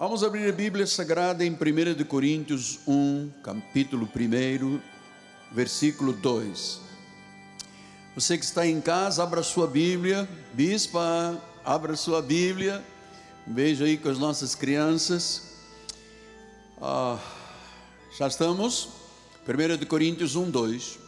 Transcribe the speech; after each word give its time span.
Vamos 0.00 0.22
abrir 0.22 0.48
a 0.48 0.52
Bíblia 0.52 0.86
Sagrada 0.86 1.44
em 1.44 1.50
1 1.50 1.94
de 1.94 2.04
Coríntios 2.04 2.78
1, 2.86 3.30
capítulo 3.42 4.08
1, 4.08 4.80
versículo 5.50 6.12
2. 6.12 6.80
Você 8.14 8.38
que 8.38 8.44
está 8.44 8.64
em 8.64 8.80
casa, 8.80 9.24
abra 9.24 9.42
sua 9.42 9.66
Bíblia. 9.66 10.28
Bispa, 10.52 11.36
abra 11.64 11.96
sua 11.96 12.22
Bíblia. 12.22 12.80
Um 13.44 13.52
beijo 13.52 13.82
aí 13.82 13.96
com 13.96 14.08
as 14.08 14.20
nossas 14.20 14.54
crianças. 14.54 15.54
Ah, 16.80 17.18
já 18.16 18.28
estamos? 18.28 18.90
1 19.48 19.78
de 19.78 19.84
Coríntios 19.84 20.36
1, 20.36 20.48
2. 20.48 20.98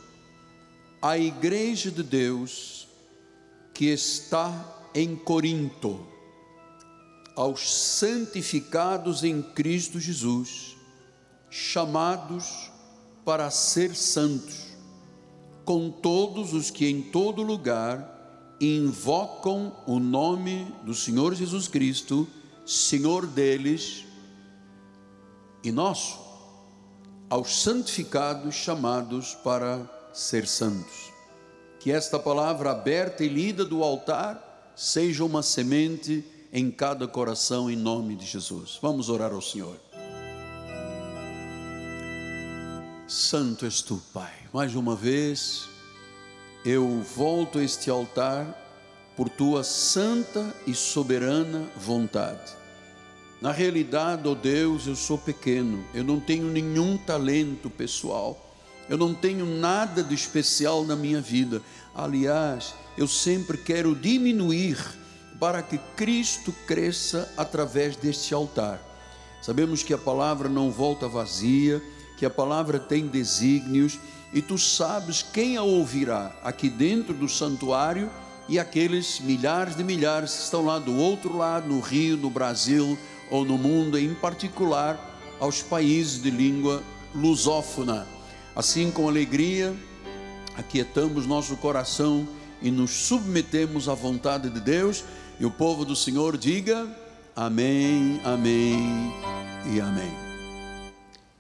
A 1.01 1.17
igreja 1.17 1.93
de 1.93 2.03
Deus 2.03 2.89
que 3.73 3.85
está 3.85 4.91
em 4.93 5.15
Corinto 5.15 6.11
aos 7.41 7.75
santificados 7.75 9.25
em 9.25 9.41
Cristo 9.41 9.99
Jesus, 9.99 10.77
chamados 11.49 12.71
para 13.25 13.51
ser 13.51 13.97
santos, 13.97 14.77
com 15.65 15.91
todos 15.91 16.53
os 16.53 16.71
que 16.71 16.87
em 16.87 17.01
todo 17.01 17.43
lugar 17.43 18.55
invocam 18.61 19.75
o 19.87 19.99
nome 19.99 20.71
do 20.85 20.93
Senhor 20.93 21.35
Jesus 21.35 21.67
Cristo, 21.67 22.29
Senhor 22.67 23.27
deles 23.27 24.05
e 25.65 25.73
nosso, 25.73 26.21
aos 27.31 27.63
santificados 27.63 28.55
chamados 28.55 29.35
para 29.35 29.89
ser 30.13 30.47
santos. 30.47 31.11
Que 31.79 31.91
esta 31.91 32.19
palavra 32.19 32.73
aberta 32.73 33.25
e 33.25 33.29
lida 33.31 33.65
do 33.65 33.83
altar 33.83 34.75
seja 34.77 35.25
uma 35.25 35.43
semente 35.43 36.23
em 36.53 36.71
cada 36.71 37.07
coração, 37.07 37.71
em 37.71 37.77
nome 37.77 38.17
de 38.17 38.27
Jesus. 38.27 38.79
Vamos 38.83 39.09
orar 39.09 39.33
ao 39.33 39.41
Senhor. 39.41 39.77
Santo 43.07 43.65
és 43.65 43.83
tu, 43.83 44.01
Pai. 44.13 44.33
Mais 44.53 44.75
uma 44.75 44.95
vez, 44.95 45.69
eu 46.65 47.03
volto 47.03 47.59
a 47.59 47.65
este 47.65 47.91
altar 47.91 48.57
por 49.17 49.29
tua 49.29 49.63
santa 49.63 50.55
e 50.67 50.75
soberana 50.75 51.69
vontade. 51.77 52.53
Na 53.41 53.53
realidade, 53.53 54.29
ó 54.29 54.33
oh 54.33 54.35
Deus, 54.35 54.87
eu 54.87 54.95
sou 54.95 55.17
pequeno, 55.17 55.85
eu 55.95 56.05
não 56.05 56.21
tenho 56.21 56.45
nenhum 56.45 56.99
talento 56.99 57.71
pessoal, 57.71 58.39
eu 58.89 58.99
não 58.99 59.15
tenho 59.15 59.47
nada 59.47 60.03
de 60.03 60.15
especial 60.15 60.85
na 60.85 60.95
minha 60.95 61.21
vida. 61.21 61.63
Aliás, 61.95 62.75
eu 62.99 63.09
sempre 63.09 63.57
quero 63.57 63.95
diminuir 63.95 64.77
para 65.41 65.63
que 65.63 65.79
Cristo 65.97 66.55
cresça 66.67 67.33
através 67.35 67.97
deste 67.97 68.35
altar. 68.35 68.79
Sabemos 69.41 69.83
que 69.83 69.95
a 69.95 69.99
palavra 69.99 70.51
não 70.51 70.71
volta 70.71 71.09
vazia, 71.09 71.83
que 72.19 72.27
a 72.27 72.31
palavra 72.31 72.79
tem 72.79 73.07
desígnios, 73.07 73.99
e 74.35 74.43
tu 74.43 74.59
sabes 74.59 75.23
quem 75.23 75.57
a 75.57 75.63
ouvirá 75.63 76.37
aqui 76.45 76.69
dentro 76.69 77.15
do 77.15 77.27
santuário 77.27 78.11
e 78.49 78.59
aqueles 78.59 79.19
milhares 79.21 79.75
de 79.75 79.83
milhares 79.83 80.35
que 80.35 80.43
estão 80.43 80.67
lá 80.67 80.79
do 80.79 80.95
outro 80.95 81.37
lado, 81.37 81.69
no 81.69 81.81
Rio, 81.81 82.19
no 82.19 82.29
Brasil 82.29 82.99
ou 83.31 83.45
no 83.45 83.57
mundo, 83.57 83.99
em 83.99 84.15
particular 84.15 85.19
aos 85.41 85.63
países 85.63 86.23
de 86.23 86.31
língua 86.31 86.83
lusófona. 87.15 88.07
Assim, 88.55 88.91
com 88.91 89.09
alegria, 89.09 89.75
aquietamos 90.55 91.27
nosso 91.27 91.57
coração 91.57 92.29
e 92.61 92.71
nos 92.71 92.91
submetemos 92.91 93.89
à 93.89 93.95
vontade 93.95 94.51
de 94.51 94.61
Deus 94.61 95.03
e 95.41 95.47
o 95.47 95.51
povo 95.51 95.87
do 95.87 95.97
Senhor 95.97 96.37
diga 96.37 96.87
amém, 97.35 98.21
amém 98.23 99.11
e 99.73 99.81
amém. 99.81 100.13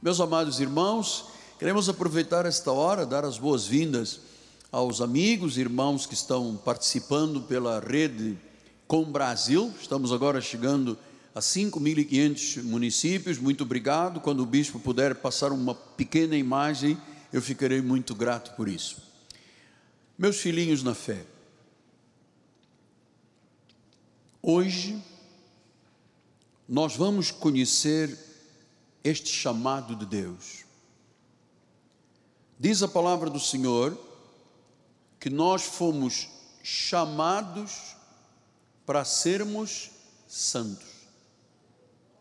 Meus 0.01 0.19
amados 0.19 0.59
irmãos, 0.59 1.27
queremos 1.59 1.87
aproveitar 1.87 2.47
esta 2.47 2.73
hora, 2.73 3.05
dar 3.05 3.27
as 3.27 3.37
boas-vindas 3.37 4.21
aos 4.73 5.03
amigos, 5.03 5.59
irmãos 5.59 6.07
que 6.07 6.15
estão 6.15 6.57
participando 6.65 7.43
pela 7.43 7.79
rede 7.79 8.39
Com 8.89 9.05
Brasil. 9.05 9.71
Estamos 9.79 10.15
agora 10.15 10.41
chegando 10.41 10.97
a 11.35 11.41
5.500 11.41 12.63
municípios. 12.63 13.39
Muito 13.39 13.65
obrigado. 13.65 14.19
Quando 14.19 14.41
o 14.41 14.47
bispo 14.47 14.81
puder 14.81 15.17
passar 15.17 15.53
uma 15.53 15.75
pequena 15.75 16.35
imagem, 16.35 16.97
eu 17.31 17.43
ficarei 17.43 17.83
muito 17.83 18.15
grato 18.15 18.57
por 18.57 18.67
isso. 18.67 18.97
Meus 20.19 20.39
filhinhos 20.39 20.83
na 20.83 20.95
fé, 20.95 21.23
Hoje, 24.43 25.03
nós 26.67 26.97
vamos 26.97 27.31
conhecer 27.31 28.17
este 29.05 29.29
chamado 29.29 29.95
de 29.95 30.07
Deus. 30.07 30.65
Diz 32.59 32.83
a 32.83 32.89
palavra 32.89 33.29
do 33.29 33.41
Senhor 33.41 33.99
que 35.19 35.29
nós 35.29 35.63
fomos 35.63 36.29
chamados 36.63 37.97
para 38.87 39.05
sermos 39.05 39.91
santos. 40.27 40.89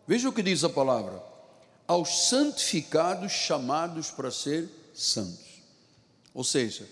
Veja 0.05 0.27
o 0.27 0.33
que 0.33 0.43
diz 0.43 0.63
a 0.63 0.69
palavra: 0.69 1.23
aos 1.87 2.29
santificados 2.29 3.31
chamados 3.31 4.11
para 4.11 4.29
ser 4.29 4.69
santos. 4.93 5.61
Ou 6.33 6.43
seja, 6.43 6.87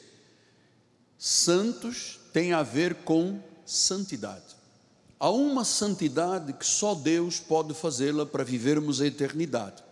santos 1.18 2.20
tem 2.32 2.54
a 2.54 2.64
ver 2.64 3.04
com 3.04 3.42
santidade. 3.66 4.56
Há 5.20 5.30
uma 5.32 5.64
santidade 5.64 6.54
que 6.54 6.66
só 6.66 6.94
Deus 6.94 7.40
pode 7.40 7.74
fazê-la 7.74 8.26
para 8.26 8.44
vivermos 8.44 9.02
a 9.02 9.08
eternidade. 9.08 9.84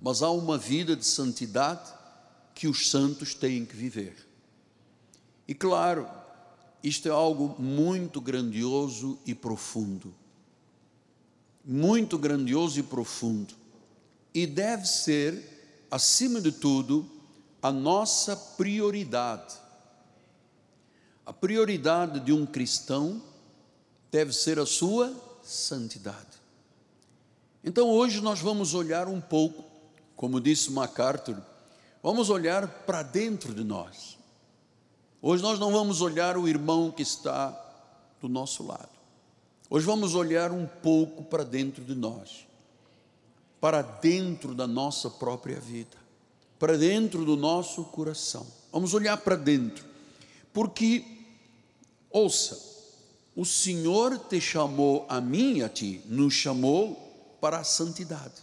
Mas 0.00 0.22
há 0.22 0.30
uma 0.30 0.56
vida 0.56 0.96
de 0.96 1.04
santidade 1.04 1.92
que 2.54 2.66
os 2.66 2.90
santos 2.90 3.34
têm 3.34 3.66
que 3.66 3.76
viver. 3.76 4.16
E 5.46 5.54
claro, 5.54 6.08
isto 6.82 7.06
é 7.06 7.10
algo 7.10 7.60
muito 7.60 8.20
grandioso 8.20 9.18
e 9.26 9.34
profundo. 9.34 10.14
Muito 11.62 12.16
grandioso 12.16 12.80
e 12.80 12.82
profundo. 12.82 13.54
E 14.32 14.46
deve 14.46 14.86
ser, 14.86 15.86
acima 15.90 16.40
de 16.40 16.52
tudo, 16.52 17.06
a 17.60 17.70
nossa 17.70 18.36
prioridade. 18.36 19.54
A 21.26 21.32
prioridade 21.32 22.20
de 22.20 22.32
um 22.32 22.46
cristão 22.46 23.20
deve 24.10 24.32
ser 24.32 24.58
a 24.58 24.66
sua 24.66 25.12
santidade. 25.42 26.36
Então 27.62 27.90
hoje 27.90 28.20
nós 28.20 28.40
vamos 28.40 28.74
olhar 28.74 29.08
um 29.08 29.20
pouco, 29.20 29.64
como 30.14 30.40
disse 30.40 30.70
MacArthur, 30.70 31.36
vamos 32.02 32.30
olhar 32.30 32.66
para 32.84 33.02
dentro 33.02 33.52
de 33.54 33.64
nós. 33.64 34.16
Hoje 35.20 35.42
nós 35.42 35.58
não 35.58 35.72
vamos 35.72 36.00
olhar 36.00 36.36
o 36.36 36.46
irmão 36.48 36.90
que 36.90 37.02
está 37.02 37.50
do 38.20 38.28
nosso 38.28 38.64
lado. 38.64 38.88
Hoje 39.68 39.84
vamos 39.84 40.14
olhar 40.14 40.52
um 40.52 40.66
pouco 40.66 41.24
para 41.24 41.42
dentro 41.42 41.82
de 41.82 41.94
nós, 41.94 42.46
para 43.60 43.82
dentro 43.82 44.54
da 44.54 44.66
nossa 44.66 45.10
própria 45.10 45.58
vida, 45.58 45.96
para 46.58 46.78
dentro 46.78 47.24
do 47.24 47.36
nosso 47.36 47.82
coração. 47.84 48.46
Vamos 48.70 48.94
olhar 48.94 49.16
para 49.16 49.34
dentro, 49.34 49.84
porque, 50.52 51.04
ouça, 52.10 52.75
o 53.36 53.44
Senhor 53.44 54.18
te 54.18 54.40
chamou 54.40 55.04
a 55.10 55.20
mim 55.20 55.58
e 55.58 55.62
a 55.62 55.68
ti, 55.68 56.00
nos 56.06 56.32
chamou 56.32 57.36
para 57.38 57.58
a 57.58 57.64
santidade. 57.64 58.42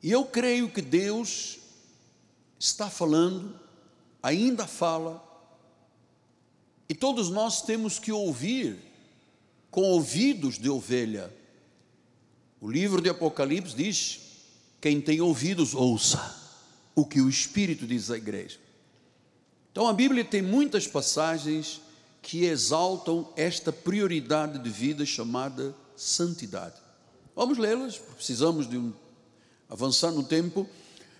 E 0.00 0.12
eu 0.12 0.24
creio 0.24 0.70
que 0.70 0.80
Deus 0.80 1.58
está 2.56 2.88
falando, 2.88 3.58
ainda 4.22 4.64
fala, 4.68 5.22
e 6.88 6.94
todos 6.94 7.30
nós 7.30 7.62
temos 7.62 7.98
que 7.98 8.12
ouvir 8.12 8.78
com 9.72 9.82
ouvidos 9.82 10.56
de 10.56 10.70
ovelha. 10.70 11.34
O 12.60 12.70
livro 12.70 13.02
de 13.02 13.08
Apocalipse 13.08 13.74
diz: 13.74 14.20
quem 14.80 15.00
tem 15.00 15.20
ouvidos, 15.20 15.74
ouça 15.74 16.42
o 16.94 17.04
que 17.04 17.20
o 17.20 17.28
Espírito 17.28 17.86
diz 17.86 18.08
à 18.08 18.16
igreja. 18.16 18.60
Então 19.72 19.88
a 19.88 19.92
Bíblia 19.92 20.24
tem 20.24 20.40
muitas 20.40 20.86
passagens 20.86 21.80
que 22.24 22.46
exaltam 22.46 23.28
esta 23.36 23.70
prioridade 23.70 24.58
de 24.58 24.70
vida 24.70 25.04
chamada 25.04 25.74
santidade. 25.94 26.74
Vamos 27.36 27.58
lê-las, 27.58 27.98
precisamos 27.98 28.68
de 28.68 28.78
um, 28.78 28.94
avançar 29.68 30.10
no 30.10 30.24
tempo. 30.24 30.66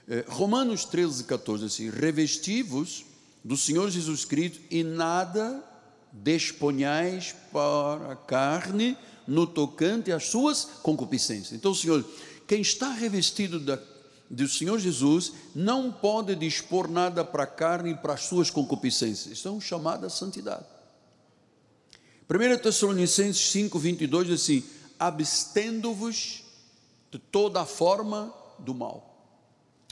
Eh, 0.08 0.24
Romanos 0.26 0.86
13, 0.86 1.24
14, 1.24 1.66
assim, 1.66 1.90
revestivos 1.90 3.04
do 3.44 3.54
Senhor 3.54 3.90
Jesus 3.90 4.24
Cristo 4.24 4.60
e 4.70 4.82
nada 4.82 5.62
desponhais 6.10 7.34
para 7.52 8.12
a 8.12 8.16
carne 8.16 8.96
no 9.26 9.46
tocante 9.46 10.10
às 10.10 10.24
suas 10.24 10.64
concupiscências. 10.82 11.52
Então, 11.52 11.74
Senhor, 11.74 12.02
quem 12.46 12.62
está 12.62 12.90
revestido 12.90 13.60
da, 13.60 13.78
do 14.30 14.48
Senhor 14.48 14.78
Jesus 14.78 15.32
não 15.54 15.92
pode 15.92 16.34
dispor 16.34 16.88
nada 16.88 17.22
para 17.22 17.42
a 17.42 17.46
carne 17.46 17.90
e 17.90 17.94
para 17.94 18.14
as 18.14 18.22
suas 18.22 18.48
concupiscências. 18.48 19.38
Isso 19.38 19.48
é 19.48 19.50
um 19.50 19.60
chamado 19.60 20.06
à 20.06 20.10
santidade. 20.10 20.73
1 22.28 22.58
Tessalonicenses 22.62 23.50
5, 23.50 23.78
22 23.78 24.28
diz 24.28 24.40
assim: 24.40 24.64
abstendo-vos 24.98 26.42
de 27.10 27.18
toda 27.18 27.64
forma 27.66 28.34
do 28.58 28.74
mal. 28.74 29.10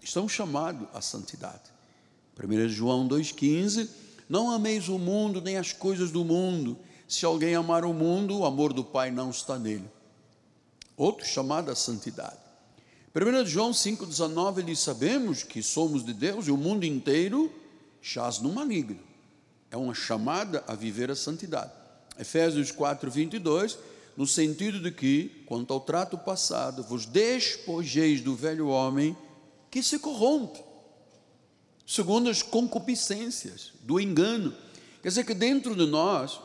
Estamos 0.03 0.33
chamados 0.33 0.89
à 0.95 1.01
santidade. 1.01 1.71
1 2.43 2.69
João 2.69 3.07
2,15: 3.07 3.89
Não 4.29 4.51
ameis 4.51 4.89
o 4.89 4.99
mundo 4.99 5.41
nem 5.41 5.59
as 5.59 5.73
coisas 5.73 6.11
do 6.11 6.25
mundo. 6.25 6.79
Se 7.07 7.27
alguém 7.27 7.55
amar 7.55 7.85
o 7.85 7.93
mundo, 7.93 8.39
o 8.39 8.47
amor 8.47 8.73
do 8.73 8.83
Pai 8.83 9.11
não 9.11 9.31
está 9.31 9.59
nele. 9.59 9.89
Outro 10.97 11.27
chamado 11.27 11.71
à 11.71 11.75
santidade. 11.75 12.39
1 13.15 13.45
João 13.45 13.73
5,19 13.73 14.59
ele 14.59 14.75
Sabemos 14.75 15.43
que 15.43 15.63
somos 15.63 16.03
de 16.03 16.15
Deus 16.15 16.49
e 16.49 16.51
o 16.51 16.57
mundo 16.57 16.85
inteiro 16.85 17.53
jaz 18.01 18.39
no 18.39 18.51
maligno. 18.51 19.01
É 19.71 19.77
uma 19.77 19.95
chamada 19.95 20.65
a 20.67 20.75
viver 20.75 21.11
a 21.11 21.15
santidade. 21.15 21.82
Efésios 22.19 22.71
4, 22.71 23.11
22, 23.11 23.79
no 24.17 24.27
sentido 24.27 24.81
de 24.81 24.91
que, 24.91 25.45
quanto 25.47 25.73
ao 25.73 25.81
trato 25.81 26.19
passado, 26.19 26.83
vos 26.83 27.07
despojeis 27.07 28.21
do 28.21 28.37
velho 28.37 28.69
homem 28.69 29.17
que 29.71 29.83
se 29.83 29.99
corrompe, 29.99 30.63
segundo 31.87 32.29
as 32.29 32.43
concupiscências 32.43 33.73
do 33.83 33.99
engano. 33.99 34.55
Quer 35.03 35.09
dizer 35.09 35.25
que 35.25 35.35
dentro 35.35 35.75
de 35.75 35.87
nós 35.87 36.39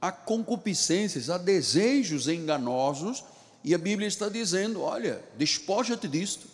há 0.00 0.10
concupiscências, 0.10 1.28
há 1.28 1.38
desejos 1.38 2.28
enganosos, 2.28 3.24
e 3.64 3.74
a 3.74 3.78
Bíblia 3.78 4.08
está 4.08 4.28
dizendo: 4.28 4.80
olha, 4.80 5.22
despoja-te 5.36 6.08
disto. 6.08 6.46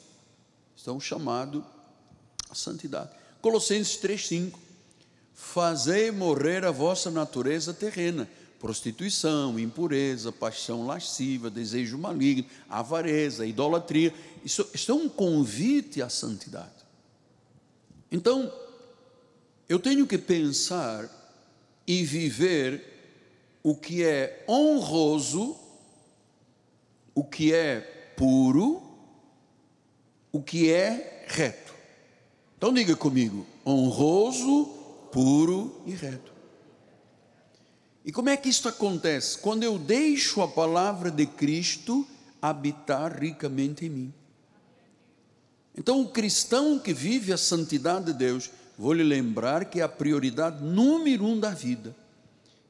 Estão 0.77 1.01
chamados 1.01 1.63
à 2.49 2.55
santidade. 2.55 3.11
Colossenses 3.41 3.97
3,5: 4.01 4.55
Fazei 5.41 6.11
morrer 6.11 6.65
a 6.65 6.73
vossa 6.73 7.13
natureza 7.13 7.73
terrena, 7.73 8.29
prostituição, 8.59 9.57
impureza, 9.57 10.33
paixão 10.33 10.85
lasciva, 10.85 11.49
desejo 11.49 11.97
maligno, 11.97 12.45
avareza, 12.69 13.47
idolatria. 13.47 14.13
Isso, 14.45 14.69
isso 14.75 14.91
é 14.91 14.95
um 14.97 15.09
convite 15.09 16.03
à 16.03 16.09
santidade. 16.09 16.85
Então, 18.11 18.53
eu 19.69 19.79
tenho 19.79 20.09
que 20.09 20.19
pensar 20.19 21.09
e 21.87 22.03
viver 22.03 22.83
o 23.63 23.77
que 23.77 24.03
é 24.03 24.45
honroso, 24.49 25.57
o 27.15 27.23
que 27.23 27.55
é 27.55 27.81
puro, 28.17 28.83
o 30.33 30.43
que 30.43 30.69
é 30.73 31.25
reto. 31.29 31.73
Então 32.57 32.75
diga 32.75 32.97
comigo: 32.97 33.47
honroso, 33.65 34.78
puro 35.11 35.83
e 35.87 35.93
reto. 35.93 36.33
E 38.05 38.13
como 38.13 38.29
é 38.29 38.37
que 38.37 38.49
isso 38.49 38.69
acontece? 38.69 39.39
Quando 39.39 39.63
eu 39.63 39.79
deixo 39.79 40.41
a 40.41 40.49
palavra 40.49 41.11
de 41.11 41.27
Cristo 41.27 42.07
habitar 42.41 43.19
ricamente 43.19 43.85
em 43.85 43.91
mim. 43.91 44.15
Então, 45.77 46.01
o 46.01 46.09
cristão 46.09 46.79
que 46.79 46.93
vive 46.93 47.33
a 47.33 47.37
santidade 47.37 48.07
de 48.07 48.13
Deus, 48.13 48.51
vou 48.77 48.93
lhe 48.93 49.03
lembrar 49.03 49.67
que 49.67 49.81
é 49.81 49.83
a 49.83 49.89
prioridade 49.89 50.63
número 50.63 51.25
um 51.25 51.39
da 51.39 51.51
vida. 51.51 51.95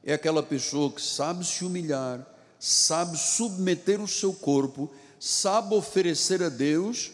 É 0.03 0.13
aquela 0.13 0.43
pessoa 0.43 0.91
que 0.91 1.01
sabe 1.01 1.45
se 1.45 1.63
humilhar, 1.63 2.25
sabe 2.59 3.17
submeter 3.17 4.01
o 4.01 4.07
seu 4.07 4.33
corpo, 4.33 4.91
sabe 5.19 5.73
oferecer 5.73 6.43
a 6.43 6.49
Deus 6.49 7.11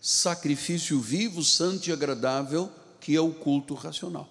sacrifício 0.00 1.00
vivo, 1.00 1.42
santo 1.42 1.88
e 1.88 1.92
agradável, 1.92 2.70
que 3.00 3.14
é 3.16 3.20
o 3.20 3.32
culto 3.32 3.74
racional. 3.74 4.28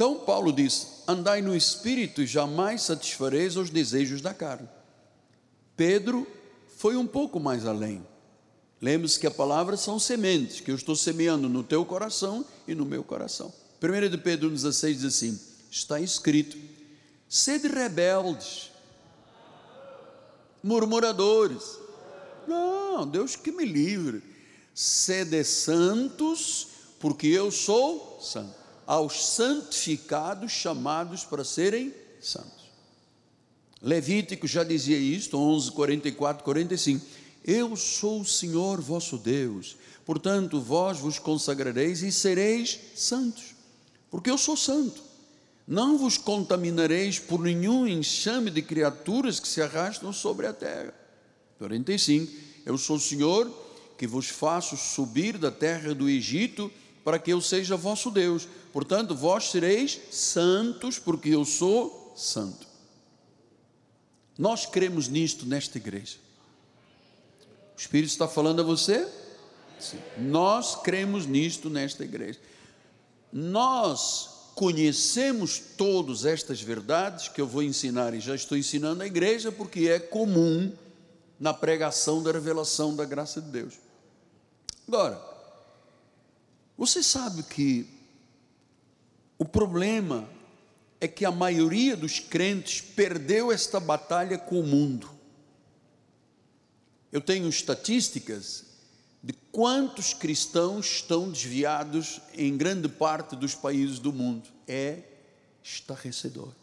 Então 0.00 0.14
Paulo 0.16 0.50
diz: 0.50 1.02
andai 1.06 1.42
no 1.42 1.54
espírito 1.54 2.22
e 2.22 2.26
jamais 2.26 2.80
satisfareis 2.80 3.58
os 3.58 3.68
desejos 3.68 4.22
da 4.22 4.32
carne. 4.32 4.66
Pedro 5.76 6.26
foi 6.78 6.96
um 6.96 7.06
pouco 7.06 7.38
mais 7.38 7.66
além. 7.66 8.02
Lembre-se 8.80 9.20
que 9.20 9.26
a 9.26 9.30
palavra 9.30 9.76
são 9.76 9.98
sementes 9.98 10.58
que 10.62 10.70
eu 10.70 10.74
estou 10.74 10.96
semeando 10.96 11.50
no 11.50 11.62
teu 11.62 11.84
coração 11.84 12.46
e 12.66 12.74
no 12.74 12.86
meu 12.86 13.04
coração. 13.04 13.52
1 13.82 14.08
de 14.08 14.16
Pedro 14.16 14.48
16 14.48 15.00
diz 15.00 15.04
assim: 15.04 15.38
está 15.70 16.00
escrito: 16.00 16.56
sede 17.28 17.68
rebeldes, 17.68 18.70
murmuradores. 20.62 21.78
Não, 22.48 23.06
Deus 23.06 23.36
que 23.36 23.52
me 23.52 23.66
livre. 23.66 24.22
Sede 24.74 25.44
santos, 25.44 26.68
porque 26.98 27.26
eu 27.26 27.50
sou 27.50 28.18
santo 28.22 28.59
aos 28.90 29.24
santificados 29.24 30.50
chamados 30.50 31.22
para 31.22 31.44
serem 31.44 31.94
santos. 32.20 32.68
Levítico 33.80 34.48
já 34.48 34.64
dizia 34.64 34.98
isto, 34.98 35.38
11, 35.38 35.70
44, 35.70 36.42
45. 36.42 37.06
Eu 37.44 37.76
sou 37.76 38.22
o 38.22 38.24
Senhor 38.24 38.80
vosso 38.80 39.16
Deus, 39.16 39.76
portanto 40.04 40.60
vós 40.60 40.98
vos 40.98 41.20
consagrareis 41.20 42.02
e 42.02 42.10
sereis 42.10 42.80
santos, 42.96 43.54
porque 44.10 44.28
eu 44.28 44.36
sou 44.36 44.56
santo. 44.56 45.00
Não 45.68 45.96
vos 45.96 46.18
contaminareis 46.18 47.16
por 47.16 47.38
nenhum 47.38 47.86
enxame 47.86 48.50
de 48.50 48.60
criaturas 48.60 49.38
que 49.38 49.46
se 49.46 49.62
arrastam 49.62 50.12
sobre 50.12 50.48
a 50.48 50.52
terra. 50.52 50.92
45. 51.58 52.32
Eu 52.66 52.76
sou 52.76 52.96
o 52.96 53.00
Senhor 53.00 53.48
que 53.96 54.08
vos 54.08 54.28
faço 54.28 54.76
subir 54.76 55.38
da 55.38 55.52
terra 55.52 55.94
do 55.94 56.08
Egito 56.08 56.72
para 57.04 57.18
que 57.18 57.32
eu 57.32 57.40
seja 57.40 57.76
vosso 57.76 58.10
Deus 58.10 58.46
Portanto, 58.72 59.14
vós 59.14 59.50
sereis 59.50 60.00
santos, 60.10 60.98
porque 60.98 61.30
eu 61.30 61.44
sou 61.44 62.12
santo. 62.16 62.66
Nós 64.38 64.64
cremos 64.64 65.08
nisto 65.08 65.44
nesta 65.44 65.76
igreja. 65.76 66.16
O 67.76 67.80
Espírito 67.80 68.10
está 68.10 68.28
falando 68.28 68.60
a 68.60 68.64
você? 68.64 69.08
Sim. 69.78 69.98
Nós 70.18 70.76
cremos 70.76 71.26
nisto 71.26 71.68
nesta 71.68 72.04
igreja. 72.04 72.38
Nós 73.32 74.52
conhecemos 74.54 75.60
todas 75.76 76.24
estas 76.24 76.60
verdades 76.60 77.28
que 77.28 77.40
eu 77.40 77.46
vou 77.46 77.62
ensinar 77.62 78.14
e 78.14 78.20
já 78.20 78.34
estou 78.34 78.56
ensinando 78.56 79.02
à 79.02 79.06
igreja 79.06 79.50
porque 79.50 79.88
é 79.88 79.98
comum 79.98 80.72
na 81.38 81.54
pregação 81.54 82.22
da 82.22 82.30
revelação 82.30 82.94
da 82.94 83.04
graça 83.04 83.40
de 83.40 83.48
Deus. 83.48 83.74
Agora, 84.86 85.29
você 86.80 87.02
sabe 87.02 87.42
que 87.42 87.86
o 89.36 89.44
problema 89.44 90.26
é 90.98 91.06
que 91.06 91.26
a 91.26 91.30
maioria 91.30 91.94
dos 91.94 92.20
crentes 92.20 92.80
perdeu 92.80 93.52
esta 93.52 93.78
batalha 93.78 94.38
com 94.38 94.58
o 94.58 94.66
mundo. 94.66 95.10
Eu 97.12 97.20
tenho 97.20 97.46
estatísticas 97.50 98.64
de 99.22 99.34
quantos 99.52 100.14
cristãos 100.14 100.86
estão 100.86 101.30
desviados 101.30 102.18
em 102.32 102.56
grande 102.56 102.88
parte 102.88 103.36
dos 103.36 103.54
países 103.54 103.98
do 103.98 104.10
mundo. 104.10 104.48
É 104.66 105.02
estarrecedor. 105.62 106.54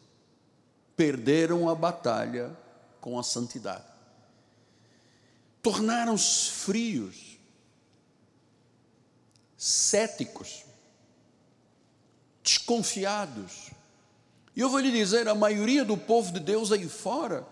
Perderam 0.96 1.70
a 1.70 1.76
batalha 1.76 2.58
com 3.00 3.20
a 3.20 3.24
santidade. 3.24 3.86
Tornaram-se 5.62 6.50
frios, 6.50 7.27
céticos 9.58 10.64
desconfiados. 12.44 13.72
E 14.56 14.62
eu 14.62 14.70
vou 14.70 14.80
lhe 14.80 14.92
dizer: 14.92 15.28
a 15.28 15.36
maioria 15.36 15.84
do 15.84 15.98
povo 15.98 16.32
de 16.32 16.40
Deus 16.40 16.72
aí 16.72 16.88
fora 16.88 17.46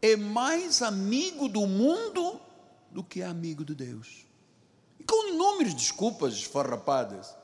é 0.00 0.16
mais 0.16 0.80
amigo 0.80 1.48
do 1.48 1.66
mundo 1.66 2.40
do 2.90 3.02
que 3.02 3.22
amigo 3.22 3.64
de 3.64 3.74
Deus. 3.74 4.26
E 4.98 5.04
com 5.04 5.28
inúmeras 5.28 5.74
desculpas 5.74 6.34
esfarrapadas. 6.34 7.34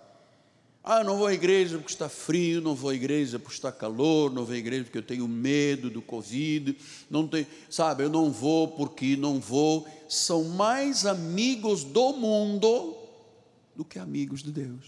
Ah, 0.83 1.05
não 1.05 1.19
vou 1.19 1.26
à 1.26 1.35
igreja 1.35 1.76
porque 1.76 1.93
está 1.93 2.09
frio, 2.09 2.62
não 2.62 2.75
vou 2.75 2.88
à 2.88 2.95
igreja 2.95 3.38
porque 3.38 3.55
está 3.55 3.71
calor, 3.71 4.33
não 4.33 4.47
vou 4.47 4.55
à 4.55 4.59
igreja 4.59 4.85
porque 4.85 4.97
eu 4.97 5.02
tenho 5.02 5.28
medo 5.28 5.90
do 5.90 6.00
Covid, 6.00 6.75
não 7.11 7.28
tenho, 7.28 7.47
sabe, 7.69 8.05
eu 8.05 8.09
não 8.09 8.33
vou 8.33 8.69
porque 8.69 9.14
não 9.14 9.38
vou. 9.38 9.87
São 10.09 10.45
mais 10.45 11.05
amigos 11.05 11.85
do 11.85 12.14
mundo 12.14 12.98
do 13.78 13.85
que 13.85 13.97
amigos 13.97 14.42
de 14.42 14.50
Deus. 14.50 14.87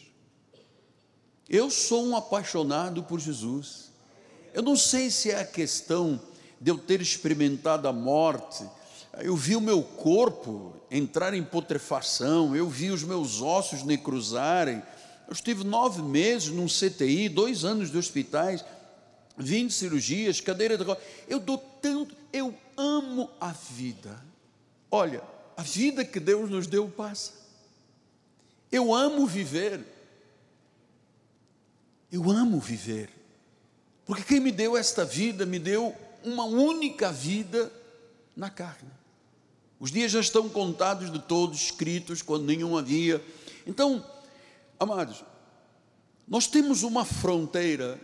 Eu 1.49 1.71
sou 1.71 2.05
um 2.05 2.17
apaixonado 2.17 3.05
por 3.05 3.21
Jesus. 3.21 3.93
Eu 4.53 4.63
não 4.63 4.75
sei 4.75 5.13
se 5.13 5.31
é 5.31 5.39
a 5.39 5.45
questão 5.45 6.21
de 6.61 6.73
eu 6.73 6.77
ter 6.77 7.01
experimentado 7.01 7.87
a 7.87 7.93
morte. 7.93 8.69
Eu 9.19 9.37
vi 9.37 9.55
o 9.55 9.61
meu 9.61 9.81
corpo 9.81 10.75
entrar 10.91 11.35
em 11.35 11.45
putrefação, 11.45 12.57
eu 12.57 12.69
vi 12.69 12.91
os 12.91 13.05
meus 13.05 13.41
ossos 13.41 13.85
necruzarem. 13.85 14.83
Eu 15.29 15.33
estive 15.33 15.63
nove 15.63 16.03
meses 16.03 16.49
num 16.49 16.67
CTI, 16.67 17.29
dois 17.29 17.65
anos 17.65 17.93
de 17.93 17.97
hospitais, 17.97 18.65
vinte 19.39 19.73
cirurgias, 19.73 20.41
cadeira 20.41 20.77
de 20.77 20.83
rodas. 20.83 21.05
Eu 21.29 21.39
dou 21.39 21.59
tanto, 21.81 22.17
eu 22.33 22.53
amo 22.77 23.31
a 23.41 23.53
vida. 23.53 24.21
Olha, 24.91 25.23
a 25.57 25.63
vida 25.63 26.05
que 26.05 26.19
Deus 26.19 26.51
nos 26.51 26.67
deu 26.67 26.89
passa. 26.89 27.40
Eu 28.71 28.95
amo 28.95 29.27
viver. 29.27 29.85
Eu 32.13 32.29
amo 32.29 32.59
viver, 32.59 33.09
porque 34.05 34.25
quem 34.25 34.41
me 34.41 34.51
deu 34.51 34.77
esta 34.77 35.05
vida, 35.05 35.47
me 35.47 35.61
deu 35.61 35.95
uma 36.25 36.45
única 36.45 37.13
vida 37.13 37.73
na 38.35 38.51
carne. 38.51 38.91
Os 39.79 39.93
dias 39.93 40.11
já 40.11 40.19
estão 40.19 40.49
contados 40.49 41.13
de 41.13 41.21
todos, 41.21 41.61
escritos 41.63 42.21
quando 42.21 42.45
nenhum 42.45 42.77
havia. 42.77 43.25
Então, 43.65 44.05
amados, 44.79 45.25
nós 46.27 46.49
temos 46.49 46.83
uma 46.83 47.05
fronteira. 47.05 47.99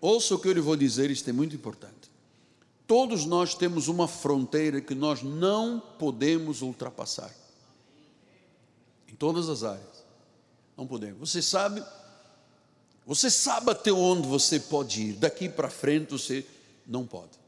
Ouça 0.00 0.34
o 0.34 0.38
que 0.38 0.48
eu 0.48 0.52
lhe 0.52 0.60
vou 0.60 0.74
dizer, 0.74 1.10
isto 1.10 1.28
é 1.28 1.32
muito 1.32 1.54
importante. 1.54 2.10
Todos 2.86 3.26
nós 3.26 3.54
temos 3.54 3.86
uma 3.86 4.08
fronteira 4.08 4.80
que 4.80 4.94
nós 4.94 5.22
não 5.22 5.78
podemos 5.78 6.62
ultrapassar. 6.62 7.32
Em 9.06 9.14
todas 9.14 9.48
as 9.50 9.62
áreas. 9.62 9.91
Não 10.76 10.86
podemos. 10.86 11.30
Você 11.30 11.42
sabe, 11.42 11.82
você 13.06 13.30
sabe 13.30 13.70
até 13.70 13.92
onde 13.92 14.26
você 14.26 14.58
pode 14.58 15.02
ir. 15.02 15.12
Daqui 15.14 15.48
para 15.48 15.70
frente 15.70 16.10
você 16.10 16.46
não 16.86 17.06
pode. 17.06 17.40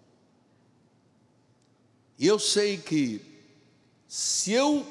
E 2.18 2.26
eu 2.26 2.38
sei 2.38 2.78
que 2.78 3.20
se 4.06 4.52
eu 4.52 4.86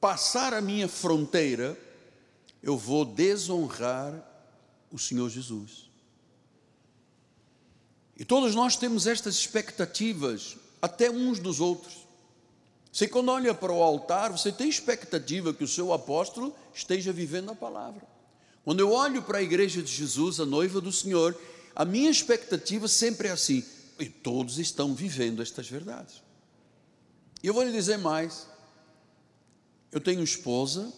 passar 0.00 0.52
a 0.52 0.60
minha 0.60 0.86
fronteira, 0.86 1.78
eu 2.62 2.76
vou 2.76 3.04
desonrar 3.04 4.14
o 4.92 4.98
Senhor 4.98 5.30
Jesus. 5.30 5.88
E 8.16 8.24
todos 8.24 8.54
nós 8.54 8.76
temos 8.76 9.06
estas 9.06 9.34
expectativas, 9.34 10.56
até 10.80 11.10
uns 11.10 11.38
dos 11.38 11.60
outros. 11.60 12.03
Você, 12.94 13.08
quando 13.08 13.30
olha 13.30 13.52
para 13.52 13.72
o 13.72 13.82
altar, 13.82 14.30
você 14.30 14.52
tem 14.52 14.68
expectativa 14.68 15.52
que 15.52 15.64
o 15.64 15.68
seu 15.68 15.92
apóstolo 15.92 16.54
esteja 16.72 17.12
vivendo 17.12 17.50
a 17.50 17.54
palavra. 17.56 18.06
Quando 18.62 18.78
eu 18.78 18.92
olho 18.92 19.20
para 19.20 19.38
a 19.38 19.42
igreja 19.42 19.82
de 19.82 19.90
Jesus, 19.90 20.38
a 20.38 20.46
noiva 20.46 20.80
do 20.80 20.92
Senhor, 20.92 21.36
a 21.74 21.84
minha 21.84 22.08
expectativa 22.08 22.86
sempre 22.86 23.26
é 23.26 23.32
assim: 23.32 23.64
e 23.98 24.06
todos 24.06 24.60
estão 24.60 24.94
vivendo 24.94 25.42
estas 25.42 25.68
verdades. 25.68 26.22
E 27.42 27.48
eu 27.48 27.52
vou 27.52 27.64
lhe 27.64 27.72
dizer 27.72 27.98
mais: 27.98 28.46
eu 29.90 30.00
tenho 30.00 30.22
esposa, 30.22 30.92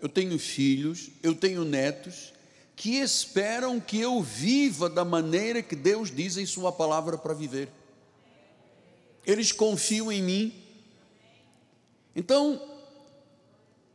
eu 0.00 0.08
tenho 0.08 0.38
filhos, 0.38 1.10
eu 1.22 1.34
tenho 1.34 1.66
netos 1.66 2.32
que 2.74 2.94
esperam 2.94 3.78
que 3.78 4.00
eu 4.00 4.22
viva 4.22 4.88
da 4.88 5.04
maneira 5.04 5.62
que 5.62 5.76
Deus 5.76 6.10
diz 6.10 6.38
em 6.38 6.46
Sua 6.46 6.72
palavra 6.72 7.18
para 7.18 7.34
viver. 7.34 7.68
Eles 9.26 9.52
confiam 9.52 10.10
em 10.10 10.22
mim. 10.22 10.65
Então, 12.16 12.58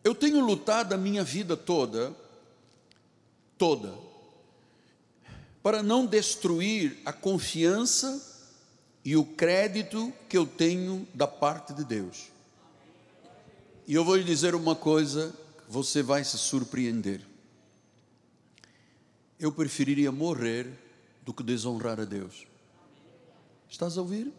eu 0.04 0.14
tenho 0.14 0.46
lutado 0.46 0.94
a 0.94 0.98
minha 0.98 1.24
vida 1.24 1.58
toda, 1.58 2.16
toda, 3.58 3.98
para 5.64 5.82
não 5.82 6.06
destruir 6.06 7.00
a 7.04 7.12
confiança 7.12 8.30
e 9.04 9.18
o 9.18 9.26
crédito 9.26 10.14
que 10.30 10.38
eu 10.38 10.46
tenho 10.46 11.08
da 11.16 11.26
parte 11.26 11.74
de 11.74 11.84
Deus. 11.84 12.28
E 13.88 13.96
eu 13.96 14.06
vou 14.06 14.16
lhe 14.16 14.24
dizer 14.24 14.54
uma 14.54 14.76
coisa, 14.76 15.34
você 15.68 16.04
vai 16.04 16.24
se 16.24 16.38
surpreender. 16.38 17.26
Eu 19.40 19.52
preferiria 19.52 20.12
morrer 20.12 20.68
do 21.24 21.34
que 21.34 21.42
desonrar 21.42 22.00
a 22.00 22.06
Deus. 22.06 22.46
Estás 23.68 23.98
a 23.98 24.02
ouvir? 24.02 24.32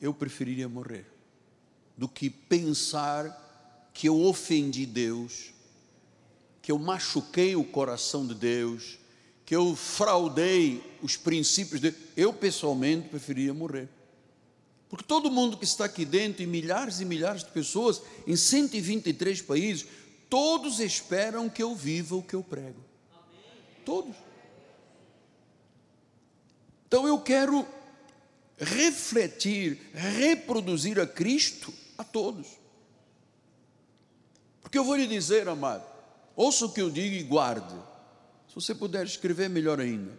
Eu 0.00 0.14
preferiria 0.14 0.66
morrer 0.70 1.13
do 1.96 2.08
que 2.08 2.28
pensar 2.28 3.40
que 3.92 4.08
eu 4.08 4.20
ofendi 4.22 4.84
Deus, 4.84 5.52
que 6.60 6.72
eu 6.72 6.78
machuquei 6.78 7.54
o 7.54 7.64
coração 7.64 8.26
de 8.26 8.34
Deus, 8.34 8.98
que 9.46 9.54
eu 9.54 9.76
fraudei 9.76 10.82
os 11.02 11.16
princípios 11.16 11.80
dele, 11.80 11.96
eu 12.16 12.32
pessoalmente 12.32 13.08
preferia 13.08 13.54
morrer. 13.54 13.88
Porque 14.88 15.04
todo 15.04 15.30
mundo 15.30 15.56
que 15.56 15.64
está 15.64 15.84
aqui 15.84 16.04
dentro, 16.04 16.42
e 16.42 16.46
milhares 16.46 17.00
e 17.00 17.04
milhares 17.04 17.44
de 17.44 17.50
pessoas, 17.50 18.00
em 18.26 18.36
123 18.36 19.42
países, 19.42 19.86
todos 20.28 20.80
esperam 20.80 21.48
que 21.48 21.62
eu 21.62 21.74
viva 21.74 22.16
o 22.16 22.22
que 22.22 22.34
eu 22.34 22.42
prego. 22.42 22.80
Todos. 23.84 24.16
Então 26.86 27.06
eu 27.06 27.20
quero 27.20 27.66
refletir, 28.56 29.78
reproduzir 29.92 30.98
a 30.98 31.06
Cristo 31.06 31.72
a 31.96 32.04
todos. 32.04 32.46
Porque 34.60 34.78
eu 34.78 34.84
vou 34.84 34.96
lhe 34.96 35.06
dizer, 35.06 35.48
amado, 35.48 35.84
ouça 36.34 36.66
o 36.66 36.72
que 36.72 36.80
eu 36.80 36.90
digo 36.90 37.14
e 37.14 37.22
guarde 37.22 37.74
se 38.48 38.54
você 38.54 38.74
puder 38.74 39.04
escrever, 39.04 39.50
melhor 39.50 39.80
ainda. 39.80 40.12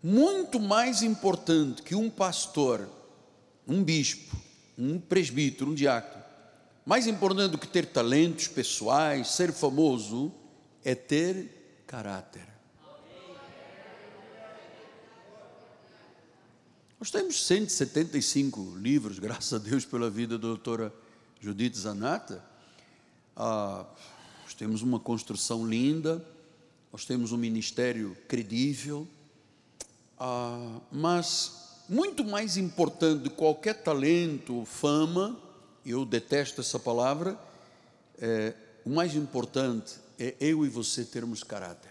Muito 0.00 0.60
mais 0.60 1.02
importante 1.02 1.82
que 1.82 1.94
um 1.94 2.08
pastor, 2.08 2.88
um 3.66 3.82
bispo, 3.82 4.36
um 4.78 4.98
presbítero, 4.98 5.72
um 5.72 5.74
diácono, 5.74 6.22
mais 6.86 7.06
importante 7.08 7.50
do 7.50 7.58
que 7.58 7.66
ter 7.66 7.86
talentos 7.86 8.46
pessoais, 8.46 9.28
ser 9.32 9.52
famoso, 9.52 10.32
é 10.84 10.94
ter 10.94 11.82
caráter. 11.86 12.46
Nós 17.00 17.10
temos 17.10 17.46
175 17.46 18.76
livros, 18.76 19.16
graças 19.18 19.54
a 19.54 19.58
Deus 19.58 19.86
pela 19.86 20.10
vida 20.10 20.36
da 20.36 20.46
doutora 20.46 20.92
Judith 21.40 21.74
Zanata. 21.74 22.44
Ah, 23.34 23.86
nós 24.42 24.52
temos 24.52 24.82
uma 24.82 25.00
construção 25.00 25.66
linda, 25.66 26.22
nós 26.92 27.06
temos 27.06 27.32
um 27.32 27.38
ministério 27.38 28.14
credível, 28.28 29.08
ah, 30.18 30.78
mas 30.92 31.78
muito 31.88 32.22
mais 32.22 32.58
importante 32.58 33.22
de 33.22 33.30
qualquer 33.30 33.82
talento, 33.82 34.66
fama, 34.66 35.40
eu 35.86 36.04
detesto 36.04 36.60
essa 36.60 36.78
palavra, 36.78 37.40
é, 38.18 38.52
o 38.84 38.90
mais 38.90 39.14
importante 39.14 39.94
é 40.18 40.34
eu 40.38 40.66
e 40.66 40.68
você 40.68 41.02
termos 41.02 41.42
caráter. 41.42 41.89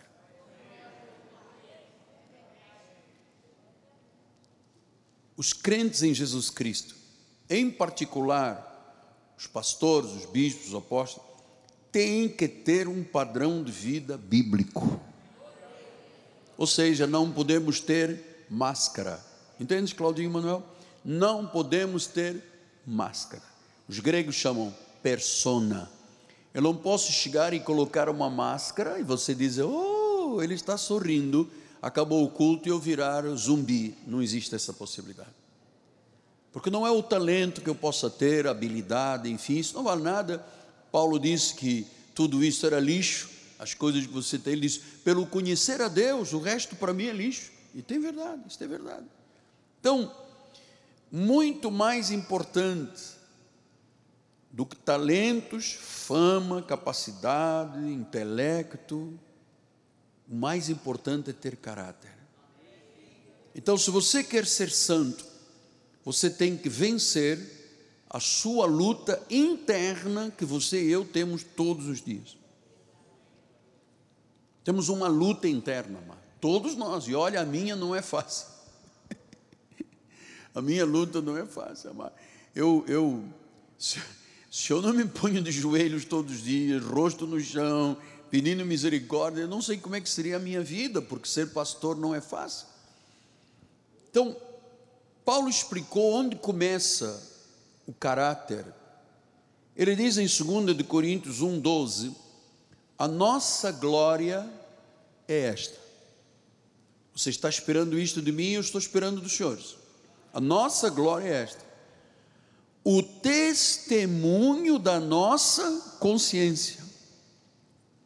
Os 5.40 5.54
crentes 5.54 6.04
em 6.04 6.14
Jesus 6.14 6.50
Cristo, 6.50 6.94
em 7.50 7.72
particular 7.72 9.34
os 9.38 9.48
pastores, 9.48 10.12
os 10.12 10.26
bispos, 10.26 10.68
os 10.68 10.76
apóstolos, 10.76 11.30
tem 11.94 12.28
que 12.28 12.46
ter 12.46 12.90
um 12.90 13.06
padrão 13.06 13.64
de 13.64 13.72
vida 13.72 14.18
bíblico. 14.18 15.00
Ou 16.58 16.68
seja, 16.68 17.08
não 17.08 17.32
podemos 17.32 17.80
ter 17.80 18.46
máscara. 18.50 19.26
Entende, 19.58 19.96
Claudinho 19.96 20.30
Manuel? 20.30 20.62
Não 21.06 21.48
podemos 21.48 22.06
ter 22.06 22.44
máscara. 22.86 23.44
Os 23.88 23.98
gregos 24.00 24.36
chamam 24.36 24.76
persona. 25.02 25.90
Eu 26.54 26.62
não 26.62 26.76
posso 26.76 27.14
chegar 27.14 27.54
e 27.54 27.62
colocar 27.62 28.10
uma 28.10 28.30
máscara 28.30 29.00
e 29.00 29.04
você 29.04 29.34
dizer, 29.34 29.64
oh, 29.64 30.42
ele 30.44 30.56
está 30.56 30.76
sorrindo, 30.76 31.50
acabou 31.82 32.24
o 32.24 32.30
culto 32.30 32.68
e 32.68 32.72
eu 32.72 32.80
virar 32.80 33.24
zumbi. 33.36 33.96
Não 34.06 34.22
existe 34.22 34.54
essa 34.56 34.74
possibilidade. 34.74 35.30
Porque 36.52 36.70
não 36.70 36.86
é 36.86 36.92
o 36.92 37.04
talento 37.04 37.62
que 37.62 37.70
eu 37.70 37.76
possa 37.76 38.10
ter, 38.10 38.48
habilidade, 38.48 39.30
enfim, 39.30 39.58
isso 39.58 39.76
não 39.76 39.84
vale 39.84 40.02
nada 40.02 40.44
Paulo 40.92 41.20
disse 41.20 41.54
que 41.56 41.88
tudo 42.14 42.44
isso 42.44 42.66
era 42.66 42.80
lixo, 42.80 43.30
as 43.58 43.74
coisas 43.74 44.06
que 44.06 44.12
você 44.12 44.38
tem, 44.38 44.54
ele 44.54 44.62
disse, 44.62 44.80
pelo 45.04 45.26
conhecer 45.28 45.82
a 45.82 45.88
Deus, 45.88 46.34
o 46.34 46.40
resto 46.40 46.76
para 46.76 46.94
mim 46.94 47.08
é 47.08 47.14
lixo. 47.14 47.52
E 47.76 47.82
tem 47.82 48.00
verdade, 48.00 48.42
isso 48.48 48.64
é 48.64 48.68
verdade. 48.68 49.06
Então, 49.80 50.12
muito 51.12 51.70
mais 51.70 52.10
importante 52.10 53.20
do 54.52 54.66
que 54.66 54.76
talentos, 54.76 55.78
fama, 55.80 56.62
capacidade, 56.62 57.80
intelecto, 57.80 59.20
o 60.30 60.36
mais 60.36 60.70
importante 60.70 61.32
é 61.32 61.34
ter 61.34 61.58
caráter. 61.58 62.12
Então, 63.56 63.78
se 63.78 63.90
você 63.90 64.24
quer 64.24 64.46
ser 64.46 64.70
santo, 64.70 65.26
você 66.06 66.30
tem 66.30 66.56
que 66.56 66.70
vencer 66.70 67.58
a 68.10 68.20
sua 68.20 68.66
luta 68.66 69.22
interna 69.30 70.32
que 70.32 70.46
você 70.46 70.84
e 70.84 70.92
eu 70.92 71.04
temos 71.04 71.44
todos 71.44 71.88
os 71.88 72.02
dias. 72.02 72.38
Temos 74.64 74.88
uma 74.88 75.08
luta 75.08 75.48
interna, 75.48 75.98
amado. 76.00 76.20
todos 76.40 76.76
nós, 76.76 77.06
e 77.08 77.16
olha, 77.16 77.42
a 77.42 77.46
minha 77.46 77.76
não 77.76 77.96
é 77.96 78.02
fácil. 78.02 78.48
a 80.54 80.62
minha 80.62 80.86
luta 80.86 81.22
não 81.22 81.36
é 81.36 81.46
fácil, 81.46 81.90
amado. 81.90 82.14
Eu, 82.56 82.86
eu, 82.88 83.24
se, 83.78 84.00
se 84.50 84.72
eu 84.72 84.82
não 84.82 84.94
me 84.94 85.06
ponho 85.06 85.42
de 85.42 85.52
joelhos 85.52 86.06
todos 86.06 86.36
os 86.36 86.44
dias, 86.44 86.84
rosto 86.84 87.26
no 87.26 87.40
chão, 87.40 87.98
pedindo 88.30 88.66
misericórdia, 88.66 89.42
eu 89.42 89.48
não 89.48 89.62
sei 89.62 89.78
como 89.78 89.96
é 89.96 90.02
que 90.02 90.10
seria 90.10 90.38
a 90.38 90.40
minha 90.40 90.62
vida, 90.62 91.02
porque 91.02 91.28
ser 91.28 91.52
pastor 91.52 91.98
não 91.98 92.14
é 92.14 92.22
fácil. 92.22 92.68
Então, 94.10 94.36
Paulo 95.26 95.50
explicou 95.50 96.14
onde 96.14 96.36
começa 96.36 97.22
o 97.86 97.94
caráter. 97.94 98.66
Ele 99.76 99.96
diz 99.96 100.18
em 100.18 100.26
2 100.26 100.76
de 100.76 100.84
Coríntios 100.84 101.42
1:12, 101.42 102.16
a 102.98 103.08
nossa 103.08 103.72
glória 103.72 104.48
é 105.28 105.40
esta. 105.46 105.78
Você 107.16 107.30
está 107.30 107.50
esperando 107.50 108.00
isto 108.00 108.22
de 108.22 108.32
mim, 108.32 108.52
eu 108.52 108.62
estou 108.62 108.80
esperando 108.80 109.22
dos 109.22 109.34
senhores. 109.34 109.78
A 110.34 110.40
nossa 110.40 110.90
glória 110.90 111.28
é 111.28 111.44
esta. 111.44 111.64
O 112.84 113.04
testemunho 113.04 114.80
da 114.80 115.00
nossa 115.00 115.98
consciência, 116.00 116.79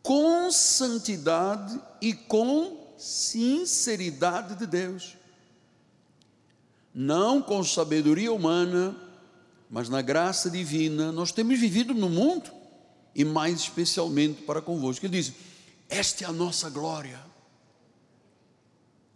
com 0.03 0.51
santidade 0.51 1.81
e 2.00 2.13
com 2.13 2.93
sinceridade 2.98 4.55
de 4.55 4.67
Deus. 4.67 5.17
Não 6.93 7.41
com 7.41 7.63
sabedoria 7.63 8.31
humana, 8.31 8.95
mas 9.67 9.89
na 9.89 10.03
graça 10.03 10.50
divina, 10.50 11.12
nós 11.12 11.31
temos 11.31 11.60
vivido 11.60 11.95
no 11.95 12.10
mundo 12.10 12.51
e 13.15 13.25
mais 13.25 13.62
especialmente 13.62 14.43
para 14.43 14.62
convosco. 14.62 15.05
Ele 15.05 15.19
diz: 15.19 15.33
Esta 15.89 16.25
é 16.25 16.27
a 16.27 16.31
nossa 16.31 16.69
glória 16.69 17.33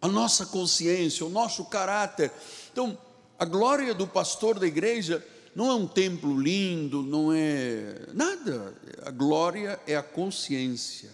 a 0.02 0.08
nossa 0.08 0.46
consciência, 0.46 1.26
o 1.26 1.30
nosso 1.30 1.66
caráter. 1.66 2.32
Então, 2.72 2.98
a 3.38 3.46
glória 3.46 3.94
do 3.94 4.08
pastor 4.08 4.60
da 4.60 4.68
igreja 4.68 5.26
não 5.58 5.72
é 5.72 5.74
um 5.74 5.88
templo 5.88 6.40
lindo, 6.40 7.02
não 7.02 7.34
é 7.34 8.06
nada. 8.14 8.76
A 9.02 9.10
glória 9.10 9.80
é 9.88 9.96
a 9.96 10.04
consciência. 10.04 11.10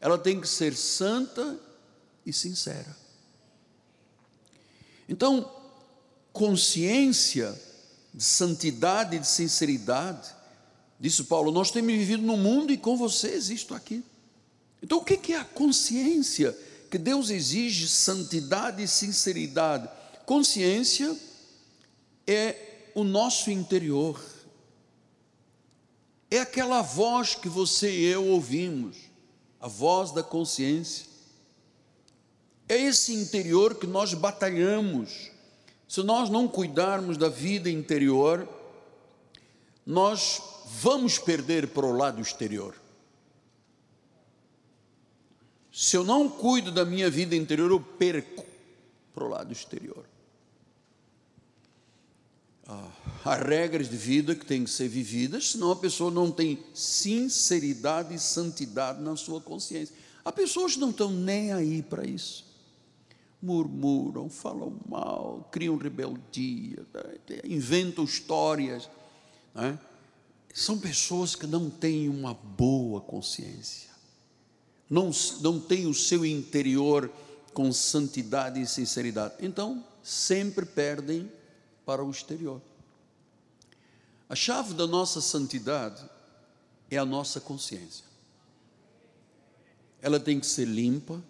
Ela 0.00 0.18
tem 0.18 0.40
que 0.40 0.48
ser 0.48 0.74
santa 0.74 1.56
e 2.26 2.32
sincera. 2.32 2.96
Então, 5.08 5.48
consciência 6.32 7.56
de 8.12 8.24
santidade 8.24 9.14
e 9.14 9.20
de 9.20 9.28
sinceridade, 9.28 10.34
disse 10.98 11.22
Paulo, 11.22 11.52
nós 11.52 11.70
temos 11.70 11.92
vivido 11.92 12.24
no 12.24 12.36
mundo 12.36 12.72
e 12.72 12.76
com 12.76 12.96
vocês 12.96 13.50
isto 13.50 13.72
aqui. 13.72 14.02
Então, 14.82 14.98
o 14.98 15.04
que 15.04 15.32
é 15.32 15.38
a 15.38 15.44
consciência? 15.44 16.56
que 16.90 16.98
Deus 16.98 17.30
exige 17.30 17.88
santidade 17.88 18.82
e 18.82 18.88
sinceridade. 18.88 19.88
Consciência 20.24 21.16
é 22.26 22.65
o 22.96 23.04
nosso 23.04 23.50
interior. 23.50 24.18
É 26.30 26.38
aquela 26.38 26.80
voz 26.80 27.34
que 27.34 27.46
você 27.46 27.90
e 27.90 28.06
eu 28.06 28.26
ouvimos, 28.28 28.96
a 29.60 29.68
voz 29.68 30.12
da 30.12 30.22
consciência. 30.22 31.04
É 32.66 32.74
esse 32.74 33.12
interior 33.12 33.74
que 33.74 33.86
nós 33.86 34.14
batalhamos. 34.14 35.30
Se 35.86 36.02
nós 36.02 36.30
não 36.30 36.48
cuidarmos 36.48 37.18
da 37.18 37.28
vida 37.28 37.68
interior, 37.68 38.48
nós 39.84 40.40
vamos 40.80 41.18
perder 41.18 41.68
para 41.68 41.84
o 41.84 41.94
lado 41.94 42.22
exterior. 42.22 42.74
Se 45.70 45.98
eu 45.98 46.02
não 46.02 46.30
cuido 46.30 46.72
da 46.72 46.86
minha 46.86 47.10
vida 47.10 47.36
interior, 47.36 47.70
eu 47.70 47.78
perco 47.78 48.46
para 49.14 49.24
o 49.24 49.28
lado 49.28 49.52
exterior. 49.52 50.05
Ah, 52.68 52.90
há 53.24 53.34
regras 53.36 53.88
de 53.88 53.96
vida 53.96 54.34
que 54.34 54.44
têm 54.44 54.64
que 54.64 54.70
ser 54.70 54.88
vividas, 54.88 55.52
senão 55.52 55.70
a 55.70 55.76
pessoa 55.76 56.10
não 56.10 56.30
tem 56.30 56.58
sinceridade 56.74 58.14
e 58.14 58.18
santidade 58.18 59.00
na 59.00 59.16
sua 59.16 59.40
consciência. 59.40 59.94
Há 60.24 60.32
pessoas 60.32 60.74
que 60.74 60.80
não 60.80 60.90
estão 60.90 61.10
nem 61.10 61.52
aí 61.52 61.82
para 61.82 62.04
isso. 62.04 62.44
Murmuram, 63.40 64.28
falam 64.28 64.80
mal, 64.88 65.48
criam 65.52 65.76
rebeldia, 65.76 66.84
né, 66.92 67.40
inventam 67.44 68.04
histórias. 68.04 68.88
Né? 69.54 69.78
São 70.52 70.78
pessoas 70.78 71.36
que 71.36 71.46
não 71.46 71.70
têm 71.70 72.08
uma 72.08 72.34
boa 72.34 73.00
consciência 73.00 73.96
não, 74.88 75.10
não 75.40 75.60
tem 75.60 75.86
o 75.86 75.94
seu 75.94 76.24
interior 76.24 77.10
com 77.52 77.72
santidade 77.72 78.60
e 78.60 78.66
sinceridade. 78.66 79.34
Então, 79.40 79.84
sempre 80.02 80.64
perdem 80.64 81.30
para 81.86 82.04
o 82.04 82.10
exterior. 82.10 82.60
A 84.28 84.34
chave 84.34 84.74
da 84.74 84.86
nossa 84.86 85.20
santidade 85.20 86.04
é 86.90 86.98
a 86.98 87.04
nossa 87.04 87.40
consciência. 87.40 88.04
Ela 90.02 90.18
tem 90.18 90.40
que 90.40 90.46
ser 90.46 90.66
limpa, 90.66 91.22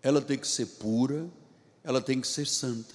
ela 0.00 0.22
tem 0.22 0.38
que 0.38 0.46
ser 0.46 0.66
pura, 0.66 1.28
ela 1.82 2.00
tem 2.00 2.20
que 2.20 2.28
ser 2.28 2.46
santa. 2.46 2.94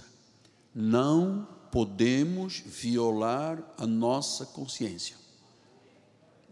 Não 0.73 1.47
podemos 1.71 2.63
violar 2.65 3.61
a 3.77 3.85
nossa 3.85 4.45
consciência. 4.45 5.17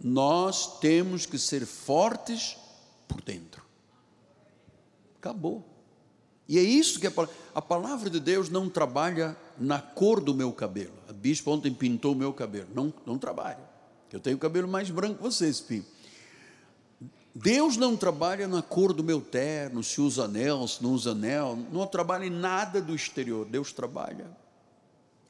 Nós 0.03 0.79
temos 0.79 1.25
que 1.25 1.37
ser 1.37 1.65
fortes 1.65 2.57
por 3.07 3.21
dentro. 3.21 3.63
Acabou. 5.17 5.70
E 6.51 6.59
é 6.59 6.61
isso 6.61 6.99
que 6.99 7.07
a, 7.07 7.13
a 7.55 7.61
palavra 7.61 8.09
de 8.09 8.19
Deus 8.19 8.49
não 8.49 8.67
trabalha 8.67 9.37
na 9.57 9.79
cor 9.79 10.19
do 10.19 10.33
meu 10.33 10.51
cabelo. 10.51 10.91
A 11.07 11.13
bispa 11.13 11.49
ontem 11.49 11.73
pintou 11.73 12.11
o 12.11 12.15
meu 12.15 12.33
cabelo. 12.33 12.67
Não, 12.75 12.93
não 13.05 13.17
trabalha. 13.17 13.63
Eu 14.11 14.19
tenho 14.19 14.35
o 14.35 14.39
cabelo 14.39 14.67
mais 14.67 14.89
branco 14.89 15.15
que 15.15 15.23
você, 15.23 15.47
Espinho. 15.47 15.85
Deus 17.33 17.77
não 17.77 17.95
trabalha 17.95 18.49
na 18.49 18.61
cor 18.61 18.91
do 18.91 19.01
meu 19.01 19.21
terno, 19.21 19.81
se 19.81 20.01
usa 20.01 20.25
anel, 20.25 20.67
se 20.67 20.83
não 20.83 20.91
usa 20.91 21.11
anel, 21.11 21.57
não 21.71 21.87
trabalha 21.87 22.25
em 22.25 22.29
nada 22.29 22.81
do 22.81 22.93
exterior. 22.93 23.45
Deus 23.45 23.71
trabalha 23.71 24.29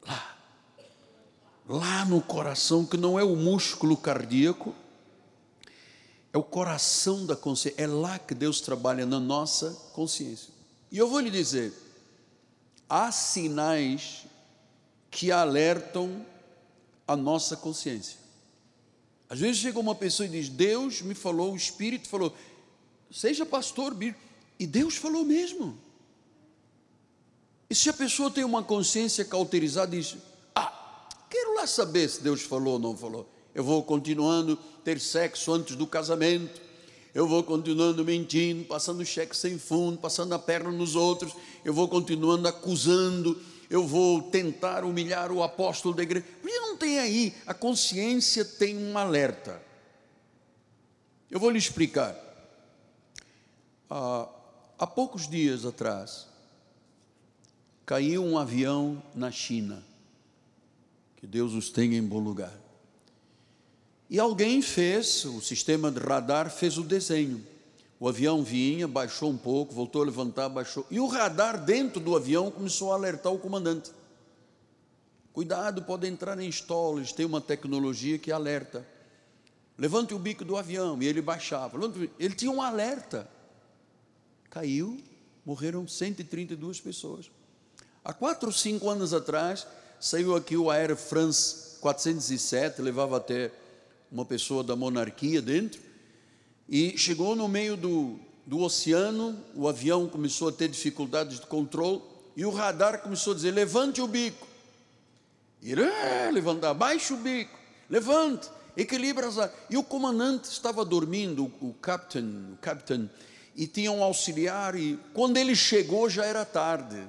lá, 0.03 0.37
lá 1.69 2.05
no 2.05 2.19
coração, 2.19 2.83
que 2.83 2.97
não 2.97 3.19
é 3.19 3.23
o 3.23 3.35
músculo 3.35 3.95
cardíaco, 3.95 4.73
é 6.33 6.37
o 6.39 6.43
coração 6.43 7.27
da 7.27 7.35
consciência, 7.35 7.79
é 7.79 7.85
lá 7.85 8.17
que 8.17 8.33
Deus 8.33 8.59
trabalha 8.59 9.05
na 9.05 9.19
nossa 9.19 9.69
consciência. 9.93 10.50
E 10.91 10.97
eu 10.97 11.07
vou 11.07 11.19
lhe 11.19 11.31
dizer, 11.31 11.73
há 12.89 13.11
sinais 13.11 14.25
que 15.09 15.31
alertam 15.31 16.25
a 17.07 17.15
nossa 17.15 17.55
consciência. 17.55 18.19
Às 19.29 19.39
vezes 19.39 19.61
chega 19.61 19.79
uma 19.79 19.95
pessoa 19.95 20.27
e 20.27 20.29
diz: 20.29 20.49
Deus 20.49 21.01
me 21.01 21.15
falou, 21.15 21.53
o 21.53 21.55
Espírito 21.55 22.09
falou, 22.09 22.35
seja 23.09 23.45
pastor, 23.45 23.95
e 24.59 24.67
Deus 24.67 24.97
falou 24.97 25.23
mesmo. 25.23 25.77
E 27.69 27.75
se 27.75 27.89
a 27.89 27.93
pessoa 27.93 28.29
tem 28.29 28.43
uma 28.43 28.61
consciência 28.61 29.23
cauterizada, 29.23 29.95
diz: 29.95 30.17
Ah, 30.53 31.07
quero 31.29 31.55
lá 31.55 31.65
saber 31.65 32.09
se 32.09 32.21
Deus 32.21 32.41
falou 32.41 32.73
ou 32.73 32.79
não 32.79 32.97
falou 32.97 33.27
eu 33.53 33.63
vou 33.63 33.83
continuando 33.83 34.57
ter 34.83 34.99
sexo 34.99 35.51
antes 35.53 35.75
do 35.75 35.85
casamento, 35.85 36.61
eu 37.13 37.27
vou 37.27 37.43
continuando 37.43 38.05
mentindo, 38.05 38.63
passando 38.65 39.05
cheque 39.05 39.35
sem 39.35 39.57
fundo, 39.57 39.97
passando 39.97 40.33
a 40.33 40.39
perna 40.39 40.71
nos 40.71 40.95
outros, 40.95 41.33
eu 41.65 41.73
vou 41.73 41.87
continuando 41.87 42.47
acusando, 42.47 43.39
eu 43.69 43.85
vou 43.85 44.21
tentar 44.21 44.85
humilhar 44.85 45.31
o 45.31 45.43
apóstolo 45.43 45.93
da 45.93 46.03
igreja. 46.03 46.25
Porque 46.41 46.57
não 46.57 46.77
tem 46.77 46.99
aí, 46.99 47.35
a 47.45 47.53
consciência 47.53 48.45
tem 48.45 48.77
um 48.77 48.97
alerta. 48.97 49.61
Eu 51.29 51.39
vou 51.39 51.49
lhe 51.49 51.57
explicar. 51.57 52.15
Ah, 53.89 54.29
há 54.79 54.87
poucos 54.87 55.27
dias 55.27 55.65
atrás, 55.65 56.27
caiu 57.85 58.23
um 58.23 58.37
avião 58.37 59.03
na 59.13 59.31
China. 59.31 59.83
Que 61.17 61.27
Deus 61.27 61.53
os 61.53 61.69
tenha 61.69 61.97
em 61.97 62.03
bom 62.03 62.19
lugar. 62.19 62.60
E 64.11 64.19
alguém 64.19 64.61
fez, 64.61 65.23
o 65.23 65.39
sistema 65.39 65.89
de 65.89 65.97
radar 65.97 66.51
fez 66.51 66.77
o 66.77 66.83
desenho. 66.83 67.41
O 67.97 68.09
avião 68.09 68.43
vinha, 68.43 68.85
baixou 68.85 69.29
um 69.29 69.37
pouco, 69.37 69.73
voltou 69.73 70.01
a 70.01 70.05
levantar, 70.05 70.49
baixou. 70.49 70.85
E 70.91 70.99
o 70.99 71.07
radar 71.07 71.63
dentro 71.63 72.01
do 72.01 72.13
avião 72.13 72.51
começou 72.51 72.91
a 72.91 72.95
alertar 72.95 73.31
o 73.31 73.39
comandante. 73.39 73.89
Cuidado, 75.31 75.81
pode 75.83 76.07
entrar 76.07 76.37
em 76.41 76.49
stoles, 76.49 77.13
tem 77.13 77.25
uma 77.25 77.39
tecnologia 77.39 78.17
que 78.17 78.33
alerta. 78.33 78.85
Levante 79.77 80.13
o 80.13 80.19
bico 80.19 80.43
do 80.43 80.57
avião, 80.57 81.01
e 81.01 81.07
ele 81.07 81.21
baixava. 81.21 81.79
Ele 82.19 82.35
tinha 82.35 82.51
um 82.51 82.61
alerta. 82.61 83.29
Caiu, 84.49 85.01
morreram 85.45 85.87
132 85.87 86.81
pessoas. 86.81 87.31
Há 88.03 88.11
quatro 88.11 88.47
ou 88.49 88.53
cinco 88.53 88.89
anos 88.89 89.13
atrás, 89.13 89.65
saiu 90.01 90.35
aqui 90.35 90.57
o 90.57 90.69
Air 90.69 90.97
France 90.97 91.79
407, 91.79 92.81
levava 92.81 93.15
até 93.15 93.51
uma 94.11 94.25
pessoa 94.25 94.63
da 94.63 94.75
monarquia 94.75 95.41
dentro, 95.41 95.79
e 96.67 96.97
chegou 96.97 97.35
no 97.35 97.47
meio 97.47 97.77
do, 97.77 98.19
do 98.45 98.59
oceano, 98.59 99.37
o 99.55 99.67
avião 99.67 100.07
começou 100.07 100.49
a 100.49 100.51
ter 100.51 100.67
dificuldades 100.67 101.39
de 101.39 101.47
controle, 101.47 102.01
e 102.35 102.45
o 102.45 102.49
radar 102.49 103.01
começou 103.01 103.33
a 103.33 103.35
dizer: 103.35 103.51
levante 103.51 104.01
o 104.01 104.07
bico. 104.07 104.47
E 105.61 105.73
é, 105.73 106.29
levantar, 106.31 106.73
baixe 106.73 107.13
o 107.13 107.17
bico, 107.17 107.57
levante, 107.89 108.49
equilibra 108.75 109.27
as 109.27 109.35
E 109.69 109.77
o 109.77 109.83
comandante 109.83 110.45
estava 110.45 110.83
dormindo, 110.83 111.51
o 111.61 111.73
captain, 111.81 112.53
o 112.53 112.57
captain, 112.57 113.09
e 113.55 113.67
tinha 113.67 113.91
um 113.91 114.03
auxiliar, 114.03 114.75
e 114.75 114.99
quando 115.13 115.37
ele 115.37 115.55
chegou 115.55 116.09
já 116.09 116.25
era 116.25 116.43
tarde. 116.43 117.01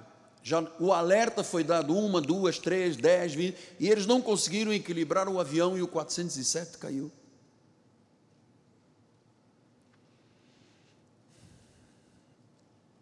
Já 0.42 0.61
o 0.81 0.92
alerta 0.92 1.44
foi 1.44 1.62
dado 1.62 1.96
uma, 1.96 2.20
duas, 2.20 2.59
três, 2.59 2.96
dez, 2.96 3.33
vinte, 3.33 3.57
e 3.78 3.88
eles 3.88 4.07
não 4.07 4.20
conseguiram 4.20 4.72
equilibrar 4.72 5.28
o 5.28 5.38
avião 5.38 5.78
e 5.78 5.83
o 5.83 5.87
407 5.87 6.78
caiu. 6.78 7.11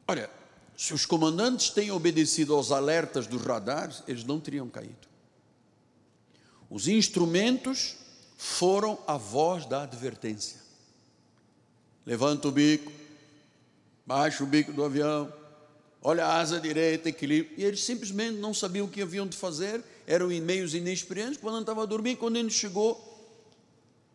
Olha, 0.07 0.29
Se 0.81 0.95
os 0.95 1.05
comandantes 1.05 1.69
têm 1.69 1.91
obedecido 1.91 2.55
aos 2.55 2.73
alertas 2.73 3.27
dos 3.27 3.43
radares, 3.43 4.03
eles 4.09 4.25
não 4.25 4.41
teriam 4.41 4.67
caído. 4.67 5.07
Os 6.71 6.89
instrumentos 6.89 7.97
foram 8.39 8.99
a 9.07 9.19
voz 9.19 9.67
da 9.67 9.83
advertência. 9.83 10.59
Levanta 12.07 12.49
o 12.49 12.51
bico, 12.51 12.91
baixa 14.07 14.43
o 14.43 14.47
bico 14.47 14.73
do 14.73 14.83
avião, 14.83 15.31
olha 16.03 16.25
a 16.25 16.39
asa 16.39 16.59
direita, 16.59 17.09
equilíbrio. 17.09 17.55
E 17.59 17.65
eles 17.65 17.83
simplesmente 17.83 18.39
não 18.39 18.55
sabiam 18.55 18.87
o 18.87 18.89
que 18.89 19.03
haviam 19.03 19.27
de 19.27 19.37
fazer, 19.37 19.83
eram 20.07 20.29
meios 20.29 20.75
inexperientes. 20.75 21.39
Quando 21.39 21.61
estava 21.61 21.83
a 21.83 21.87
dormir, 21.87 22.17
quando 22.17 22.37
ele 22.37 22.51
chegou, 22.51 23.07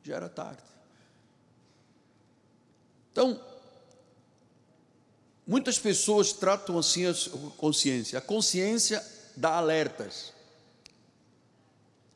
já 0.03 0.15
era 0.15 0.29
tarde. 0.29 0.61
Então, 3.11 3.39
muitas 5.47 5.79
pessoas 5.79 6.33
tratam 6.33 6.77
assim 6.77 7.05
a 7.05 7.13
consciência. 7.57 8.19
A 8.19 8.21
consciência 8.21 9.03
dá 9.35 9.51
alertas. 9.51 10.33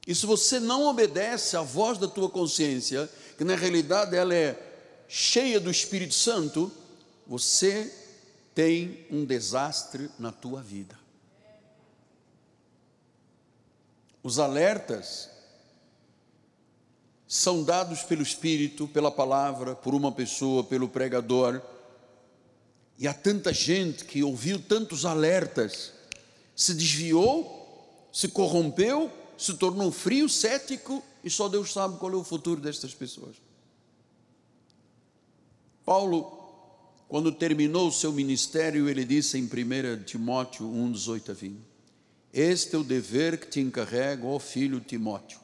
E 0.06 0.16
se 0.16 0.26
você 0.26 0.60
não 0.60 0.88
obedece 0.88 1.56
à 1.56 1.62
voz 1.62 1.98
da 1.98 2.08
tua 2.08 2.30
consciência, 2.30 3.10
que 3.38 3.44
na 3.44 3.56
realidade 3.56 4.16
ela 4.16 4.34
é 4.34 4.60
cheia 5.08 5.60
do 5.60 5.70
Espírito 5.70 6.16
Santo, 6.16 6.72
você 7.28 7.94
tem 8.60 9.08
um 9.10 9.24
desastre 9.24 10.10
na 10.20 10.34
tua 10.34 10.62
vida. 10.62 11.00
Os 14.22 14.38
alertas 14.38 15.30
são 17.26 17.64
dados 17.64 18.04
pelo 18.04 18.22
Espírito, 18.22 18.86
pela 18.86 19.10
palavra, 19.10 19.78
por 19.78 19.96
uma 19.96 20.12
pessoa, 20.12 20.62
pelo 20.62 20.90
pregador. 20.90 21.62
E 22.98 23.08
há 23.08 23.14
tanta 23.14 23.54
gente 23.54 24.04
que 24.04 24.26
ouviu 24.26 24.62
tantos 24.62 25.06
alertas, 25.06 25.94
se 26.54 26.74
desviou, 26.74 28.10
se 28.12 28.28
corrompeu, 28.28 29.10
se 29.38 29.54
tornou 29.54 29.90
frio, 29.90 30.28
cético, 30.28 31.02
e 31.24 31.30
só 31.30 31.48
Deus 31.48 31.72
sabe 31.72 31.98
qual 31.98 32.12
é 32.12 32.18
o 32.18 32.26
futuro 32.26 32.60
destas 32.60 32.94
pessoas. 32.94 33.38
Paulo 35.86 36.39
quando 37.10 37.32
terminou 37.32 37.88
o 37.88 37.92
seu 37.92 38.14
ministério, 38.14 38.88
ele 38.88 39.04
disse 39.04 39.36
em 39.36 39.44
1 39.44 40.04
Timóteo 40.04 40.68
1, 40.68 40.92
18 40.92 41.32
a 41.32 41.34
20: 41.34 41.60
Este 42.32 42.76
é 42.76 42.78
o 42.78 42.84
dever 42.84 43.40
que 43.40 43.48
te 43.48 43.60
encarrego, 43.60 44.28
ó 44.28 44.38
filho 44.38 44.80
Timóteo, 44.80 45.40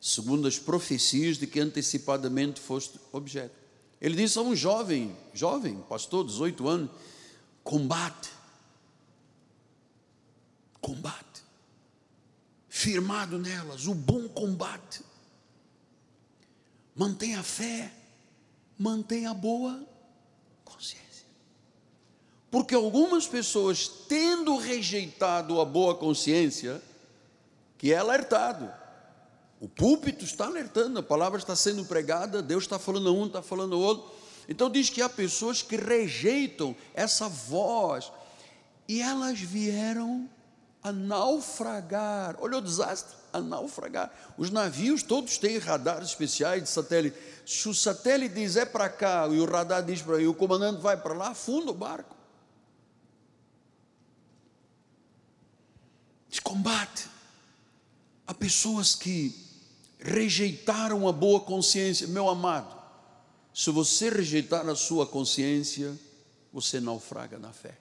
segundo 0.00 0.46
as 0.46 0.56
profecias 0.56 1.36
de 1.36 1.48
que 1.48 1.58
antecipadamente 1.58 2.60
foste 2.60 3.00
objeto. 3.10 3.56
Ele 4.00 4.14
disse 4.14 4.38
a 4.38 4.42
um 4.42 4.54
jovem, 4.54 5.14
jovem, 5.34 5.80
pastor, 5.88 6.24
18 6.24 6.68
anos: 6.68 6.90
combate, 7.64 8.30
combate, 10.80 11.42
firmado 12.68 13.36
nelas, 13.36 13.88
o 13.88 13.94
bom 13.94 14.28
combate. 14.28 15.00
Mantenha 16.94 17.40
a 17.40 17.42
fé, 17.42 17.92
mantenha 18.78 19.32
a 19.32 19.34
boa 19.34 19.89
consciência. 20.72 21.26
Porque 22.50 22.74
algumas 22.74 23.26
pessoas, 23.26 23.88
tendo 24.08 24.56
rejeitado 24.56 25.60
a 25.60 25.64
boa 25.64 25.94
consciência, 25.94 26.82
que 27.78 27.92
é 27.92 27.98
alertado, 27.98 28.70
o 29.60 29.68
púlpito 29.68 30.24
está 30.24 30.46
alertando, 30.46 30.98
a 30.98 31.02
palavra 31.02 31.38
está 31.38 31.54
sendo 31.54 31.84
pregada, 31.84 32.42
Deus 32.42 32.64
está 32.64 32.78
falando 32.78 33.14
um, 33.14 33.26
está 33.26 33.42
falando 33.42 33.78
outro. 33.78 34.10
Então 34.48 34.70
diz 34.70 34.90
que 34.90 35.02
há 35.02 35.08
pessoas 35.08 35.62
que 35.62 35.76
rejeitam 35.76 36.74
essa 36.94 37.28
voz 37.28 38.10
e 38.88 39.00
elas 39.00 39.38
vieram 39.38 40.28
a 40.82 40.90
naufragar. 40.90 42.36
Olha 42.40 42.58
o 42.58 42.62
desastre, 42.62 43.16
a 43.32 43.40
naufragar. 43.40 44.12
Os 44.36 44.50
navios 44.50 45.02
todos 45.02 45.38
têm 45.38 45.58
radares 45.58 46.08
especiais 46.08 46.62
de 46.62 46.68
satélite. 46.68 47.16
Se 47.46 47.68
o 47.68 47.74
satélite 47.74 48.34
diz 48.34 48.56
é 48.56 48.64
para 48.64 48.88
cá 48.88 49.28
e 49.28 49.38
o 49.38 49.44
radar 49.44 49.84
diz 49.84 50.02
para 50.02 50.16
aí, 50.16 50.26
o 50.26 50.34
comandante 50.34 50.80
vai 50.80 50.96
para 50.96 51.14
lá, 51.14 51.28
afunda 51.28 51.70
o 51.70 51.74
barco. 51.74 52.16
De 56.28 56.40
combate. 56.40 57.08
Há 58.26 58.34
pessoas 58.34 58.94
que 58.94 59.34
rejeitaram 59.98 61.08
a 61.08 61.12
boa 61.12 61.40
consciência. 61.40 62.06
Meu 62.06 62.28
amado, 62.28 62.80
se 63.52 63.70
você 63.70 64.08
rejeitar 64.08 64.68
a 64.68 64.76
sua 64.76 65.06
consciência, 65.06 65.98
você 66.52 66.80
naufraga 66.80 67.38
na 67.38 67.52
fé. 67.52 67.76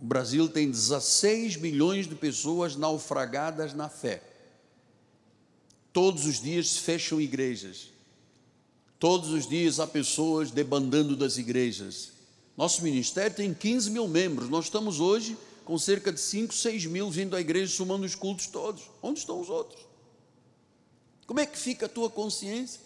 O 0.00 0.04
Brasil 0.04 0.48
tem 0.48 0.70
16 0.70 1.56
milhões 1.56 2.06
de 2.06 2.14
pessoas 2.14 2.76
naufragadas 2.76 3.74
na 3.74 3.88
fé. 3.88 4.22
Todos 5.92 6.24
os 6.24 6.40
dias 6.40 6.76
fecham 6.76 7.20
igrejas. 7.20 7.88
Todos 8.98 9.30
os 9.30 9.48
dias 9.48 9.80
há 9.80 9.86
pessoas 9.86 10.50
debandando 10.50 11.16
das 11.16 11.36
igrejas. 11.36 12.12
Nosso 12.56 12.82
ministério 12.82 13.34
tem 13.34 13.52
15 13.52 13.90
mil 13.90 14.06
membros. 14.06 14.48
Nós 14.48 14.66
estamos 14.66 15.00
hoje 15.00 15.36
com 15.64 15.76
cerca 15.76 16.12
de 16.12 16.20
5, 16.20 16.54
6 16.54 16.86
mil 16.86 17.10
vindo 17.10 17.36
à 17.36 17.40
igreja, 17.40 17.74
somando 17.74 18.06
os 18.06 18.14
cultos 18.14 18.46
todos. 18.46 18.84
Onde 19.02 19.18
estão 19.18 19.40
os 19.40 19.50
outros? 19.50 19.80
Como 21.26 21.40
é 21.40 21.46
que 21.46 21.58
fica 21.58 21.86
a 21.86 21.88
tua 21.88 22.08
consciência? 22.08 22.80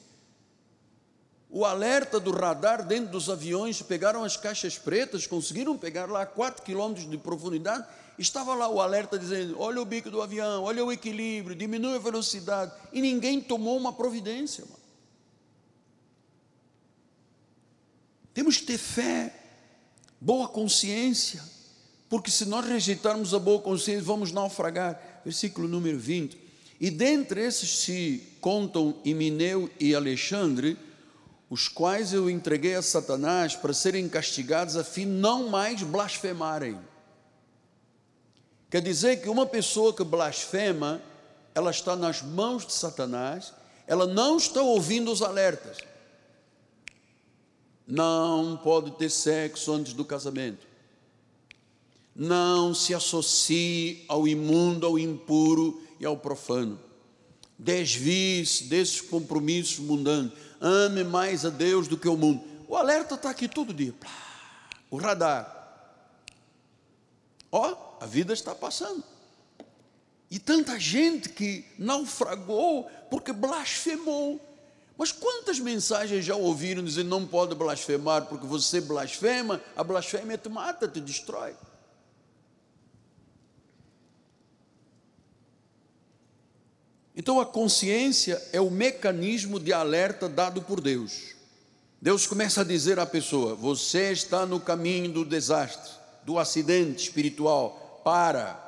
O 1.55 1.67
alerta 1.67 2.19
do 2.19 2.31
radar 2.33 2.83
dentro 2.83 3.13
dos 3.13 3.29
aviões, 3.29 3.83
pegaram 3.83 4.25
as 4.25 4.39
caixas 4.39 4.79
pretas, 4.79 5.27
conseguiram 5.27 5.77
pegar 5.77 6.07
lá 6.07 6.23
a 6.23 6.27
4 6.27 6.65
quilômetros 6.65 7.09
de 7.09 7.19
profundidade, 7.19 7.87
estava 8.19 8.55
lá 8.55 8.71
o 8.71 8.81
alerta 8.81 9.19
dizendo: 9.19 9.61
olha 9.61 9.83
o 9.83 9.85
bico 9.85 10.11
do 10.11 10.23
avião, 10.23 10.63
olha 10.63 10.83
o 10.83 10.91
equilíbrio, 10.91 11.55
diminui 11.55 11.97
a 11.97 11.99
velocidade, 11.99 12.73
e 12.91 13.03
ninguém 13.03 13.39
tomou 13.39 13.77
uma 13.77 13.93
providência. 13.93 14.65
Mano. 14.65 14.81
Temos 18.33 18.57
que 18.57 18.65
ter 18.65 18.79
fé, 18.79 19.35
boa 20.19 20.49
consciência, 20.49 21.45
porque 22.09 22.31
se 22.31 22.47
nós 22.47 22.65
rejeitarmos 22.65 23.35
a 23.35 23.39
boa 23.39 23.61
consciência, 23.61 24.03
vamos 24.03 24.33
naufragar. 24.33 25.21
Versículo 25.23 25.69
número 25.69 25.99
20. 25.99 26.41
E 26.81 26.91
dentre 26.91 27.43
esses 27.43 27.81
se 27.81 28.27
contam 28.41 28.97
Imineu 29.05 29.71
e 29.79 29.95
Alexandre, 29.95 30.79
os 31.53 31.69
quais 31.69 32.15
eu 32.15 32.31
entreguei 32.31 32.75
a 32.75 32.81
Satanás 32.81 33.55
para 33.55 33.75
serem 33.75 34.09
castigados 34.09 34.75
a 34.75 34.83
fim 34.83 35.05
não 35.05 35.51
mais 35.51 35.83
blasfemarem. 35.83 36.79
Quer 38.71 38.81
dizer 38.81 39.21
que 39.21 39.29
uma 39.29 39.45
pessoa 39.45 39.93
que 39.93 40.03
blasfema, 40.03 41.03
ela 41.55 41.71
está 41.71 41.95
nas 41.95 42.23
mãos 42.23 42.67
de 42.67 42.73
Satanás, 42.73 43.53
ela 43.87 44.07
não 44.07 44.39
está 44.39 44.63
ouvindo 44.63 45.13
os 45.13 45.21
alertas. 45.21 45.77
Não 47.87 48.57
pode 48.57 48.93
ter 48.93 49.11
sexo 49.11 49.75
antes 49.75 49.93
do 49.93 50.07
casamento. 50.07 50.67
Não 52.17 52.73
se 52.73 52.95
associe 52.95 54.07
ao 54.09 54.27
imundo, 54.27 54.87
ao 54.87 54.99
impuro 54.99 55.83
e 56.01 56.07
ao 56.07 56.17
profano. 56.17 56.81
Desvie-se 57.59 58.65
desses 58.65 59.03
compromissos 59.03 59.81
mundanos 59.81 60.33
ame 60.63 61.03
mais 61.03 61.45
a 61.45 61.51
Deus 61.51 61.89
do 61.89 61.99
que 61.99 62.09
o 62.09 62.17
mundo. 62.17 62.43
O 62.69 62.77
alerta 62.77 63.17
está 63.17 63.29
aqui 63.29 63.49
todo 63.49 63.75
dia. 63.75 63.93
O 64.91 64.97
radar. 64.97 65.59
Ó, 67.51 67.97
a 68.01 68.07
vida 68.07 68.33
está 68.33 68.55
passando. 68.55 69.03
E 70.31 70.39
tanta 70.39 70.81
gente 70.81 71.29
que 71.29 71.67
naufragou 71.79 72.91
porque 73.11 73.33
blasfemou. 73.33 74.41
Mas 74.97 75.13
quantas 75.13 75.59
mensagens 75.59 76.25
já 76.25 76.37
ouviram 76.37 76.83
dizendo 76.83 77.11
não 77.11 77.27
pode 77.27 77.55
blasfemar 77.55 78.27
porque 78.27 78.47
você 78.47 78.81
blasfema, 78.81 79.61
a 79.77 79.83
blasfêmia 79.83 80.39
te 80.39 80.49
mata, 80.49 80.87
te 80.87 81.01
destrói. 81.01 81.55
Então 87.15 87.39
a 87.41 87.47
consciência 87.47 88.43
é 88.53 88.61
o 88.61 88.71
mecanismo 88.71 89.61
de 89.61 89.73
alerta 89.73 90.29
dado 90.29 90.63
por 90.63 90.81
Deus. 90.81 91.35
Deus 92.01 92.27
começa 92.27 92.63
a 92.63 92.65
dizer 92.65 92.99
à 92.99 93.07
pessoa: 93.07 93.55
você 93.55 94.11
está 94.13 94.47
no 94.47 94.59
caminho 94.59 95.13
do 95.13 95.25
desastre, 95.25 95.93
do 96.25 96.39
acidente 96.39 97.05
espiritual. 97.05 98.01
Para, 98.03 98.61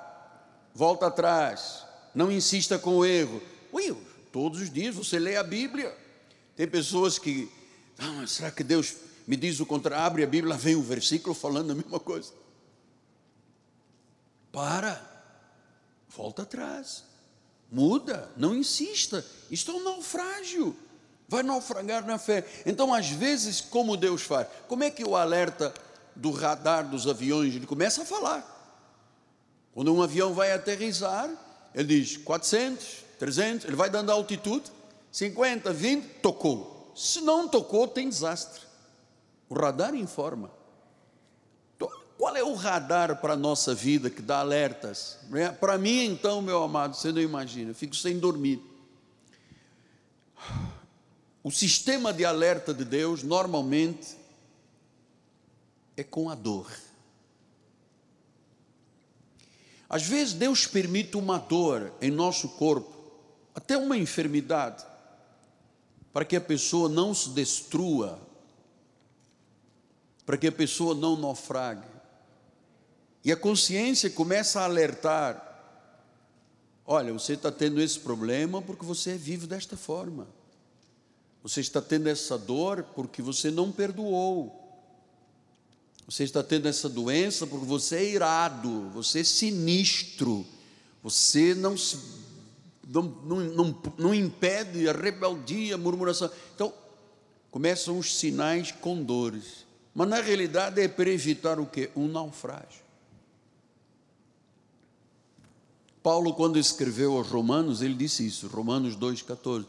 volta 0.73 1.07
atrás, 1.07 1.85
não 2.15 2.31
insista 2.31 2.79
com 2.79 2.99
o 2.99 3.05
erro. 3.05 3.43
Ui, 3.73 3.97
todos 4.31 4.61
os 4.61 4.71
dias 4.71 4.95
você 4.95 5.19
lê 5.19 5.37
a 5.37 5.43
Bíblia. 5.43 5.93
Tem 6.55 6.69
pessoas 6.69 7.19
que, 7.19 7.51
ah, 7.99 8.25
será 8.27 8.51
que 8.51 8.63
Deus 8.63 8.95
me 9.27 9.37
diz 9.37 9.59
o 9.59 9.67
contrário? 9.67 10.07
Abre 10.07 10.23
a 10.23 10.27
Bíblia, 10.27 10.57
vem 10.57 10.77
um 10.77 10.83
versículo 10.83 11.35
falando 11.35 11.73
a 11.73 11.75
mesma 11.75 11.99
coisa. 11.99 12.33
Para, 14.53 15.03
volta 16.09 16.43
atrás. 16.43 17.14
Muda, 17.75 18.31
não 18.37 18.55
insista. 18.55 19.27
Isto 19.51 19.73
é 19.73 19.75
um 19.75 19.83
naufrágio. 19.83 20.77
Vai 21.29 21.43
naufragar 21.43 22.07
na 22.07 22.19
fé. 22.19 22.47
Então, 22.65 22.95
às 22.95 23.09
vezes, 23.09 23.61
como 23.61 23.97
Deus 23.97 24.23
faz? 24.23 24.47
Como 24.69 24.85
é 24.85 24.91
que 24.91 25.05
o 25.05 25.17
alerta 25.17 25.75
do 26.15 26.31
radar 26.31 26.89
dos 26.89 27.09
aviões, 27.09 27.53
ele 27.53 27.67
começa 27.67 28.03
a 28.03 28.05
falar. 28.05 28.49
Quando 29.75 29.93
um 29.93 30.01
avião 30.01 30.33
vai 30.33 30.53
aterrissar, 30.53 31.29
ele 31.75 32.01
diz 32.01 32.17
400, 32.17 32.87
300, 33.19 33.67
ele 33.67 33.75
vai 33.75 33.91
dando 33.91 34.13
altitude, 34.13 34.71
50, 35.11 35.73
20, 35.73 36.05
tocou. 36.21 36.93
Se 36.95 37.21
não 37.23 37.49
tocou, 37.49 37.89
tem 37.89 38.09
desastre. 38.09 38.63
O 39.49 39.55
radar 39.55 39.97
informa. 39.97 40.49
Qual 42.17 42.37
é 42.37 42.43
o 42.43 42.55
radar 42.55 43.21
para 43.21 43.35
a 43.35 43.37
nossa 43.37 43.75
vida 43.75 44.09
que 44.09 44.23
dá 44.23 44.39
alertas? 44.39 45.19
É, 45.33 45.49
para 45.49 45.77
mim, 45.77 46.05
então, 46.05 46.41
meu 46.41 46.63
amado, 46.63 46.95
você 46.95 47.11
não 47.11 47.21
imagina, 47.21 47.71
eu 47.71 47.75
fico 47.75 47.97
sem 47.97 48.19
dormir. 48.19 48.63
O 51.43 51.51
sistema 51.51 52.13
de 52.13 52.25
alerta 52.25 52.73
de 52.73 52.85
Deus, 52.85 53.23
normalmente, 53.23 54.17
é 55.97 56.03
com 56.03 56.31
a 56.31 56.35
dor. 56.35 56.71
Às 59.89 60.03
vezes 60.05 60.33
Deus 60.33 60.67
permite 60.67 61.17
uma 61.17 61.39
dor 61.39 61.93
em 62.01 62.11
nosso 62.11 62.49
corpo, 62.51 62.93
até 63.55 63.77
uma 63.77 63.97
enfermidade, 63.97 64.85
para 66.13 66.25
que 66.25 66.37
a 66.37 66.41
pessoa 66.41 66.89
não 66.89 67.13
se 67.13 67.31
destrua, 67.31 68.19
para 70.25 70.37
que 70.37 70.47
a 70.47 70.53
pessoa 70.53 70.95
não 70.95 71.17
naufrague. 71.17 71.94
E 73.25 73.33
a 73.33 73.37
consciência 73.37 74.11
começa 74.11 74.61
a 74.61 74.65
alertar: 74.65 75.43
olha, 76.85 77.13
você 77.13 77.33
está 77.33 77.51
tendo 77.51 77.81
esse 77.81 77.99
problema 77.99 78.61
porque 78.61 78.85
você 78.85 79.13
é 79.13 79.17
vivo 79.17 79.47
desta 79.47 79.77
forma. 79.77 80.29
Você 81.43 81.61
está 81.61 81.81
tendo 81.81 82.09
essa 82.09 82.37
dor 82.39 82.85
porque 82.95 83.23
você 83.23 83.51
não 83.51 83.73
perdoou. 83.73 84.61
Você 86.07 86.25
está 86.25 86.43
tendo 86.43 86.69
essa 86.69 86.89
doença 86.89 87.47
porque 87.47 87.65
você 87.65 87.97
é 87.97 88.05
irado, 88.05 88.91
você 88.91 89.21
é 89.21 89.25
sinistro, 89.25 90.47
você 91.03 91.55
não, 91.55 91.79
se, 91.79 91.99
não, 92.87 93.03
não, 93.03 93.41
não, 93.41 93.83
não 93.97 94.15
impede 94.15 94.87
a 94.87 94.93
rebeldia, 94.93 95.77
a 95.77 95.79
murmuração. 95.79 96.31
Então, 96.55 96.73
começam 97.51 97.99
os 97.99 98.17
sinais 98.17 98.71
com 98.71 99.03
dores. 99.03 99.65
Mas 99.95 100.09
na 100.09 100.21
realidade 100.21 100.81
é 100.81 100.89
para 100.89 101.09
evitar 101.09 101.59
o 101.59 101.65
que? 101.65 101.91
Um 101.97 102.09
naufrágio. 102.09 102.84
Paulo, 106.05 106.35
quando 106.35 106.59
escreveu 106.59 107.17
aos 107.17 107.29
Romanos, 107.29 107.81
ele 107.81 107.95
disse 107.95 108.27
isso, 108.27 108.47
Romanos 108.47 108.95
2,14. 108.95 109.65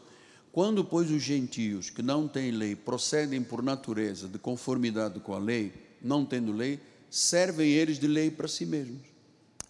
Quando, 0.52 0.84
pois, 0.84 1.10
os 1.10 1.22
gentios 1.22 1.88
que 1.88 2.02
não 2.02 2.28
têm 2.28 2.50
lei 2.50 2.76
procedem 2.76 3.42
por 3.42 3.62
natureza 3.62 4.28
de 4.28 4.38
conformidade 4.38 5.18
com 5.18 5.32
a 5.32 5.38
lei, 5.38 5.72
não 6.02 6.26
tendo 6.26 6.52
lei, 6.52 6.78
servem 7.08 7.70
eles 7.70 7.98
de 7.98 8.06
lei 8.06 8.30
para 8.30 8.46
si 8.46 8.66
mesmos. 8.66 9.00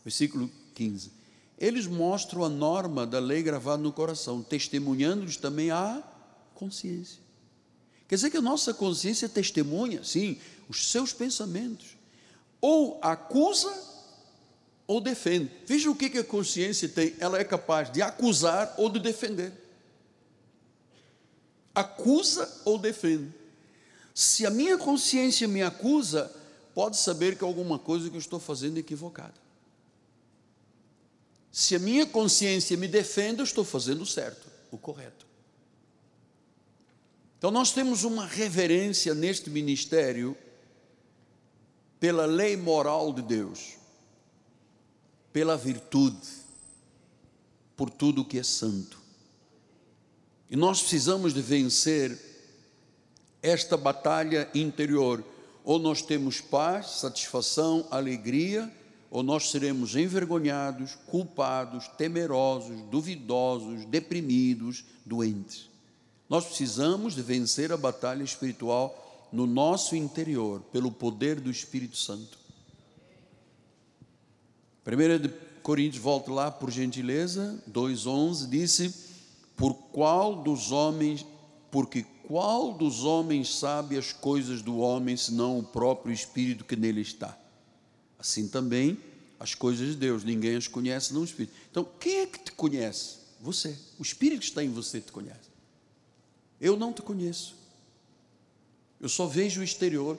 Versículo 0.02 0.50
15. 0.74 1.12
Eles 1.56 1.86
mostram 1.86 2.42
a 2.42 2.48
norma 2.48 3.06
da 3.06 3.20
lei 3.20 3.44
gravada 3.44 3.80
no 3.80 3.92
coração, 3.92 4.42
testemunhando-lhes 4.42 5.36
também 5.36 5.70
a 5.70 6.02
consciência. 6.52 7.20
Quer 8.08 8.16
dizer 8.16 8.30
que 8.30 8.38
a 8.38 8.42
nossa 8.42 8.74
consciência 8.74 9.28
testemunha, 9.28 10.02
sim, 10.02 10.40
os 10.68 10.90
seus 10.90 11.12
pensamentos. 11.12 11.96
Ou 12.60 12.98
acusa 13.00 13.72
ou 14.86 15.00
defende. 15.00 15.50
Veja 15.66 15.90
o 15.90 15.96
que 15.96 16.18
a 16.18 16.24
consciência 16.24 16.88
tem. 16.88 17.14
Ela 17.18 17.38
é 17.38 17.44
capaz 17.44 17.90
de 17.90 18.02
acusar 18.02 18.74
ou 18.78 18.88
de 18.88 19.00
defender. 19.00 19.52
Acusa 21.74 22.62
ou 22.64 22.78
defende. 22.78 23.32
Se 24.14 24.46
a 24.46 24.50
minha 24.50 24.78
consciência 24.78 25.46
me 25.46 25.62
acusa, 25.62 26.32
pode 26.74 26.96
saber 26.96 27.36
que 27.36 27.44
alguma 27.44 27.78
coisa 27.78 28.08
que 28.08 28.16
eu 28.16 28.20
estou 28.20 28.40
fazendo 28.40 28.76
é 28.76 28.80
equivocada. 28.80 29.34
Se 31.50 31.74
a 31.74 31.78
minha 31.78 32.06
consciência 32.06 32.76
me 32.76 32.86
defende, 32.86 33.40
eu 33.40 33.44
estou 33.44 33.64
fazendo 33.64 34.02
o 34.02 34.06
certo, 34.06 34.46
o 34.70 34.78
correto. 34.78 35.26
Então 37.38 37.50
nós 37.50 37.72
temos 37.72 38.04
uma 38.04 38.26
reverência 38.26 39.14
neste 39.14 39.50
ministério 39.50 40.36
pela 41.98 42.26
lei 42.26 42.56
moral 42.56 43.12
de 43.12 43.22
Deus, 43.22 43.74
pela 45.36 45.54
virtude, 45.54 46.26
por 47.76 47.90
tudo 47.90 48.24
que 48.24 48.38
é 48.38 48.42
santo. 48.42 48.98
E 50.48 50.56
nós 50.56 50.80
precisamos 50.80 51.34
de 51.34 51.42
vencer 51.42 52.18
esta 53.42 53.76
batalha 53.76 54.48
interior. 54.54 55.22
Ou 55.62 55.78
nós 55.78 56.00
temos 56.00 56.40
paz, 56.40 57.00
satisfação, 57.00 57.86
alegria, 57.90 58.72
ou 59.10 59.22
nós 59.22 59.50
seremos 59.50 59.94
envergonhados, 59.94 60.94
culpados, 61.06 61.86
temerosos, 61.98 62.80
duvidosos, 62.90 63.84
deprimidos, 63.84 64.86
doentes. 65.04 65.68
Nós 66.30 66.46
precisamos 66.46 67.14
de 67.14 67.20
vencer 67.20 67.70
a 67.72 67.76
batalha 67.76 68.22
espiritual 68.22 69.28
no 69.30 69.46
nosso 69.46 69.94
interior, 69.94 70.62
pelo 70.72 70.90
poder 70.90 71.38
do 71.38 71.50
Espírito 71.50 71.98
Santo. 71.98 72.45
1 74.86 75.46
Coríntios, 75.62 76.00
volta 76.00 76.30
lá 76.30 76.48
por 76.48 76.70
gentileza, 76.70 77.60
2,11, 77.68 78.48
disse: 78.48 78.94
Por 79.56 79.74
qual 79.74 80.36
dos 80.42 80.70
homens, 80.70 81.26
porque 81.72 82.04
qual 82.28 82.72
dos 82.72 83.02
homens 83.04 83.58
sabe 83.58 83.98
as 83.98 84.12
coisas 84.12 84.62
do 84.62 84.78
homem, 84.78 85.16
senão 85.16 85.58
o 85.58 85.62
próprio 85.62 86.12
Espírito 86.12 86.64
que 86.64 86.76
nele 86.76 87.00
está? 87.00 87.36
Assim 88.16 88.46
também 88.46 88.96
as 89.38 89.54
coisas 89.54 89.88
de 89.88 89.96
Deus, 89.96 90.24
ninguém 90.24 90.56
as 90.56 90.68
conhece, 90.68 91.12
não 91.12 91.22
o 91.22 91.24
Espírito. 91.24 91.54
Então, 91.70 91.86
quem 91.98 92.20
é 92.20 92.26
que 92.26 92.38
te 92.38 92.52
conhece? 92.52 93.16
Você. 93.40 93.76
O 93.98 94.02
Espírito 94.02 94.40
que 94.40 94.46
está 94.46 94.64
em 94.64 94.70
você 94.70 95.00
te 95.00 95.12
conhece. 95.12 95.50
Eu 96.60 96.76
não 96.76 96.92
te 96.92 97.02
conheço. 97.02 97.54
Eu 99.00 99.08
só 99.08 99.26
vejo 99.26 99.60
o 99.60 99.64
exterior. 99.64 100.18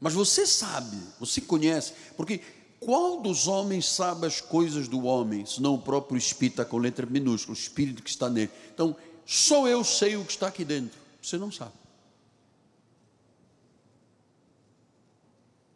Mas 0.00 0.14
você 0.14 0.46
sabe, 0.46 0.96
você 1.18 1.40
conhece, 1.40 1.92
porque 2.16 2.40
qual 2.80 3.20
dos 3.20 3.46
homens 3.46 3.86
sabe 3.86 4.26
as 4.26 4.40
coisas 4.40 4.88
do 4.88 5.04
homem, 5.04 5.44
senão 5.44 5.74
o 5.74 5.82
próprio 5.82 6.16
Espírito, 6.16 6.64
com 6.64 6.78
letra 6.78 7.04
minúscula, 7.04 7.54
o 7.54 7.60
Espírito 7.60 8.02
que 8.02 8.08
está 8.08 8.30
nele? 8.30 8.50
Então, 8.72 8.96
só 9.26 9.68
eu 9.68 9.84
sei 9.84 10.16
o 10.16 10.24
que 10.24 10.32
está 10.32 10.48
aqui 10.48 10.64
dentro. 10.64 10.98
Você 11.20 11.36
não 11.36 11.52
sabe. 11.52 11.72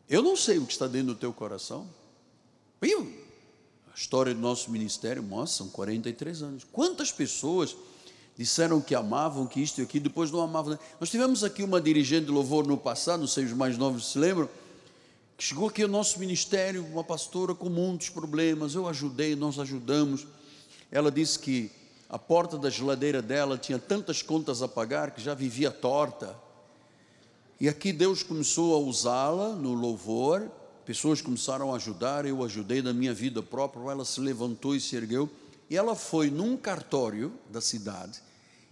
Eu 0.09 0.23
não 0.23 0.37
sei 0.37 0.59
o 0.59 0.67
que 0.67 0.73
está 0.73 0.87
dentro 0.87 1.09
do 1.09 1.21
teu 1.21 1.33
coração. 1.33 1.87
Eu, 2.81 3.13
a 3.93 3.95
história 3.95 4.35
do 4.35 4.41
nosso 4.41 4.71
ministério 4.71 5.23
mostra, 5.23 5.59
são 5.59 5.69
43 5.69 6.43
anos. 6.43 6.65
Quantas 6.65 7.13
pessoas 7.13 7.77
disseram 8.37 8.81
que 8.81 8.95
amavam, 8.95 9.47
que 9.47 9.61
isto 9.61 9.81
e 9.81 9.85
aquilo, 9.85 10.05
depois 10.05 10.31
não 10.31 10.41
amavam. 10.41 10.79
Nós 10.99 11.11
tivemos 11.11 11.45
aqui 11.45 11.63
uma 11.63 11.81
dirigente 11.81 12.27
de 12.27 12.33
louvor 12.33 12.67
no 12.67 12.77
passado, 12.77 13.21
não 13.21 13.27
sei 13.27 13.45
os 13.45 13.53
mais 13.53 13.79
novos 13.79 14.13
se 14.13 14.19
lembram, 14.19 14.49
que 15.37 15.45
chegou 15.45 15.69
aqui 15.69 15.83
ao 15.83 15.89
nosso 15.89 16.19
ministério, 16.19 16.85
uma 16.87 17.05
pastora 17.05 17.55
com 17.55 17.69
muitos 17.69 18.09
problemas. 18.09 18.75
Eu 18.75 18.89
ajudei, 18.89 19.35
nós 19.35 19.59
ajudamos. 19.59 20.27
Ela 20.91 21.11
disse 21.11 21.39
que 21.39 21.71
a 22.09 22.19
porta 22.19 22.57
da 22.57 22.71
geladeira 22.71 23.21
dela 23.21 23.59
tinha 23.59 23.79
tantas 23.79 24.23
contas 24.23 24.63
a 24.63 24.69
pagar 24.69 25.11
que 25.11 25.21
já 25.21 25.35
vivia 25.35 25.71
torta. 25.71 26.37
E 27.61 27.69
aqui 27.69 27.93
Deus 27.93 28.23
começou 28.23 28.75
a 28.75 28.79
usá-la 28.79 29.51
no 29.51 29.75
louvor, 29.75 30.51
pessoas 30.85 31.21
começaram 31.21 31.73
a 31.73 31.77
ajudar, 31.77 32.27
eu 32.27 32.45
ajudei 32.45 32.83
na 32.83 32.93
minha 32.93 33.15
vida 33.15 33.43
própria, 33.43 33.91
ela 33.91 34.05
se 34.05 34.21
levantou 34.21 34.77
e 34.77 34.81
se 34.81 34.95
ergueu, 34.97 35.31
e 35.69 35.77
ela 35.77 35.95
foi 35.95 36.31
num 36.31 36.57
cartório 36.57 37.33
da 37.51 37.61
cidade 37.61 38.23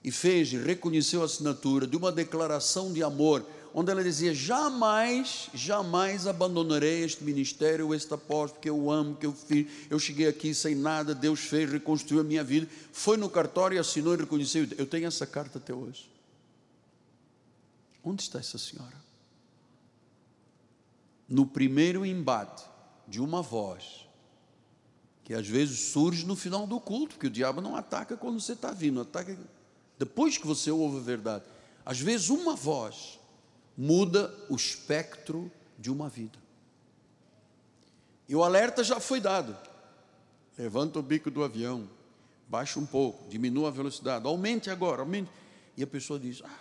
e 0.05 0.11
fez 0.11 0.53
reconheceu 0.53 1.23
a 1.23 1.27
assinatura 1.27 1.87
de 1.87 1.97
uma 1.97 2.11
declaração 2.11 2.93
de 2.93 3.03
amor 3.03 3.47
onde 3.75 3.91
ela 3.91 4.03
dizia: 4.03 4.35
jamais, 4.35 5.49
jamais 5.55 6.27
abandonarei 6.27 7.03
este 7.03 7.25
ministério, 7.25 7.95
este 7.95 8.13
apóstolo, 8.13 8.61
que 8.61 8.71
eu 8.71 8.91
amo, 8.91 9.17
que 9.17 9.27
eu 9.27 9.33
fiz. 9.33 9.67
Eu 9.89 9.99
cheguei 9.99 10.27
aqui 10.27 10.55
sem 10.55 10.75
nada, 10.75 11.15
Deus 11.15 11.41
fez, 11.41 11.71
reconstruiu 11.71 12.21
a 12.21 12.25
minha 12.25 12.45
vida. 12.45 12.69
Foi 12.93 13.17
no 13.17 13.31
cartório, 13.31 13.81
assinou 13.81 14.15
e 14.15 14.19
reconheceu. 14.19 14.67
Eu 14.77 14.87
tenho 14.87 15.07
essa 15.07 15.27
carta 15.27 15.59
até 15.59 15.73
hoje. 15.73 16.11
Onde 18.05 18.23
está 18.23 18.39
essa 18.39 18.59
senhora? 18.59 19.01
No 21.29 21.47
primeiro 21.47 22.05
embate 22.05 22.65
de 23.07 23.21
uma 23.21 23.41
voz, 23.41 24.02
que 25.25 25.35
às 25.35 25.47
vezes 25.47 25.93
surge 25.93 26.27
no 26.27 26.35
final 26.35 26.67
do 26.67 26.81
culto, 26.81 27.15
porque 27.15 27.29
o 27.29 27.31
diabo 27.31 27.61
não 27.61 27.77
ataca 27.77 28.17
quando 28.17 28.41
você 28.41 28.53
está 28.55 28.73
vindo, 28.73 29.01
ataca 29.01 29.39
depois 29.99 30.37
que 30.37 30.47
você 30.47 30.71
ouve 30.71 30.99
a 30.99 31.03
verdade. 31.03 31.45
Às 31.85 32.01
vezes, 32.01 32.29
uma 32.29 32.57
voz 32.57 33.21
muda 33.77 34.35
o 34.49 34.57
espectro 34.57 35.51
de 35.79 35.91
uma 35.91 36.09
vida. 36.09 36.39
E 38.29 38.35
o 38.35 38.43
alerta 38.43 38.83
já 38.83 38.99
foi 38.99 39.21
dado. 39.21 39.57
Levanta 40.57 40.99
o 40.99 41.03
bico 41.03 41.31
do 41.31 41.43
avião, 41.43 41.89
baixa 42.49 42.79
um 42.79 42.87
pouco, 42.87 43.29
diminua 43.29 43.69
a 43.69 43.71
velocidade, 43.71 44.27
aumente 44.27 44.71
agora, 44.71 45.03
aumente. 45.03 45.31
E 45.77 45.83
a 45.83 45.87
pessoa 45.87 46.19
diz: 46.19 46.43
ah, 46.45 46.59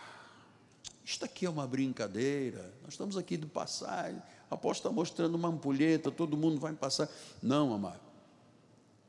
Isto 1.03 1.25
aqui 1.25 1.45
é 1.45 1.49
uma 1.49 1.67
brincadeira. 1.67 2.73
Nós 2.83 2.93
estamos 2.93 3.17
aqui 3.17 3.37
de 3.37 3.45
passagem. 3.45 4.21
A 4.49 4.55
apóstolo 4.55 4.91
está 4.91 4.91
mostrando 4.91 5.35
uma 5.35 5.49
ampulheta, 5.49 6.11
todo 6.11 6.37
mundo 6.37 6.59
vai 6.59 6.73
passar. 6.73 7.09
Não, 7.41 7.73
amado. 7.73 8.10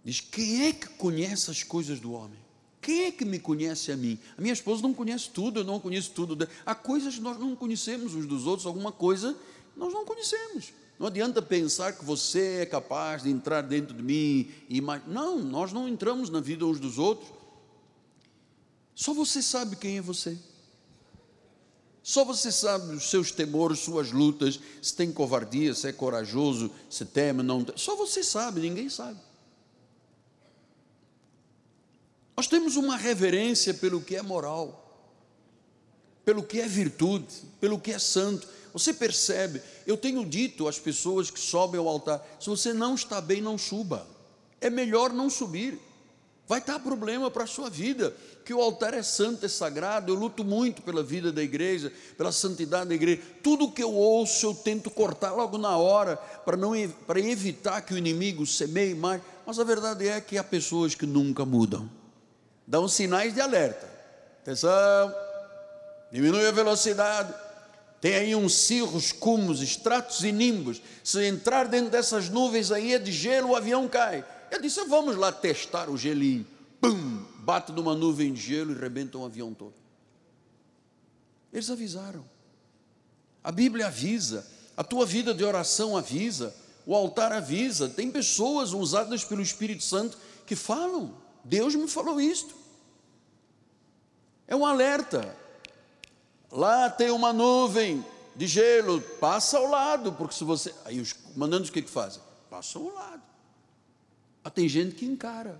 Diz: 0.05 0.21
quem 0.21 0.67
é 0.67 0.73
que 0.73 0.89
conhece 0.89 1.51
as 1.51 1.63
coisas 1.63 2.01
do 2.01 2.13
homem? 2.13 2.39
Quem 2.81 3.05
é 3.05 3.11
que 3.13 3.25
me 3.25 3.39
conhece 3.39 3.93
a 3.93 3.97
mim? 3.97 4.19
A 4.37 4.41
minha 4.41 4.53
esposa 4.53 4.83
não 4.83 4.93
conhece 4.93 5.31
tudo, 5.31 5.61
eu 5.61 5.65
não 5.65 5.79
conheço 5.79 6.11
tudo. 6.11 6.49
Há 6.67 6.75
coisas 6.75 7.15
que 7.15 7.21
nós 7.21 7.39
não 7.39 7.55
conhecemos 7.55 8.15
uns 8.15 8.27
dos 8.27 8.45
outros, 8.45 8.67
alguma 8.67 8.91
coisa 8.91 9.37
nós 9.77 9.93
não 9.93 10.05
conhecemos. 10.05 10.73
Não 10.99 11.07
adianta 11.07 11.41
pensar 11.41 11.93
que 11.93 12.05
você 12.05 12.61
é 12.61 12.67
capaz 12.67 13.23
de 13.23 13.31
entrar 13.31 13.63
dentro 13.63 13.95
de 13.95 14.03
mim 14.03 14.51
e 14.69 14.81
mais. 14.81 15.07
Não, 15.07 15.39
nós 15.39 15.73
não 15.73 15.89
entramos 15.89 16.29
na 16.29 16.41
vida 16.41 16.67
uns 16.67 16.81
dos 16.81 16.99
outros. 16.99 17.31
Só 18.95 19.15
você 19.15 19.41
sabe 19.41 19.77
quem 19.77 19.99
é 19.99 20.03
você. 20.03 20.37
Só 22.03 22.25
você 22.25 22.51
sabe 22.51 22.95
os 22.95 23.09
seus 23.09 23.31
temores, 23.31 23.79
suas 23.79 24.11
lutas, 24.11 24.59
se 24.83 24.95
tem 24.95 25.13
covardia, 25.13 25.73
se 25.73 25.87
é 25.87 25.93
corajoso, 25.93 26.71
se 26.91 27.05
teme, 27.05 27.45
não. 27.45 27.65
Só 27.77 27.95
você 27.95 28.25
sabe, 28.25 28.61
ninguém 28.61 28.89
sabe. 28.89 29.19
Nós 32.37 32.47
temos 32.47 32.77
uma 32.77 32.97
reverência 32.97 33.75
pelo 33.75 34.01
que 34.01 34.17
é 34.17 34.23
moral, 34.23 34.79
pelo 36.25 36.43
que 36.43 36.61
é 36.61 36.67
virtude, 36.67 37.27
pelo 37.61 37.79
que 37.79 37.93
é 37.93 37.99
santo. 37.99 38.49
Você 38.73 38.95
percebe? 38.95 39.61
Eu 39.87 39.97
tenho 39.97 40.25
dito 40.25 40.67
às 40.67 40.79
pessoas 40.79 41.31
que 41.31 41.41
sobem 41.41 41.79
ao 41.79 41.89
altar: 41.89 42.25
se 42.41 42.49
você 42.49 42.73
não 42.73 42.95
está 42.95 43.21
bem, 43.21 43.41
não 43.41 43.59
suba. 43.59 44.07
É 44.61 44.71
melhor 44.71 45.13
não 45.13 45.29
subir. 45.29 45.79
Vai 46.49 46.61
dar 46.61 46.81
problema 46.81 47.31
para 47.31 47.45
a 47.45 47.47
sua 47.47 47.71
vida, 47.71 48.15
que 48.45 48.53
o 48.53 48.61
altar 48.61 48.95
é 48.95 49.03
santo, 49.03 49.47
é 49.47 49.49
sagrado. 49.49 50.13
Eu 50.13 50.17
luto 50.17 50.45
muito 50.45 50.83
pela 50.83 51.03
vida 51.03 51.33
da 51.33 51.43
igreja, 51.43 51.93
pela 52.17 52.33
santidade 52.33 52.89
da 52.89 52.95
igreja. 52.95 53.23
Tudo 53.43 53.71
que 53.71 53.83
eu 53.83 53.93
ouço, 53.93 54.47
eu 54.47 54.55
tento 54.55 54.91
cortar 54.91 55.33
logo 55.33 55.57
na 55.57 55.77
hora, 55.77 56.17
para, 56.17 56.57
não, 56.57 56.73
para 57.07 57.21
evitar 57.21 57.81
que 57.83 57.95
o 57.95 57.99
inimigo 57.99 58.45
semeie 58.45 58.95
mais. 58.95 59.23
Mas 59.47 59.59
a 59.59 59.65
verdade 59.65 60.07
é 60.09 60.21
que 60.21 60.37
há 60.37 60.45
pessoas 60.45 60.95
que 60.95 61.07
nunca 61.07 61.45
mudam, 61.45 61.89
dão 62.73 62.89
sinais 62.89 63.35
de 63.35 63.41
alerta. 63.41 63.87
Atenção, 64.41 65.15
diminui 66.11 66.47
a 66.47 66.53
velocidade 66.53 67.33
tem 68.03 68.17
aí 68.17 68.35
uns 68.35 68.55
cirros, 68.55 69.13
cumos, 69.13 69.63
estratos 69.63 70.25
e 70.25 70.33
nimbos. 70.33 70.83
Se 71.05 71.25
entrar 71.25 71.69
dentro 71.69 71.89
dessas 71.89 72.29
nuvens 72.29 72.73
aí 72.73 72.95
é 72.95 72.99
de 72.99 73.13
gelo, 73.13 73.51
o 73.51 73.57
avião 73.57 73.87
cai. 73.87 74.25
Eu 74.51 74.61
disse: 74.61 74.83
vamos 74.87 75.15
lá 75.17 75.31
testar 75.31 75.89
o 75.89 75.97
gelinho. 75.97 76.45
Pum! 76.81 77.25
Bate 77.39 77.71
numa 77.71 77.95
nuvem 77.95 78.33
de 78.33 78.41
gelo 78.41 78.73
e 78.73 78.75
rebenta 78.75 79.17
um 79.19 79.25
avião 79.25 79.55
todo. 79.55 79.75
Eles 81.53 81.71
avisaram. 81.71 82.25
A 83.45 83.53
Bíblia 83.53 83.87
avisa. 83.87 84.45
A 84.77 84.83
tua 84.83 85.07
vida 85.07 85.33
de 85.33 85.45
oração 85.45 85.97
avisa. 85.97 86.53
O 86.85 86.97
altar 86.97 87.33
avisa. 87.33 87.89
Tem 87.89 88.11
pessoas 88.11 88.73
usadas 88.73 89.23
pelo 89.23 89.43
Espírito 89.43 89.85
Santo 89.85 90.19
que 90.45 90.57
falam. 90.57 91.15
Deus 91.45 91.77
me 91.77 91.87
falou 91.87 92.21
isto. 92.21 92.62
É 94.53 94.55
um 94.55 94.67
alerta. 94.67 95.35
Lá 96.51 96.91
tem 96.91 97.11
uma 97.11 97.33
nuvem 97.33 98.05
de 98.37 98.47
gelo, 98.47 99.01
passa 99.01 99.57
ao 99.57 99.67
lado, 99.67 100.13
porque 100.13 100.35
se 100.35 100.45
você. 100.45 100.75
Aí 100.85 101.01
os 101.01 101.15
comandantes 101.15 101.71
o 101.71 101.73
que, 101.73 101.81
que 101.81 101.89
fazem? 101.89 102.21
Passam 102.51 102.83
ao 102.83 102.93
lado. 102.93 103.23
Mas 104.45 104.45
ah, 104.45 104.51
tem 104.51 104.69
gente 104.69 104.95
que 104.95 105.07
encara. 105.07 105.59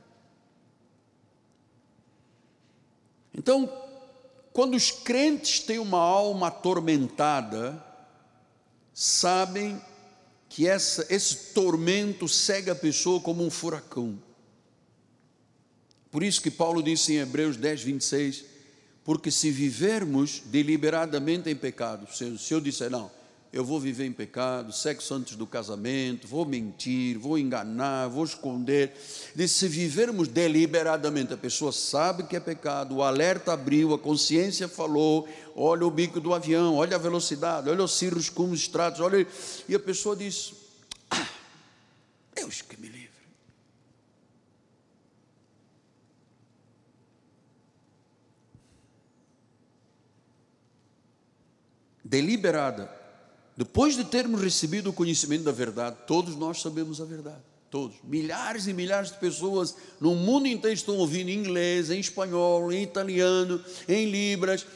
Então, 3.33 3.67
quando 4.53 4.75
os 4.75 4.91
crentes 4.91 5.61
têm 5.61 5.79
uma 5.79 5.97
alma 5.97 6.49
atormentada, 6.49 7.83
sabem 8.93 9.81
que 10.51 10.69
essa, 10.69 11.07
esse 11.09 11.55
tormento 11.55 12.29
cega 12.29 12.73
a 12.73 12.77
pessoa 12.77 13.23
como 13.23 13.43
um 13.43 13.51
furacão. 13.51 14.23
Por 16.11 16.23
isso 16.23 16.43
que 16.43 16.51
Paulo 16.51 16.83
disse 16.83 17.15
em 17.15 17.21
Hebreus 17.21 17.57
10, 17.57 17.81
26: 17.85 18.52
porque 19.05 19.31
se 19.31 19.51
vivermos 19.51 20.43
deliberadamente 20.47 21.51
em 21.51 21.57
pecado, 21.57 22.07
se, 22.13 22.39
se 22.39 22.55
eu 22.55 22.61
disser, 22.61 22.91
não, 22.91 23.11
eu 23.53 23.63
vou 23.63 23.79
viver 23.79 24.07
em 24.07 24.13
pecado, 24.13 24.73
sexo 24.73 25.13
antes 25.13 25.37
do 25.37 25.47
casamento, 25.47 26.27
vou 26.27 26.47
mentir, 26.47 27.19
vou 27.19 27.37
enganar, 27.37 28.09
vou 28.09 28.25
esconder. 28.25 28.95
Diz, 29.35 29.51
se 29.51 29.69
vivermos 29.69 30.27
deliberadamente, 30.27 31.35
a 31.35 31.37
pessoa 31.37 31.71
sabe 31.71 32.23
que 32.23 32.35
é 32.35 32.41
pecado, 32.41 32.97
o 32.97 33.03
alerta 33.03 33.53
abriu, 33.53 33.93
a 33.93 33.99
consciência 33.99 34.67
falou, 34.69 35.29
olha 35.55 35.87
o 35.87 35.91
bico 35.91 36.19
do 36.19 36.33
avião, 36.33 36.77
olha 36.77 36.97
a 36.97 36.99
velocidade, 36.99 37.69
olha 37.69 37.85
os 37.85 37.93
cirros 37.99 38.31
como 38.31 38.55
estratos, 38.55 39.01
olha, 39.01 39.27
e 39.69 39.75
a 39.75 39.81
pessoa 39.81 40.17
diz, 40.17 40.55
ah, 41.11 41.29
Deus 42.35 42.63
que 42.63 42.81
me 42.81 42.89
livre. 42.89 43.12
Deliberada, 52.13 52.95
depois 53.57 53.97
de 53.97 54.05
termos 54.05 54.43
recebido 54.43 54.91
o 54.91 54.93
conhecimento 54.93 55.45
da 55.45 55.53
verdade, 55.53 55.97
todos 56.07 56.37
nós 56.37 56.61
sabemos 56.61 57.01
a 57.01 57.07
verdade. 57.07 57.41
Todos, 57.71 57.97
milhares 58.05 58.67
e 58.67 58.75
milhares 58.75 59.11
de 59.11 59.17
pessoas 59.17 59.75
no 59.99 60.15
mundo 60.15 60.47
inteiro 60.47 60.77
estão 60.77 60.99
ouvindo 60.99 61.31
em 61.31 61.39
inglês, 61.39 61.89
em 61.89 61.99
espanhol, 61.99 62.71
em 62.71 62.83
italiano, 62.83 63.65
em 63.89 64.11
libras. 64.11 64.67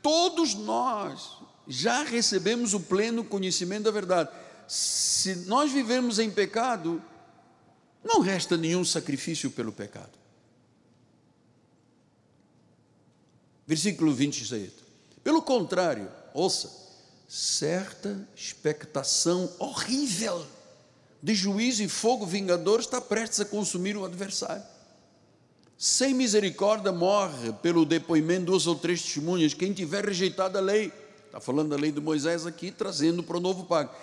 Todos 0.00 0.54
nós 0.54 1.36
já 1.68 2.02
recebemos 2.02 2.72
o 2.72 2.80
pleno 2.80 3.22
conhecimento 3.22 3.82
da 3.82 3.90
verdade. 3.90 4.30
Se 4.66 5.34
nós 5.46 5.70
vivemos 5.70 6.18
em 6.18 6.30
pecado, 6.30 7.02
não 8.02 8.20
resta 8.20 8.56
nenhum 8.56 8.86
sacrifício 8.86 9.50
pelo 9.50 9.70
pecado. 9.70 10.16
Versículo 13.66 14.14
26. 14.14 14.72
Pelo 15.22 15.42
contrário, 15.42 16.08
ouça, 16.32 16.85
certa 17.28 18.26
expectação 18.34 19.50
horrível 19.58 20.46
de 21.22 21.34
juízo 21.34 21.82
e 21.82 21.88
fogo 21.88 22.24
vingador 22.24 22.80
está 22.80 23.00
prestes 23.00 23.40
a 23.40 23.44
consumir 23.44 23.96
o 23.96 24.04
adversário. 24.04 24.62
Sem 25.78 26.14
misericórdia 26.14 26.92
morre 26.92 27.52
pelo 27.62 27.84
depoimento 27.84 28.40
de 28.40 28.46
duas 28.46 28.66
ou 28.66 28.76
três 28.76 29.02
testemunhas 29.02 29.52
quem 29.52 29.72
tiver 29.72 30.04
rejeitado 30.04 30.56
a 30.56 30.60
lei. 30.60 30.92
Está 31.26 31.40
falando 31.40 31.70
da 31.70 31.76
lei 31.76 31.92
de 31.92 32.00
Moisés 32.00 32.46
aqui, 32.46 32.70
trazendo 32.70 33.22
para 33.22 33.36
o 33.36 33.40
novo 33.40 33.64
pacto. 33.64 33.94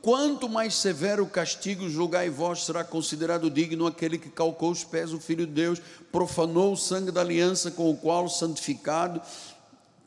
Quanto 0.00 0.48
mais 0.48 0.74
severo 0.74 1.24
o 1.24 1.28
castigo, 1.28 1.88
julgai 1.88 2.30
vós, 2.30 2.64
será 2.64 2.82
considerado 2.82 3.50
digno 3.50 3.86
aquele 3.86 4.18
que 4.18 4.30
calcou 4.30 4.70
os 4.70 4.84
pés 4.84 5.10
do 5.10 5.20
Filho 5.20 5.46
de 5.46 5.52
Deus, 5.52 5.80
profanou 6.10 6.72
o 6.72 6.76
sangue 6.76 7.10
da 7.10 7.20
aliança 7.20 7.70
com 7.70 7.90
o 7.90 7.96
qual 7.96 8.28
santificado 8.28 9.20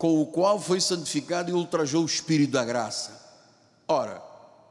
com 0.01 0.19
o 0.19 0.25
qual 0.25 0.59
foi 0.59 0.81
santificado 0.81 1.51
e 1.51 1.53
ultrajou 1.53 2.01
o 2.01 2.07
Espírito 2.07 2.53
da 2.53 2.65
graça. 2.65 3.21
Ora, 3.87 4.19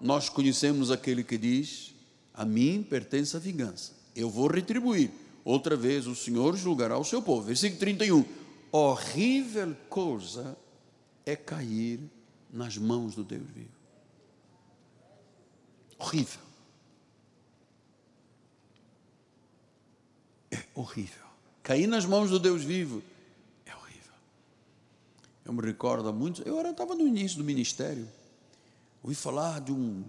nós 0.01 0.29
conhecemos 0.29 0.91
aquele 0.91 1.23
que 1.23 1.39
diz: 1.39 1.95
A 2.35 2.45
mim 2.45 2.83
pertence 2.83 3.37
a 3.37 3.39
vingança, 3.39 3.93
eu 4.17 4.29
vou 4.29 4.49
retribuir. 4.49 5.13
Outra 5.45 5.77
vez 5.77 6.09
o 6.09 6.17
Senhor 6.17 6.57
julgará 6.57 6.99
o 6.99 7.05
seu 7.05 7.23
povo. 7.23 7.43
Versículo 7.43 7.79
31. 7.79 8.25
Horrível 8.73 9.77
coisa 9.89 10.57
é 11.25 11.37
cair 11.37 12.01
nas 12.53 12.77
mãos 12.77 13.15
do 13.15 13.23
Deus 13.23 13.47
vivo. 13.55 13.71
Horrível. 15.97 16.41
É 20.51 20.65
horrível. 20.75 21.25
Cair 21.63 21.87
nas 21.87 22.05
mãos 22.05 22.31
do 22.31 22.41
Deus 22.41 22.65
vivo 22.65 23.01
eu 25.51 25.55
me 25.55 25.63
recordo 25.63 26.13
muito, 26.13 26.43
eu 26.43 26.61
estava 26.71 26.95
no 26.95 27.05
início 27.05 27.37
do 27.39 27.43
ministério, 27.43 28.07
ouvi 29.03 29.17
falar 29.17 29.61
de 29.61 29.73
um 29.73 30.05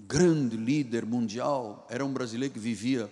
grande 0.00 0.56
líder 0.56 1.06
mundial, 1.06 1.86
era 1.88 2.04
um 2.04 2.12
brasileiro 2.12 2.52
que 2.52 2.58
vivia 2.58 3.08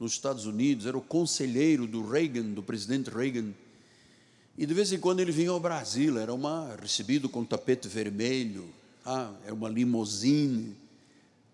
nos 0.00 0.12
Estados 0.12 0.46
Unidos, 0.46 0.84
era 0.84 0.98
o 0.98 1.00
conselheiro 1.00 1.86
do 1.86 2.04
Reagan, 2.04 2.42
do 2.42 2.60
presidente 2.60 3.08
Reagan, 3.08 3.52
e 4.58 4.66
de 4.66 4.74
vez 4.74 4.92
em 4.92 4.98
quando 4.98 5.20
ele 5.20 5.30
vinha 5.30 5.50
ao 5.50 5.60
Brasil, 5.60 6.18
era 6.18 6.34
uma, 6.34 6.74
recebido 6.82 7.28
com 7.28 7.44
tapete 7.44 7.86
vermelho, 7.86 8.68
ah, 9.06 9.32
era 9.44 9.54
uma 9.54 9.68
limousine, 9.68 10.74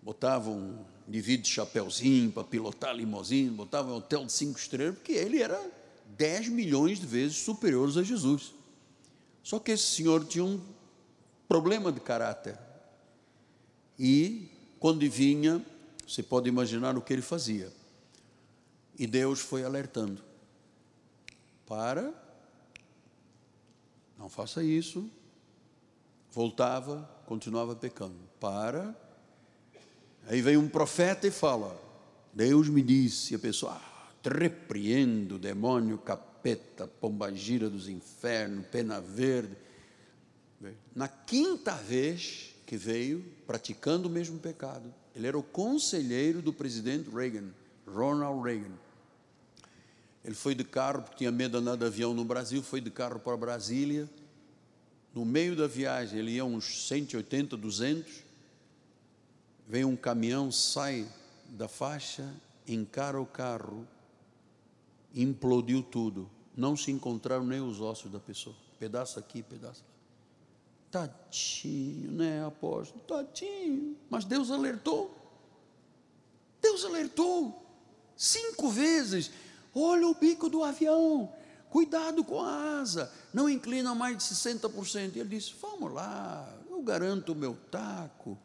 botavam 0.01 0.53
um 0.53 0.85
indivíduo 1.07 1.43
de 1.43 1.49
chapéuzinho 1.49 2.31
para 2.31 2.43
pilotar 2.43 2.89
a 2.89 2.93
limousine, 2.93 3.51
botavam 3.51 3.93
um 3.93 3.97
hotel 3.97 4.25
de 4.25 4.31
cinco 4.31 4.57
estrelas, 4.57 4.95
porque 4.95 5.11
ele 5.11 5.43
era 5.43 5.61
10 6.17 6.49
milhões 6.49 6.99
de 6.99 7.05
vezes 7.05 7.37
superior 7.37 7.87
a 7.95 8.01
Jesus. 8.01 8.57
Só 9.49 9.57
que 9.57 9.71
esse 9.71 9.95
senhor 9.95 10.25
tinha 10.25 10.45
um 10.45 10.61
problema 11.47 11.91
de 11.91 11.99
caráter. 11.99 12.55
E 13.97 14.47
quando 14.79 15.09
vinha, 15.09 15.65
você 16.07 16.21
pode 16.21 16.47
imaginar 16.47 16.95
o 16.95 17.01
que 17.01 17.11
ele 17.11 17.23
fazia. 17.23 17.73
E 18.95 19.07
Deus 19.07 19.39
foi 19.39 19.63
alertando: 19.63 20.23
para, 21.65 22.13
não 24.19 24.29
faça 24.29 24.63
isso, 24.63 25.09
voltava, 26.31 27.09
continuava 27.25 27.75
pecando. 27.75 28.19
Para. 28.39 28.95
Aí 30.27 30.43
vem 30.43 30.57
um 30.57 30.69
profeta 30.69 31.25
e 31.25 31.31
fala: 31.31 31.75
Deus 32.31 32.69
me 32.69 32.83
disse, 32.83 33.33
a 33.33 33.39
pessoa, 33.39 33.81
ah, 33.81 34.11
te 34.21 34.29
repreendo, 34.29 35.39
demônio, 35.39 35.97
capeta, 36.39 36.87
pombagira 36.87 37.69
dos 37.69 37.89
infernos, 37.89 38.65
pena 38.67 39.01
verde. 39.01 39.55
Na 40.95 41.07
quinta 41.07 41.73
vez 41.75 42.55
que 42.65 42.77
veio, 42.77 43.25
praticando 43.45 44.07
o 44.07 44.11
mesmo 44.11 44.39
pecado, 44.39 44.93
ele 45.15 45.27
era 45.27 45.37
o 45.37 45.43
conselheiro 45.43 46.41
do 46.41 46.53
presidente 46.53 47.09
Reagan, 47.09 47.49
Ronald 47.85 48.41
Reagan. 48.41 48.73
Ele 50.23 50.35
foi 50.35 50.55
de 50.55 50.63
carro, 50.63 51.01
porque 51.01 51.17
tinha 51.17 51.31
medo 51.31 51.51
de 51.51 51.57
andar 51.57 51.75
de 51.75 51.85
avião 51.85 52.13
no 52.13 52.23
Brasil, 52.23 52.61
foi 52.61 52.79
de 52.79 52.91
carro 52.91 53.19
para 53.19 53.35
Brasília. 53.35 54.09
No 55.13 55.25
meio 55.25 55.55
da 55.55 55.67
viagem, 55.67 56.19
ele 56.19 56.31
ia 56.31 56.45
uns 56.45 56.87
180, 56.87 57.57
200. 57.57 58.23
Vem 59.67 59.85
um 59.85 59.95
caminhão, 59.95 60.51
sai 60.51 61.07
da 61.49 61.67
faixa, 61.67 62.31
encara 62.67 63.19
o 63.19 63.25
carro, 63.25 63.87
implodiu 65.13 65.81
tudo. 65.81 66.29
Não 66.55 66.75
se 66.75 66.91
encontraram 66.91 67.45
nem 67.45 67.61
os 67.61 67.79
ossos 67.79 68.11
da 68.11 68.19
pessoa. 68.19 68.55
Pedaço 68.79 69.19
aqui, 69.19 69.41
pedaço 69.43 69.83
lá. 69.83 69.99
Tadinho, 70.91 72.11
né, 72.11 72.45
apóstolo? 72.45 73.01
Tadinho. 73.01 73.95
Mas 74.09 74.25
Deus 74.25 74.49
alertou. 74.49 75.15
Deus 76.61 76.83
alertou. 76.83 77.63
Cinco 78.15 78.69
vezes. 78.69 79.31
Olha 79.73 80.07
o 80.07 80.15
bico 80.15 80.49
do 80.49 80.63
avião. 80.63 81.31
Cuidado 81.69 82.23
com 82.23 82.41
a 82.41 82.79
asa. 82.79 83.11
Não 83.33 83.47
inclina 83.47 83.93
mais 83.93 84.17
de 84.17 84.23
60%. 84.23 85.15
E 85.15 85.19
ele 85.19 85.29
disse: 85.29 85.53
Vamos 85.61 85.93
lá, 85.93 86.51
eu 86.69 86.81
garanto 86.81 87.33
o 87.33 87.35
meu 87.35 87.55
taco. 87.69 88.37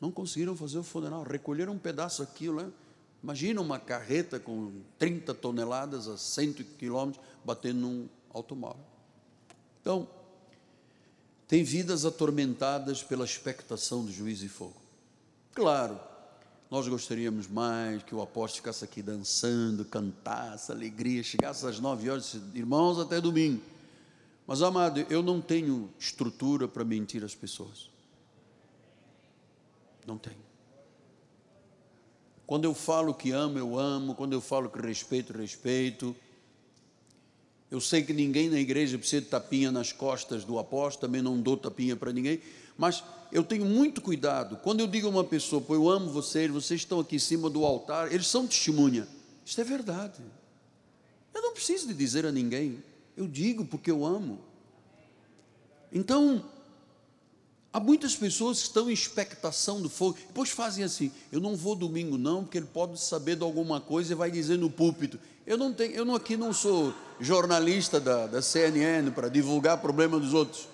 Não 0.00 0.10
conseguiram 0.10 0.56
fazer 0.56 0.78
o 0.78 0.82
funeral. 0.82 1.22
Recolheram 1.22 1.74
um 1.74 1.78
pedaço 1.78 2.22
aqui, 2.22 2.48
né? 2.50 2.70
Imagina 3.22 3.60
uma 3.60 3.78
carreta 3.78 4.38
com 4.38 4.72
30 4.98 5.34
toneladas 5.34 6.08
a 6.08 6.16
100 6.16 6.52
quilômetros 6.78 7.24
batendo 7.44 7.80
num 7.80 8.08
automóvel. 8.32 8.84
Então, 9.80 10.08
tem 11.48 11.64
vidas 11.64 12.04
atormentadas 12.04 13.02
pela 13.02 13.24
expectação 13.24 14.04
do 14.04 14.12
juízo 14.12 14.44
e 14.44 14.48
fogo. 14.48 14.76
Claro, 15.54 15.98
nós 16.70 16.86
gostaríamos 16.86 17.48
mais 17.48 18.02
que 18.02 18.14
o 18.14 18.20
apóstolo 18.20 18.58
ficasse 18.58 18.84
aqui 18.84 19.02
dançando, 19.02 19.84
cantasse, 19.84 20.70
alegria, 20.70 21.22
chegasse 21.22 21.66
às 21.66 21.80
nove 21.80 22.10
horas, 22.10 22.36
irmãos, 22.54 22.98
até 22.98 23.20
domingo. 23.20 23.62
Mas, 24.46 24.62
amado, 24.62 25.00
eu 25.10 25.22
não 25.22 25.40
tenho 25.40 25.90
estrutura 25.98 26.68
para 26.68 26.84
mentir 26.84 27.24
às 27.24 27.34
pessoas. 27.34 27.90
Não 30.06 30.16
tenho. 30.16 30.47
Quando 32.48 32.64
eu 32.64 32.72
falo 32.72 33.12
que 33.12 33.30
amo, 33.30 33.58
eu 33.58 33.78
amo. 33.78 34.14
Quando 34.14 34.32
eu 34.32 34.40
falo 34.40 34.70
que 34.70 34.80
respeito, 34.80 35.34
respeito. 35.34 36.16
Eu 37.70 37.78
sei 37.78 38.02
que 38.02 38.14
ninguém 38.14 38.48
na 38.48 38.58
igreja 38.58 38.96
precisa 38.96 39.20
de 39.20 39.28
tapinha 39.28 39.70
nas 39.70 39.92
costas 39.92 40.46
do 40.46 40.58
apóstolo, 40.58 41.06
também 41.06 41.20
não 41.20 41.38
dou 41.38 41.58
tapinha 41.58 41.94
para 41.94 42.10
ninguém, 42.10 42.40
mas 42.78 43.04
eu 43.30 43.44
tenho 43.44 43.66
muito 43.66 44.00
cuidado. 44.00 44.56
Quando 44.62 44.80
eu 44.80 44.86
digo 44.86 45.06
a 45.08 45.10
uma 45.10 45.24
pessoa, 45.24 45.60
pô, 45.60 45.74
eu 45.74 45.90
amo 45.90 46.10
vocês, 46.10 46.50
vocês 46.50 46.80
estão 46.80 47.00
aqui 47.00 47.16
em 47.16 47.18
cima 47.18 47.50
do 47.50 47.66
altar, 47.66 48.10
eles 48.10 48.26
são 48.26 48.46
testemunha. 48.46 49.06
Isso 49.44 49.60
é 49.60 49.64
verdade. 49.64 50.22
Eu 51.34 51.42
não 51.42 51.52
preciso 51.52 51.86
de 51.88 51.92
dizer 51.92 52.24
a 52.24 52.32
ninguém, 52.32 52.82
eu 53.14 53.28
digo 53.28 53.66
porque 53.66 53.90
eu 53.90 54.06
amo. 54.06 54.40
Então, 55.92 56.42
há 57.72 57.80
muitas 57.80 58.14
pessoas 58.14 58.58
que 58.58 58.66
estão 58.68 58.90
em 58.90 58.92
expectação 58.92 59.80
do 59.80 59.88
fogo, 59.88 60.18
depois 60.26 60.50
fazem 60.50 60.84
assim: 60.84 61.12
eu 61.30 61.40
não 61.40 61.56
vou 61.56 61.74
domingo, 61.74 62.16
não, 62.16 62.42
porque 62.44 62.58
ele 62.58 62.66
pode 62.66 63.00
saber 63.00 63.36
de 63.36 63.42
alguma 63.42 63.80
coisa 63.80 64.12
e 64.12 64.16
vai 64.16 64.30
dizer 64.30 64.58
no 64.58 64.70
púlpito. 64.70 65.18
Eu 65.46 65.56
não 65.56 65.72
tenho, 65.72 65.92
eu 65.92 66.04
não, 66.04 66.14
aqui 66.14 66.36
não 66.36 66.52
sou 66.52 66.92
jornalista 67.18 67.98
da, 67.98 68.26
da 68.26 68.42
CNN 68.42 69.10
para 69.10 69.28
divulgar 69.28 69.78
problema 69.78 70.18
dos 70.18 70.34
outros. 70.34 70.68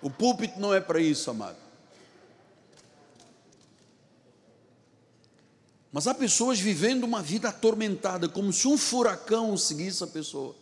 O 0.00 0.10
púlpito 0.10 0.60
não 0.60 0.74
é 0.74 0.80
para 0.80 1.00
isso, 1.00 1.30
amado. 1.30 1.56
Mas 5.90 6.06
há 6.06 6.14
pessoas 6.14 6.60
vivendo 6.60 7.04
uma 7.04 7.22
vida 7.22 7.48
atormentada, 7.48 8.28
como 8.28 8.52
se 8.52 8.68
um 8.68 8.76
furacão 8.76 9.56
seguisse 9.56 10.04
a 10.04 10.06
pessoa. 10.06 10.54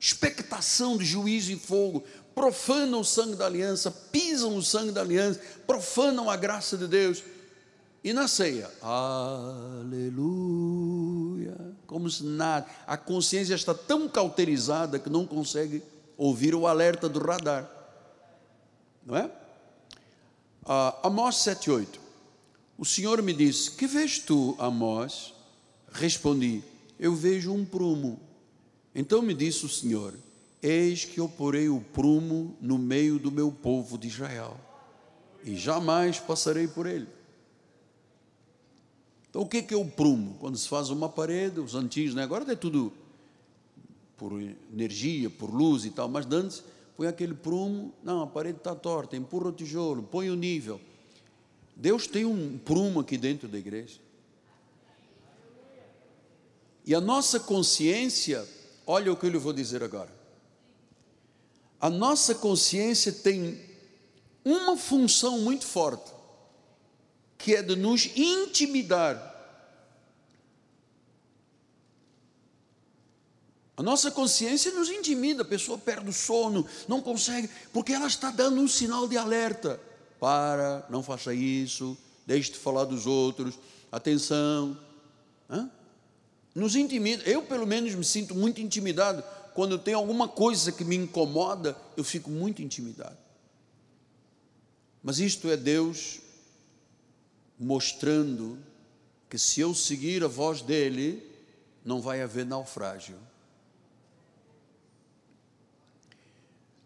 Expectação 0.00 0.96
de 0.96 1.04
juízo 1.04 1.52
e 1.52 1.56
fogo, 1.56 2.02
profanam 2.36 3.00
o 3.00 3.04
sangue 3.04 3.34
da 3.34 3.46
aliança, 3.46 3.90
pisam 3.90 4.54
o 4.58 4.62
sangue 4.62 4.92
da 4.92 5.00
aliança, 5.00 5.40
profanam 5.66 6.28
a 6.28 6.36
graça 6.36 6.76
de 6.76 6.86
Deus. 6.86 7.24
E 8.04 8.12
na 8.12 8.28
ceia, 8.28 8.70
aleluia, 8.82 9.96
como 11.86 12.10
se 12.10 12.22
nada, 12.22 12.66
a 12.86 12.98
consciência 12.98 13.54
está 13.54 13.72
tão 13.72 14.06
cauterizada 14.06 14.98
que 14.98 15.08
não 15.08 15.26
consegue 15.26 15.82
ouvir 16.14 16.54
o 16.54 16.66
alerta 16.66 17.08
do 17.08 17.18
radar, 17.18 17.66
não 19.04 19.16
é? 19.16 19.30
Ah, 20.66 20.94
Amós 21.04 21.36
7,8, 21.36 21.98
o 22.76 22.84
Senhor 22.84 23.22
me 23.22 23.32
disse: 23.32 23.70
Que 23.70 23.86
vês 23.86 24.18
tu, 24.18 24.54
Amós? 24.58 25.32
Respondi: 25.90 26.62
Eu 27.00 27.14
vejo 27.14 27.50
um 27.50 27.64
prumo. 27.64 28.20
Então 28.94 29.22
me 29.22 29.32
disse 29.32 29.64
o 29.64 29.70
Senhor: 29.70 30.12
Eis 30.62 31.04
que 31.04 31.20
eu 31.20 31.28
porei 31.28 31.68
o 31.68 31.80
prumo 31.80 32.56
no 32.60 32.78
meio 32.78 33.18
do 33.18 33.30
meu 33.30 33.52
povo 33.52 33.98
de 33.98 34.08
Israel, 34.08 34.58
e 35.44 35.54
jamais 35.54 36.18
passarei 36.18 36.66
por 36.66 36.86
ele. 36.86 37.06
Então, 39.28 39.42
o 39.42 39.46
que 39.46 39.74
é 39.74 39.76
o 39.76 39.84
prumo? 39.84 40.36
Quando 40.40 40.56
se 40.56 40.66
faz 40.66 40.88
uma 40.88 41.08
parede, 41.08 41.60
os 41.60 41.74
antigos, 41.74 42.14
né? 42.14 42.22
agora 42.22 42.50
é 42.50 42.56
tudo 42.56 42.92
por 44.16 44.32
energia, 44.72 45.28
por 45.28 45.52
luz 45.52 45.84
e 45.84 45.90
tal, 45.90 46.08
mas 46.08 46.26
antes 46.32 46.64
põe 46.96 47.06
aquele 47.06 47.34
prumo, 47.34 47.92
não, 48.02 48.22
a 48.22 48.26
parede 48.26 48.56
está 48.56 48.74
torta, 48.74 49.14
empurra 49.14 49.48
o 49.48 49.52
tijolo, 49.52 50.02
põe 50.02 50.30
o 50.30 50.34
nível. 50.34 50.80
Deus 51.76 52.06
tem 52.06 52.24
um 52.24 52.56
prumo 52.56 53.00
aqui 53.00 53.18
dentro 53.18 53.46
da 53.46 53.58
igreja. 53.58 54.00
E 56.86 56.94
a 56.94 57.00
nossa 57.00 57.38
consciência, 57.38 58.48
olha 58.86 59.12
o 59.12 59.16
que 59.16 59.26
eu 59.26 59.30
lhe 59.30 59.36
vou 59.36 59.52
dizer 59.52 59.82
agora. 59.82 60.15
A 61.80 61.90
nossa 61.90 62.34
consciência 62.34 63.12
tem 63.12 63.60
uma 64.44 64.76
função 64.76 65.40
muito 65.40 65.64
forte 65.64 66.16
que 67.38 67.54
é 67.54 67.62
de 67.62 67.76
nos 67.76 68.06
intimidar. 68.16 69.34
A 73.76 73.82
nossa 73.82 74.10
consciência 74.10 74.72
nos 74.72 74.88
intimida, 74.88 75.42
a 75.42 75.44
pessoa 75.44 75.76
perde 75.76 76.08
o 76.08 76.12
sono, 76.12 76.66
não 76.88 77.02
consegue, 77.02 77.48
porque 77.72 77.92
ela 77.92 78.06
está 78.06 78.30
dando 78.30 78.60
um 78.60 78.66
sinal 78.66 79.06
de 79.06 79.18
alerta. 79.18 79.78
Para, 80.18 80.86
não 80.88 81.02
faça 81.02 81.34
isso, 81.34 81.96
deixe 82.26 82.52
de 82.52 82.58
falar 82.58 82.84
dos 82.84 83.06
outros, 83.06 83.58
atenção. 83.92 84.76
Hã? 85.48 85.70
Nos 86.54 86.74
intimida. 86.74 87.22
Eu, 87.24 87.42
pelo 87.42 87.66
menos, 87.66 87.94
me 87.94 88.04
sinto 88.04 88.34
muito 88.34 88.62
intimidado. 88.62 89.22
Quando 89.56 89.78
tem 89.78 89.94
alguma 89.94 90.28
coisa 90.28 90.70
que 90.70 90.84
me 90.84 90.94
incomoda, 90.94 91.74
eu 91.96 92.04
fico 92.04 92.28
muito 92.28 92.60
intimidado. 92.60 93.16
Mas 95.02 95.18
isto 95.18 95.48
é 95.48 95.56
Deus 95.56 96.20
mostrando 97.58 98.58
que 99.30 99.38
se 99.38 99.62
eu 99.62 99.74
seguir 99.74 100.22
a 100.22 100.28
voz 100.28 100.60
dele, 100.60 101.26
não 101.82 102.02
vai 102.02 102.20
haver 102.20 102.44
naufrágio. 102.44 103.16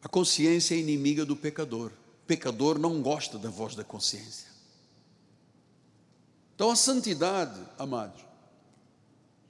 A 0.01 0.09
consciência 0.09 0.77
é 0.77 0.79
inimiga 0.79 1.27
do 1.27 1.35
pecador. 1.35 1.91
O 2.23 2.27
pecador 2.29 2.79
não 2.79 3.03
gosta 3.03 3.37
da 3.37 3.51
voz 3.51 3.75
da 3.75 3.83
consciência. 3.83 4.47
Então 6.55 6.71
a 6.71 6.77
santidade, 6.77 7.61
amados, 7.77 8.30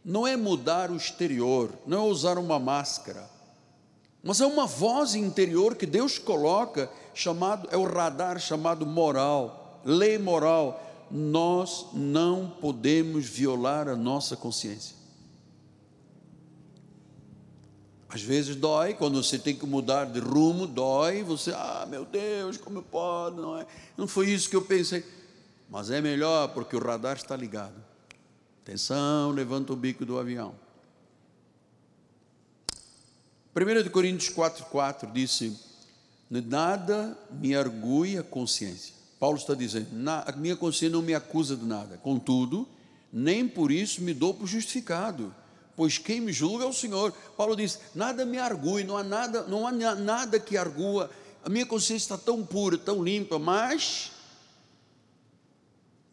não 0.05 0.27
é 0.27 0.37
mudar 0.37 0.91
o 0.91 0.97
exterior, 0.97 1.71
não 1.87 1.99
é 1.99 2.11
usar 2.11 2.39
uma 2.39 2.59
máscara, 2.59 3.29
mas 4.23 4.41
é 4.41 4.47
uma 4.47 4.67
voz 4.67 5.15
interior 5.15 5.75
que 5.75 5.87
Deus 5.87 6.19
coloca, 6.19 6.91
chamado, 7.15 7.69
é 7.71 7.77
o 7.77 7.85
radar 7.85 8.39
chamado 8.39 8.85
moral, 8.85 9.81
lei 9.85 10.19
moral, 10.19 10.87
nós 11.11 11.87
não 11.93 12.53
podemos 12.61 13.27
violar 13.27 13.89
a 13.89 13.97
nossa 13.97 14.37
consciência. 14.37 15.01
Às 18.09 18.23
vezes 18.23 18.57
dói, 18.57 18.95
quando 18.95 19.23
você 19.23 19.39
tem 19.39 19.55
que 19.55 19.65
mudar 19.65 20.05
de 20.07 20.19
rumo, 20.19 20.67
dói, 20.67 21.23
você, 21.23 21.53
ah, 21.53 21.87
meu 21.89 22.05
Deus, 22.05 22.57
como 22.57 22.83
pode, 22.83 23.37
não 23.37 23.57
é? 23.57 23.67
Não 23.97 24.09
foi 24.09 24.29
isso 24.31 24.51
que 24.51 24.57
eu 24.57 24.63
pensei. 24.63 25.05
Mas 25.71 25.91
é 25.91 26.01
melhor 26.01 26.49
porque 26.49 26.75
o 26.75 26.81
radar 26.81 27.17
está 27.17 27.37
ligado. 27.37 27.90
Atenção, 28.63 29.31
levanta 29.31 29.73
o 29.73 29.77
bico 29.77 30.05
do 30.05 30.19
avião. 30.19 30.55
1 33.55 33.91
Coríntios 33.91 34.35
4,4 34.35 35.11
disse: 35.13 35.59
nada 36.31 37.19
me 37.31 37.57
argui 37.57 38.17
a 38.17 38.23
consciência. 38.23 38.95
Paulo 39.19 39.37
está 39.37 39.55
dizendo: 39.55 39.89
a 40.09 40.33
minha 40.37 40.57
consciência 40.57 40.91
não 40.91 41.03
me 41.03 41.15
acusa 41.15 41.57
de 41.57 41.65
nada. 41.65 41.99
Contudo, 41.99 42.69
nem 43.13 43.49
por 43.49 43.73
isso 43.73 44.03
me 44.03 44.15
dou 44.15 44.33
por 44.33 44.47
justificado, 44.47 45.35
pois 45.75 45.99
quem 45.99 46.21
me 46.21 46.33
julga 46.33 46.65
é 46.65 46.69
o 46.69 46.73
Senhor. 46.73 47.13
Paulo 47.37 47.57
diz: 47.57 47.81
nada 47.95 48.25
me 48.25 48.39
argue, 48.39 48.85
não 48.85 48.97
há 48.97 49.03
nada, 49.03 49.43
não 49.43 49.67
há 49.67 49.73
nada 49.73 50.39
que 50.39 50.57
argua. 50.57 51.11
A 51.43 51.49
minha 51.49 51.67
consciência 51.67 52.15
está 52.15 52.19
tão 52.19 52.45
pura, 52.47 52.79
tão 52.79 53.03
limpa, 53.03 53.39
mas 53.39 54.13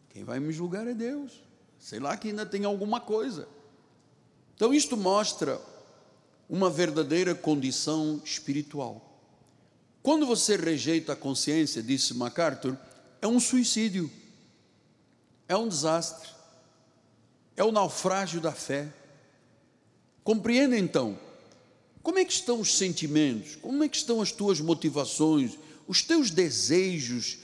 quem 0.08 0.24
vai 0.24 0.40
me 0.40 0.52
julgar 0.52 0.86
é 0.88 0.94
Deus. 0.94 1.47
Sei 1.88 1.98
lá 1.98 2.18
que 2.18 2.28
ainda 2.28 2.44
tem 2.44 2.66
alguma 2.66 3.00
coisa. 3.00 3.48
Então 4.54 4.74
isto 4.74 4.94
mostra 4.94 5.58
uma 6.46 6.68
verdadeira 6.68 7.34
condição 7.34 8.20
espiritual. 8.22 9.18
Quando 10.02 10.26
você 10.26 10.54
rejeita 10.54 11.14
a 11.14 11.16
consciência, 11.16 11.82
disse 11.82 12.12
MacArthur, 12.12 12.76
é 13.22 13.26
um 13.26 13.40
suicídio, 13.40 14.10
é 15.48 15.56
um 15.56 15.66
desastre, 15.66 16.28
é 17.56 17.64
o 17.64 17.72
naufrágio 17.72 18.38
da 18.38 18.52
fé. 18.52 18.92
Compreenda 20.22 20.76
então, 20.76 21.18
como 22.02 22.18
é 22.18 22.24
que 22.26 22.34
estão 22.34 22.60
os 22.60 22.76
sentimentos, 22.76 23.56
como 23.56 23.82
é 23.82 23.88
que 23.88 23.96
estão 23.96 24.20
as 24.20 24.30
tuas 24.30 24.60
motivações, 24.60 25.58
os 25.86 26.02
teus 26.02 26.30
desejos, 26.30 27.38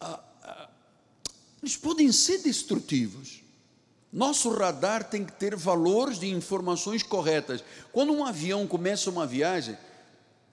ah, 0.00 0.22
ah, 0.44 0.70
eles 1.60 1.76
podem 1.76 2.12
ser 2.12 2.38
destrutivos. 2.42 3.41
Nosso 4.12 4.50
radar 4.50 5.08
tem 5.08 5.24
que 5.24 5.32
ter 5.32 5.56
valores 5.56 6.18
de 6.18 6.28
informações 6.28 7.02
corretas. 7.02 7.64
Quando 7.90 8.12
um 8.12 8.26
avião 8.26 8.66
começa 8.66 9.08
uma 9.08 9.26
viagem, 9.26 9.76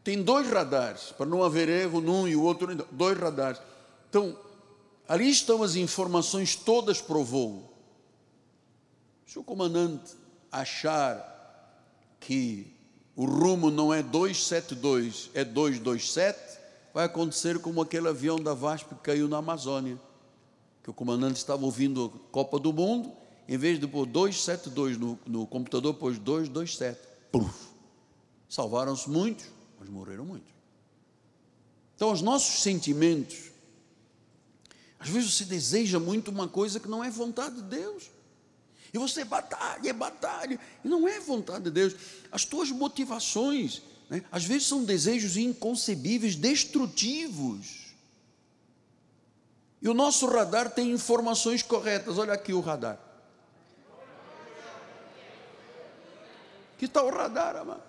tem 0.02 0.24
dois 0.24 0.50
radares, 0.50 1.12
para 1.18 1.26
não 1.26 1.44
haver 1.44 1.68
erro 1.68 2.00
num 2.00 2.26
e 2.26 2.38
o 2.38 2.42
outro, 2.42 2.74
dois 2.90 3.18
radares. 3.18 3.60
Então, 4.10 4.38
ali 5.08 5.30
estão 5.30 5.62
as 5.62 5.76
informações 5.76 6.56
todas 6.56 7.02
para 7.02 7.18
o 7.18 7.24
voo. 7.24 7.70
Se 9.28 9.38
o 9.38 9.44
comandante 9.44 10.16
achar 10.50 11.26
que 12.20 12.74
o 13.14 13.26
rumo 13.26 13.70
não 13.70 13.94
é 13.94 14.02
272, 14.02 15.30
é 15.34 15.44
227, 15.44 16.60
vai 16.94 17.06
acontecer 17.06 17.60
como 17.60 17.82
aquele 17.82 18.08
avião 18.08 18.38
da 18.38 18.54
VASP 18.54 18.96
que 18.96 19.02
caiu 19.02 19.28
na 19.28 19.38
Amazônia, 19.38 20.00
que 20.82 20.90
o 20.90 20.94
comandante 20.94 21.36
estava 21.36 21.66
ouvindo 21.66 22.06
a 22.06 22.32
Copa 22.32 22.58
do 22.58 22.72
Mundo, 22.72 23.19
em 23.50 23.58
vez 23.58 23.80
de 23.80 23.88
pôr 23.88 24.06
272 24.06 24.96
no, 25.00 25.20
no 25.26 25.48
computador, 25.48 25.96
pôs 25.96 26.20
227. 26.20 27.00
Salvaram-se 28.48 29.10
muitos, 29.10 29.48
mas 29.80 29.90
morreram 29.90 30.24
muitos. 30.24 30.52
Então, 31.96 32.12
os 32.12 32.22
nossos 32.22 32.62
sentimentos, 32.62 33.50
às 35.00 35.10
vezes 35.10 35.34
você 35.34 35.46
deseja 35.46 36.00
muito 36.00 36.30
uma 36.30 36.48
coisa 36.48 36.80
que 36.80 36.88
não 36.88 37.04
é 37.04 37.10
vontade 37.10 37.56
de 37.56 37.64
Deus. 37.64 38.12
E 38.94 39.00
você 39.00 39.26
batalha, 39.26 39.96
batalha, 39.96 40.60
e 40.86 40.88
não 40.88 41.08
é 41.08 41.20
vontade 41.20 41.64
de 41.64 41.72
Deus. 41.72 41.96
As 42.32 42.46
tuas 42.46 42.70
motivações, 42.70 43.82
né, 44.12 44.24
às 44.32 44.46
vezes 44.46 44.68
são 44.68 44.84
desejos 44.84 45.38
inconcebíveis, 45.38 46.36
destrutivos. 46.36 47.96
E 49.82 49.90
o 49.90 49.94
nosso 49.96 50.28
radar 50.28 50.70
tem 50.70 50.92
informações 50.92 51.64
corretas. 51.64 52.20
Olha 52.20 52.34
aqui 52.34 52.54
o 52.54 52.60
radar. 52.60 53.09
Que 56.80 56.86
está 56.86 57.04
o 57.04 57.10
radar, 57.10 57.58
amado? 57.58 57.84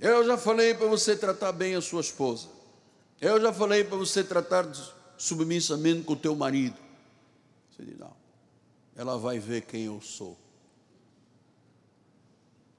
Eu 0.00 0.26
já 0.26 0.36
falei 0.36 0.74
para 0.74 0.88
você 0.88 1.16
tratar 1.16 1.52
bem 1.52 1.76
a 1.76 1.80
sua 1.80 2.00
esposa. 2.00 2.48
Eu 3.20 3.40
já 3.40 3.52
falei 3.52 3.84
para 3.84 3.96
você 3.96 4.24
tratar 4.24 4.66
submissamente 5.16 6.02
com 6.02 6.14
o 6.14 6.16
teu 6.16 6.34
marido. 6.34 6.76
Você 7.70 7.84
diz, 7.84 7.96
não, 7.96 8.12
ela 8.96 9.16
vai 9.16 9.38
ver 9.38 9.62
quem 9.62 9.84
eu 9.84 10.00
sou. 10.00 10.36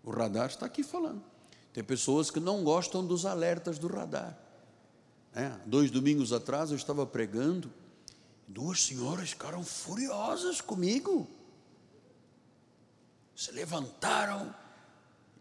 O 0.04 0.12
radar 0.12 0.50
está 0.50 0.66
aqui 0.66 0.84
falando. 0.84 1.24
Tem 1.72 1.84
pessoas 1.86 2.30
que 2.30 2.40
não 2.42 2.66
gostam 2.66 3.06
dos 3.06 3.26
alertas 3.26 3.80
do 3.80 3.88
radar. 3.88 4.38
É, 5.34 5.50
dois 5.66 5.90
domingos 5.90 6.34
atrás 6.34 6.72
eu 6.72 6.76
estava 6.76 7.06
pregando, 7.06 7.72
duas 8.46 8.84
senhoras 8.84 9.30
ficaram 9.30 9.64
furiosas 9.64 10.60
comigo. 10.60 11.37
Se 13.38 13.52
levantaram, 13.52 14.52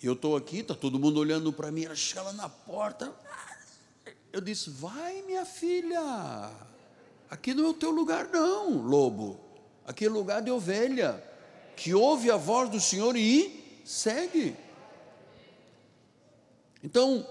e 0.03 0.05
eu 0.05 0.13
estou 0.13 0.37
aqui, 0.37 0.59
está 0.59 0.75
todo 0.75 0.99
mundo 0.99 1.19
olhando 1.19 1.51
para 1.51 1.73
mim, 1.73 1.87
ela 1.87 1.97
chega 1.97 2.31
na 2.35 2.47
porta. 2.47 3.11
Eu 4.31 4.43
disse: 4.43 4.69
Vai, 4.69 5.23
minha 5.23 5.47
filha, 5.47 6.51
aqui 7.31 7.55
não 7.55 7.65
é 7.65 7.69
o 7.69 7.73
teu 7.73 7.91
lugar, 7.91 8.29
não, 8.29 8.83
lobo. 8.83 9.41
Aqui 9.87 10.05
é 10.05 10.11
lugar 10.11 10.43
de 10.43 10.51
ovelha, 10.51 11.25
que 11.75 11.95
ouve 11.95 12.31
a 12.31 12.37
voz 12.37 12.69
do 12.69 12.79
Senhor 12.79 13.17
e 13.17 13.81
segue. 13.83 14.55
Então, 16.85 17.27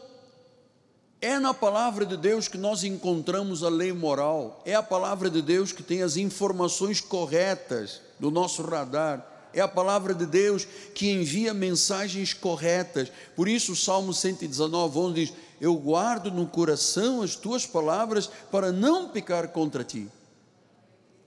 é 1.21 1.37
na 1.37 1.53
palavra 1.53 2.07
de 2.07 2.17
Deus 2.17 2.47
que 2.47 2.57
nós 2.57 2.83
encontramos 2.83 3.63
a 3.63 3.69
lei 3.69 3.93
moral, 3.93 4.63
é 4.65 4.73
a 4.73 4.81
palavra 4.81 5.29
de 5.29 5.43
Deus 5.43 5.71
que 5.71 5.83
tem 5.83 6.01
as 6.01 6.17
informações 6.17 6.99
corretas 6.99 8.01
do 8.19 8.31
nosso 8.31 8.63
radar 8.63 9.34
é 9.55 9.61
a 9.61 9.67
palavra 9.67 10.13
de 10.13 10.25
Deus 10.25 10.67
que 10.93 11.09
envia 11.09 11.53
mensagens 11.53 12.33
corretas. 12.33 13.09
Por 13.35 13.47
isso, 13.47 13.71
o 13.71 13.75
Salmo 13.75 14.13
119, 14.13 14.99
11 14.99 15.13
diz: 15.13 15.33
Eu 15.61 15.75
guardo 15.75 16.29
no 16.29 16.45
coração 16.45 17.21
as 17.21 17.35
tuas 17.35 17.65
palavras 17.65 18.27
para 18.51 18.73
não 18.73 19.07
pecar 19.07 19.47
contra 19.47 19.83
ti. 19.83 20.11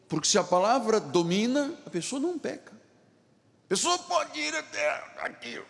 Porque 0.08 0.28
se 0.28 0.36
a 0.36 0.44
palavra 0.44 1.00
domina, 1.00 1.74
a 1.86 1.90
pessoa 1.90 2.20
não 2.20 2.38
peca. 2.38 2.72
A 3.64 3.68
pessoa 3.68 3.98
pode 3.98 4.38
ir 4.38 4.54
até 4.54 4.90
aqui. 5.20 5.60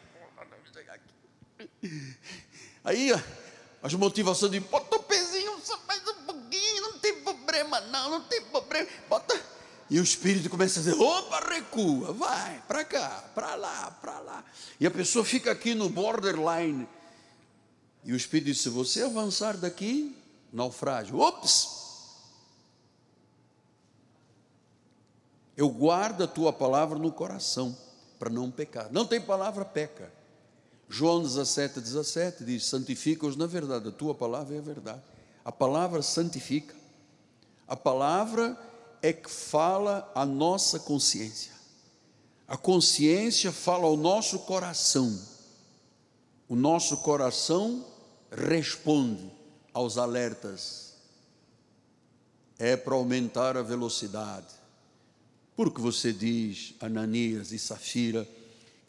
Aí 2.84 3.12
as 3.82 3.94
motivações 3.94 4.50
de 4.50 4.60
bota 4.60 4.96
o 4.96 5.02
pezinho 5.02 5.60
só 5.62 5.78
mais 5.86 6.02
um 6.08 6.24
pouquinho, 6.24 6.82
não 6.82 6.98
tem 6.98 7.20
problema, 7.20 7.80
não, 7.82 8.10
não 8.10 8.20
tem 8.22 8.42
problema. 8.42 8.88
Bota 9.08 9.38
e 9.90 9.98
o 9.98 10.02
espírito 10.02 10.50
começa 10.50 10.80
a 10.80 10.82
dizer: 10.82 11.00
opa, 11.00 11.40
recua, 11.48 12.12
vai, 12.12 12.62
para 12.68 12.84
cá, 12.84 13.24
para 13.34 13.54
lá, 13.54 13.90
para 14.02 14.18
lá. 14.20 14.44
E 14.78 14.86
a 14.86 14.90
pessoa 14.90 15.24
fica 15.24 15.50
aqui 15.50 15.74
no 15.74 15.88
borderline. 15.88 16.86
E 18.04 18.12
o 18.12 18.16
espírito 18.16 18.46
diz: 18.46 18.60
se 18.60 18.68
você 18.68 19.02
avançar 19.02 19.56
daqui, 19.56 20.16
naufrágio. 20.52 21.18
Ops! 21.18 21.78
Eu 25.56 25.68
guardo 25.70 26.22
a 26.22 26.26
tua 26.26 26.52
palavra 26.52 26.98
no 26.98 27.10
coração, 27.10 27.76
para 28.18 28.30
não 28.30 28.50
pecar. 28.50 28.92
Não 28.92 29.06
tem 29.06 29.20
palavra, 29.20 29.64
peca. 29.64 30.12
João 30.88 31.22
17, 31.22 31.80
17 31.80 32.44
diz: 32.44 32.66
santifica-os 32.66 33.36
na 33.36 33.46
verdade, 33.46 33.88
a 33.88 33.92
tua 33.92 34.14
palavra 34.14 34.54
é 34.54 34.58
a 34.58 34.62
verdade. 34.62 35.02
A 35.44 35.50
palavra 35.50 36.02
santifica. 36.02 36.76
A 37.66 37.76
palavra 37.76 38.67
é 39.02 39.12
que 39.12 39.30
fala 39.30 40.10
a 40.14 40.24
nossa 40.24 40.78
consciência. 40.78 41.52
A 42.46 42.56
consciência 42.56 43.52
fala 43.52 43.84
ao 43.84 43.96
nosso 43.96 44.40
coração. 44.40 45.18
O 46.48 46.56
nosso 46.56 46.96
coração 46.98 47.84
responde 48.30 49.30
aos 49.72 49.98
alertas. 49.98 50.94
É 52.58 52.76
para 52.76 52.94
aumentar 52.94 53.56
a 53.56 53.62
velocidade. 53.62 54.46
Porque 55.54 55.80
você 55.80 56.12
diz, 56.12 56.74
Ananias 56.80 57.52
e 57.52 57.58
Safira, 57.58 58.26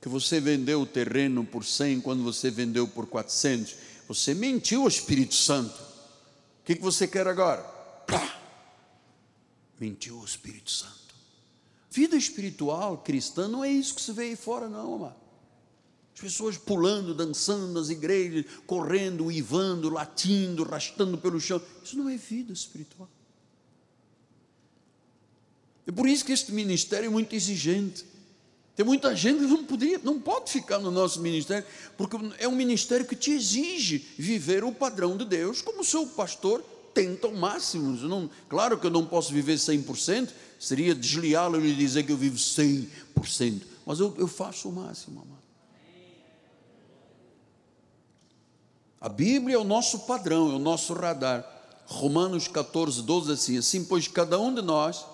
que 0.02 0.08
você 0.08 0.40
vendeu 0.40 0.82
o 0.82 0.86
terreno 0.86 1.44
por 1.44 1.66
100 1.66 2.02
quando 2.02 2.24
você 2.24 2.50
vendeu 2.50 2.88
por 2.88 3.08
400. 3.08 3.76
Você 4.08 4.34
mentiu 4.34 4.84
ao 4.84 4.88
Espírito 4.88 5.36
Santo. 5.36 5.76
O 5.76 6.64
que, 6.64 6.76
você 6.76 7.08
quer 7.08 7.28
agora? 7.28 7.62
Pá! 8.08 8.39
Mentiu 9.80 10.18
o 10.18 10.26
Espírito 10.26 10.70
Santo. 10.70 11.16
Vida 11.90 12.16
espiritual 12.16 13.00
cristã 13.00 13.48
não 13.48 13.64
é 13.64 13.72
isso 13.72 13.96
que 13.96 14.02
se 14.02 14.12
vê 14.12 14.24
aí 14.24 14.36
fora, 14.36 14.70
não, 14.70 14.96
amado. 14.96 15.16
As 16.14 16.22
pessoas 16.22 16.58
pulando, 16.58 17.16
dançando 17.16 17.68
nas 17.68 17.90
igrejas, 17.90 18.46
correndo, 18.68 19.26
uivando, 19.26 19.90
latindo, 19.90 20.64
rastando 20.64 21.18
pelo 21.18 21.40
chão. 21.40 21.62
Isso 21.84 21.98
não 21.98 22.10
é 22.10 22.18
vida 22.18 22.52
espiritual. 22.52 23.10
É 25.88 25.92
por 25.92 26.08
isso 26.08 26.26
que 26.26 26.34
este 26.34 26.52
ministério 26.52 27.08
é 27.08 27.10
muito 27.10 27.34
exigente. 27.34 28.06
Tem 28.76 28.86
muita 28.86 29.16
gente 29.16 29.40
que 29.40 29.46
não 29.46 29.66
podia, 29.66 30.00
não 30.04 30.20
pode 30.20 30.52
ficar 30.52 30.78
no 30.78 30.92
nosso 30.92 31.20
ministério, 31.22 31.66
porque 31.98 32.16
é 32.38 32.48
um 32.48 32.56
ministério 32.56 33.06
que 33.06 33.16
te 33.16 33.32
exige 33.32 34.06
viver 34.18 34.64
o 34.64 34.72
padrão 34.72 35.18
de 35.18 35.26
Deus, 35.26 35.62
como 35.62 35.84
seu 35.84 36.06
pastor 36.06 36.64
tenta 37.00 37.28
ao 37.28 37.34
máximo. 37.34 37.92
Não, 38.08 38.30
claro 38.50 38.78
que 38.78 38.86
eu 38.86 38.92
não 38.92 39.06
posso 39.06 39.32
viver 39.32 39.56
100%, 39.56 40.30
seria 40.60 40.94
desleal 40.94 41.56
lhe 41.56 41.74
dizer 41.74 42.04
que 42.04 42.12
eu 42.12 42.18
vivo 42.18 42.36
100%, 42.36 43.62
mas 43.86 44.00
eu, 44.00 44.14
eu 44.18 44.28
faço 44.28 44.68
o 44.68 44.74
máximo, 44.74 45.22
amado. 45.22 45.40
A 49.00 49.08
Bíblia 49.08 49.56
é 49.56 49.58
o 49.58 49.64
nosso 49.64 50.00
padrão, 50.00 50.52
é 50.52 50.56
o 50.56 50.60
nosso 50.60 50.94
radar. 50.94 51.46
Romanos 51.86 52.50
14, 52.50 53.02
12, 53.02 53.32
assim, 53.32 53.58
assim, 53.58 53.86
pois 53.86 54.08
cada 54.08 54.38
um 54.38 54.54
de 54.54 54.62
nós, 54.62 55.06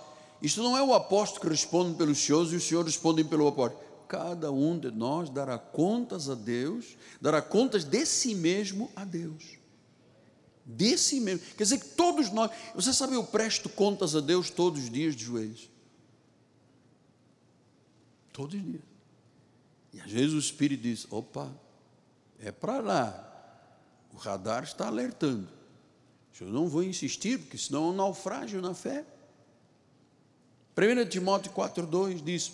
isto 0.41 0.61
não 0.63 0.75
é 0.75 0.81
o 0.81 0.93
apóstolo 0.93 1.41
que 1.41 1.49
responde 1.49 1.95
pelos 1.95 2.17
senhores 2.17 2.51
e 2.51 2.55
os 2.55 2.63
senhores 2.63 2.93
respondem 2.93 3.23
pelo 3.23 3.47
apóstolo. 3.47 3.81
Cada 4.07 4.51
um 4.51 4.77
de 4.77 4.89
nós 4.89 5.29
dará 5.29 5.57
contas 5.57 6.29
a 6.29 6.35
Deus, 6.35 6.97
dará 7.21 7.41
contas 7.41 7.83
de 7.83 8.05
si 8.05 8.33
mesmo 8.33 8.91
a 8.95 9.05
Deus. 9.05 9.64
De 10.65 10.97
si 10.97 11.19
mesmo. 11.19 11.45
Quer 11.55 11.63
dizer 11.63 11.79
que 11.79 11.89
todos 11.89 12.31
nós, 12.31 12.49
você 12.73 12.91
sabe, 12.91 13.13
eu 13.13 13.23
presto 13.23 13.69
contas 13.69 14.15
a 14.15 14.19
Deus 14.19 14.49
todos 14.49 14.83
os 14.83 14.89
dias 14.89 15.15
de 15.15 15.23
joelhos. 15.23 15.69
Todos 18.33 18.55
os 18.55 18.63
dias. 18.63 18.81
E 19.93 20.01
às 20.01 20.11
vezes 20.11 20.33
o 20.33 20.39
Espírito 20.39 20.81
diz: 20.81 21.05
opa, 21.11 21.53
é 22.39 22.51
para 22.51 22.79
lá. 22.79 23.21
O 24.11 24.17
radar 24.17 24.63
está 24.63 24.87
alertando. 24.87 25.47
Eu 26.41 26.47
não 26.47 26.67
vou 26.67 26.83
insistir, 26.83 27.39
porque 27.39 27.57
senão 27.57 27.85
é 27.85 27.87
um 27.91 27.95
naufrágio 27.95 28.61
na 28.61 28.73
fé. 28.73 29.05
1 30.75 31.09
Timóteo 31.09 31.51
4,2 31.53 32.23
diz: 32.23 32.51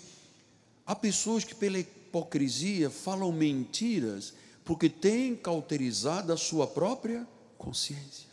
há 0.86 0.94
pessoas 0.94 1.44
que 1.44 1.54
pela 1.54 1.78
hipocrisia 1.78 2.90
falam 2.90 3.32
mentiras, 3.32 4.34
porque 4.64 4.88
têm 4.88 5.34
cauterizado 5.34 6.32
a 6.32 6.36
sua 6.36 6.66
própria 6.66 7.26
consciência. 7.62 8.28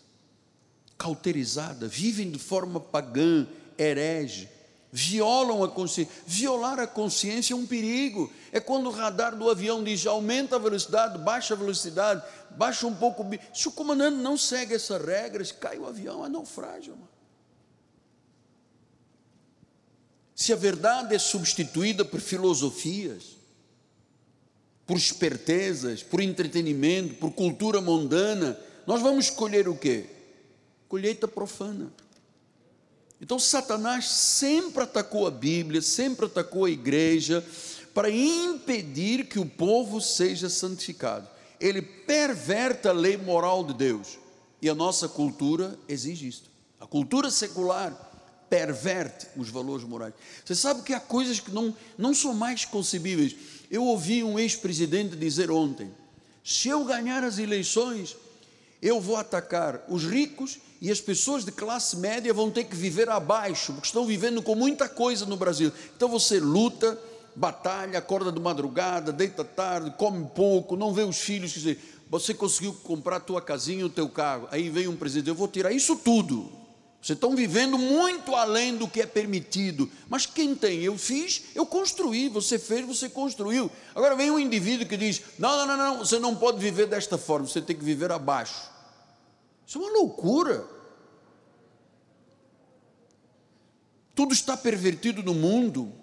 Cauterizada, 0.97 1.88
vivem 1.88 2.32
de 2.32 2.39
forma 2.39 2.80
pagã, 2.80 3.47
herege, 3.77 4.49
violam 4.91 5.63
a 5.63 5.69
consciência. 5.69 6.11
Violar 6.25 6.80
a 6.80 6.88
consciência 6.88 7.53
é 7.53 7.55
um 7.55 7.65
perigo. 7.65 8.32
É 8.51 8.59
quando 8.59 8.88
o 8.88 8.91
radar 8.91 9.38
do 9.38 9.49
avião 9.49 9.84
diz 9.84 10.05
aumenta 10.05 10.55
a 10.55 10.59
velocidade, 10.59 11.19
baixa 11.19 11.53
a 11.53 11.57
velocidade, 11.57 12.23
baixa 12.51 12.88
um 12.88 12.95
pouco. 12.95 13.23
Se 13.53 13.67
o 13.67 13.71
comandante 13.71 14.17
não 14.17 14.36
segue 14.36 14.73
essas 14.73 15.03
regras, 15.05 15.51
cai 15.51 15.77
o 15.77 15.86
avião, 15.86 16.25
é 16.25 16.30
naufrágio. 16.30 16.93
Mano. 16.93 17.07
Se 20.36 20.51
a 20.51 20.55
verdade 20.55 21.13
é 21.13 21.19
substituída 21.19 22.03
por 22.03 22.19
filosofias, 22.19 23.38
por 24.88 24.97
espertezas, 24.97 26.01
por 26.01 26.19
entretenimento, 26.19 27.13
por 27.15 27.32
cultura 27.32 27.80
mundana, 27.80 28.59
nós 28.90 29.04
vamos 29.04 29.26
escolher 29.26 29.70
o 29.70 29.76
quê? 29.76 30.08
Colheita 30.88 31.28
profana. 31.28 31.94
Então 33.22 33.38
Satanás 33.38 34.08
sempre 34.08 34.82
atacou 34.82 35.28
a 35.28 35.30
Bíblia, 35.30 35.80
sempre 35.80 36.26
atacou 36.26 36.66
a 36.66 36.72
igreja, 36.72 37.46
para 37.94 38.10
impedir 38.10 39.28
que 39.28 39.38
o 39.38 39.46
povo 39.46 40.02
seja 40.02 40.50
santificado. 40.50 41.28
Ele 41.60 41.84
perverte 41.84 42.88
a 42.88 42.92
lei 42.92 43.16
moral 43.16 43.64
de 43.64 43.76
Deus. 43.76 44.18
E 44.60 44.68
a 44.68 44.74
nossa 44.74 45.08
cultura 45.08 45.78
exige 45.88 46.28
isto. 46.28 46.50
A 46.80 46.88
cultura 46.88 47.30
secular 47.30 47.94
perverte 48.50 49.28
os 49.38 49.52
valores 49.52 49.86
morais. 49.86 50.16
Você 50.44 50.56
sabe 50.56 50.82
que 50.82 50.96
há 50.96 51.00
coisas 51.00 51.40
que 51.40 51.52
não, 51.52 51.78
não 51.96 52.12
são 52.16 52.34
mais 52.34 52.66
concebíveis. 52.66 53.36
Eu 53.70 53.84
ouvi 53.84 54.24
um 54.24 54.40
ex-presidente 54.40 55.16
dizer 55.16 55.52
ontem: 55.52 55.92
se 56.44 56.70
eu 56.70 56.84
ganhar 56.86 57.24
as 57.24 57.38
eleições, 57.38 58.18
eu 58.82 58.99
vou 58.99 59.17
atacar 59.17 59.84
os 59.88 60.03
ricos 60.05 60.57
e 60.82 60.89
as 60.89 61.01
pessoas 61.01 61.43
de 61.43 61.51
classe 61.51 61.97
média 61.97 62.34
vão 62.34 62.49
ter 62.49 62.63
que 62.63 62.75
viver 62.75 63.09
abaixo, 63.09 63.73
porque 63.73 63.88
estão 63.88 64.05
vivendo 64.05 64.41
com 64.41 64.55
muita 64.55 64.88
coisa 64.88 65.25
no 65.25 65.36
Brasil. 65.36 65.71
Então 65.95 66.07
você 66.07 66.39
luta, 66.39 66.97
batalha, 67.36 67.99
acorda 67.99 68.32
de 68.32 68.39
madrugada, 68.39 69.11
deita 69.11 69.43
tarde, 69.43 69.93
come 69.97 70.25
pouco, 70.34 70.77
não 70.77 70.93
vê 70.93 71.03
os 71.03 71.17
filhos. 71.17 71.51
Quer 71.53 71.59
dizer, 71.59 71.80
você 72.09 72.34
conseguiu 72.34 72.73
comprar 72.73 73.17
a 73.17 73.19
tua 73.19 73.41
casinha, 73.41 73.86
o 73.86 73.89
teu 73.89 74.07
carro. 74.07 74.47
Aí 74.51 74.69
vem 74.69 74.88
um 74.88 74.95
presidente, 74.95 75.30
eu 75.30 75.36
vou 75.36 75.47
tirar 75.47 75.71
isso 75.71 75.95
tudo. 75.97 76.59
Vocês 77.02 77.16
estão 77.16 77.34
vivendo 77.34 77.78
muito 77.78 78.36
além 78.36 78.76
do 78.76 78.88
que 78.88 79.02
é 79.02 79.06
permitido. 79.06 79.89
Mas 80.10 80.26
quem 80.26 80.54
tem? 80.54 80.82
Eu 80.84 80.97
fiz, 80.97 81.43
eu 81.56 81.66
construí. 81.66 82.28
Você 82.28 82.60
fez, 82.60 82.86
você 82.86 83.08
construiu. 83.08 83.72
Agora 83.95 84.16
vem 84.16 84.30
um 84.30 84.39
indivíduo 84.39 84.86
que 84.86 84.97
diz: 84.97 85.22
não, 85.38 85.58
não, 85.58 85.66
não, 85.66 85.78
não, 85.78 85.97
você 86.00 86.20
não 86.20 86.36
pode 86.36 86.60
viver 86.60 86.88
desta 86.88 87.18
forma, 87.18 87.47
você 87.47 87.62
tem 87.62 87.76
que 87.76 87.84
viver 87.84 88.12
abaixo. 88.12 88.70
Isso 89.66 89.78
é 89.78 89.82
uma 89.82 89.91
loucura. 89.91 90.68
Tudo 94.14 94.34
está 94.34 94.58
pervertido 94.58 95.24
no 95.24 95.34
mundo. 95.34 95.93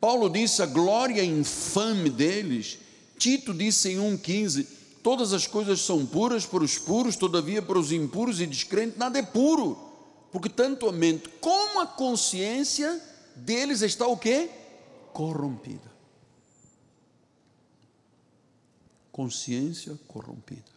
Paulo 0.00 0.30
disse 0.30 0.62
a 0.62 0.66
glória 0.66 1.24
infame 1.24 2.10
deles. 2.10 2.78
Tito 3.18 3.52
disse 3.52 3.90
em 3.90 3.96
1,15: 3.96 4.68
Todas 5.02 5.32
as 5.32 5.48
coisas 5.48 5.80
são 5.80 6.06
puras 6.06 6.46
para 6.46 6.62
os 6.62 6.78
puros, 6.78 7.16
todavia 7.16 7.60
para 7.60 7.78
os 7.78 7.90
impuros 7.90 8.40
e 8.40 8.46
descrentes 8.46 8.96
nada 8.96 9.18
é 9.18 9.22
puro 9.22 9.90
porque 10.32 10.48
tanto 10.48 10.88
a 10.88 10.92
mente 10.92 11.28
como 11.40 11.80
a 11.80 11.86
consciência 11.86 12.98
deles 13.36 13.82
está 13.82 14.06
o 14.06 14.16
quê? 14.16 14.48
Corrompida. 15.12 15.92
Consciência 19.12 19.98
corrompida. 20.08 20.72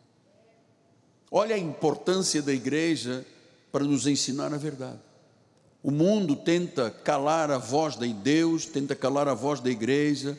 Olha 1.32 1.56
a 1.56 1.60
importância 1.60 2.42
da 2.42 2.52
igreja 2.52 3.26
para 3.72 3.86
nos 3.86 4.06
ensinar 4.06 4.54
a 4.54 4.58
verdade. 4.58 5.00
O 5.82 5.90
mundo 5.90 6.36
tenta 6.36 6.92
calar 6.92 7.50
a 7.50 7.58
voz 7.58 7.96
de 7.96 8.12
Deus, 8.12 8.66
tenta 8.66 8.94
calar 8.94 9.30
a 9.30 9.34
voz 9.34 9.62
da 9.62 9.70
igreja, 9.70 10.38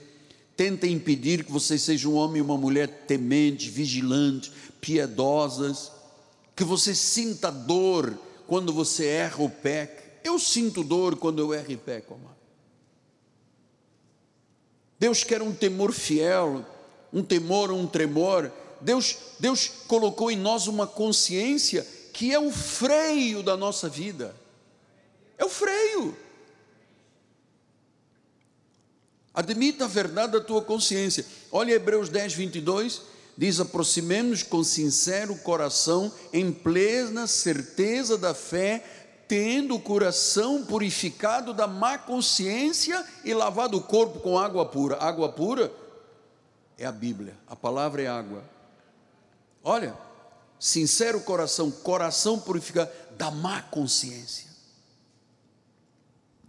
tenta 0.54 0.86
impedir 0.86 1.44
que 1.44 1.52
você 1.52 1.78
seja 1.78 2.08
um 2.08 2.16
homem 2.16 2.38
e 2.38 2.42
uma 2.42 2.58
mulher 2.58 3.04
tementes, 3.06 3.72
vigilantes, 3.72 4.52
piedosas, 4.80 5.90
que 6.54 6.64
você 6.64 6.94
sinta 6.94 7.50
dor 7.50 8.25
quando 8.46 8.72
você 8.72 9.06
erra 9.06 9.42
ou 9.42 9.50
peca. 9.50 10.04
Eu 10.24 10.38
sinto 10.38 10.82
dor 10.82 11.16
quando 11.16 11.38
eu 11.40 11.54
erro 11.54 11.70
e 11.70 11.76
peco, 11.76 12.14
amado. 12.14 12.36
Deus 14.98 15.22
quer 15.22 15.42
um 15.42 15.54
temor 15.54 15.92
fiel, 15.92 16.64
um 17.12 17.22
temor, 17.22 17.70
um 17.70 17.86
tremor. 17.86 18.50
Deus, 18.80 19.16
Deus 19.38 19.68
colocou 19.86 20.30
em 20.30 20.36
nós 20.36 20.66
uma 20.66 20.86
consciência 20.86 21.86
que 22.12 22.32
é 22.32 22.38
o 22.38 22.50
freio 22.50 23.42
da 23.42 23.56
nossa 23.56 23.88
vida. 23.88 24.34
É 25.36 25.44
o 25.44 25.48
freio. 25.50 26.16
Admita 29.34 29.84
a 29.84 29.88
verdade 29.88 30.32
da 30.32 30.40
tua 30.40 30.62
consciência. 30.62 31.26
Olha 31.52 31.72
Hebreus 31.72 32.08
10, 32.08 32.32
22 32.32 33.15
diz: 33.36 33.60
aproximemos 33.60 34.42
com 34.42 34.64
sincero 34.64 35.36
coração, 35.36 36.12
em 36.32 36.50
plena 36.52 37.26
certeza 37.26 38.16
da 38.16 38.34
fé, 38.34 38.84
tendo 39.28 39.74
o 39.74 39.80
coração 39.80 40.64
purificado 40.64 41.52
da 41.52 41.66
má 41.66 41.98
consciência 41.98 43.04
e 43.24 43.34
lavado 43.34 43.76
o 43.76 43.82
corpo 43.82 44.20
com 44.20 44.38
água 44.38 44.64
pura. 44.66 44.96
Água 45.00 45.30
pura 45.30 45.72
é 46.78 46.86
a 46.86 46.92
Bíblia, 46.92 47.36
a 47.46 47.56
palavra 47.56 48.02
é 48.02 48.06
água. 48.06 48.42
Olha, 49.62 49.96
sincero 50.58 51.20
coração, 51.20 51.70
coração 51.70 52.38
purificado 52.38 52.90
da 53.16 53.30
má 53.30 53.62
consciência. 53.62 54.55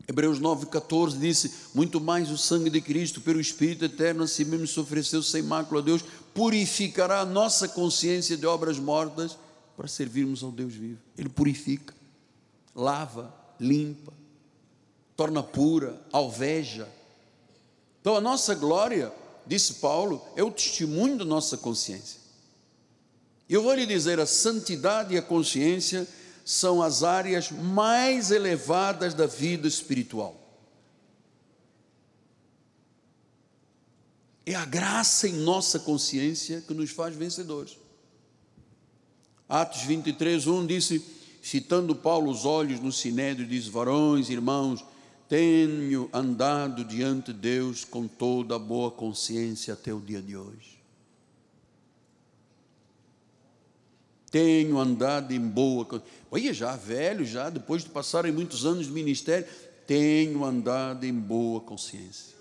Hebreus 0.08 0.40
9,14 0.40 1.20
disse: 1.20 1.52
Muito 1.74 2.00
mais 2.00 2.32
o 2.32 2.38
sangue 2.38 2.70
de 2.70 2.80
Cristo, 2.80 3.20
pelo 3.20 3.42
Espírito 3.42 3.84
eterno, 3.84 4.24
assim 4.24 4.46
mesmo 4.46 4.66
se 4.66 4.80
ofereceu 4.80 5.22
sem 5.22 5.42
mácula 5.42 5.82
a 5.82 5.84
Deus, 5.84 6.04
purificará 6.34 7.20
a 7.20 7.26
nossa 7.26 7.68
consciência 7.68 8.38
de 8.38 8.46
obras 8.46 8.80
mortas 8.80 9.38
para 9.76 9.88
servirmos 9.88 10.44
ao 10.44 10.52
Deus 10.52 10.74
vivo. 10.74 11.00
Ele 11.18 11.28
purifica, 11.28 11.94
lava, 12.74 13.36
limpa, 13.60 14.14
torna 15.16 15.44
pura, 15.44 16.02
alveja. 16.14 16.88
Então 18.00 18.16
a 18.16 18.22
nossa 18.22 18.56
glória, 18.56 19.12
disse 19.46 19.76
Paulo, 19.76 20.22
é 20.38 20.44
o 20.44 20.52
testemunho 20.52 21.18
da 21.18 21.26
nossa 21.26 21.58
consciência. 21.58 22.22
Eu 23.50 23.62
vou 23.62 23.74
lhe 23.74 23.86
dizer: 23.86 24.22
a 24.22 24.26
santidade 24.26 25.16
e 25.16 25.18
a 25.18 25.22
consciência 25.22 26.08
são 26.48 26.82
as 26.82 27.04
áreas 27.04 27.52
mais 27.52 28.32
elevadas 28.32 29.14
da 29.14 29.28
vida 29.28 29.68
espiritual. 29.68 30.34
É 34.46 34.56
a 34.56 34.64
graça 34.64 35.28
em 35.28 35.34
nossa 35.34 35.78
consciência 35.78 36.62
que 36.62 36.74
nos 36.74 36.90
faz 36.90 37.14
vencedores. 37.14 37.78
Atos 39.50 39.82
23, 39.82 40.48
1 40.48 40.66
disse, 40.66 41.06
citando 41.42 41.94
Paulo 41.94 42.32
os 42.32 42.46
olhos 42.46 42.80
no 42.80 42.94
sinédrio, 42.94 43.46
diz: 43.46 43.68
Varões, 43.68 44.30
irmãos, 44.30 44.86
tenho 45.28 46.10
andado 46.14 46.86
diante 46.86 47.34
de 47.34 47.40
Deus 47.40 47.84
com 47.84 48.08
toda 48.08 48.56
a 48.56 48.60
boa 48.60 48.90
consciência 48.90 49.74
até 49.74 49.94
o 49.94 50.00
dia 50.00 50.22
de 50.22 50.38
hoje. 50.38 50.77
Tenho 54.30 54.78
andado 54.78 55.34
em 55.34 55.40
boa. 55.40 56.04
Olha, 56.30 56.54
já 56.54 56.76
velho, 56.76 57.26
já 57.26 57.50
depois 57.50 57.84
de 57.84 57.90
passarem 57.90 58.32
muitos 58.32 58.66
anos 58.66 58.88
de 58.88 58.92
ministério, 58.92 59.48
tenho 59.86 60.44
andado 60.44 61.06
em 61.06 61.14
boa 61.14 61.62
consciência. 61.62 62.36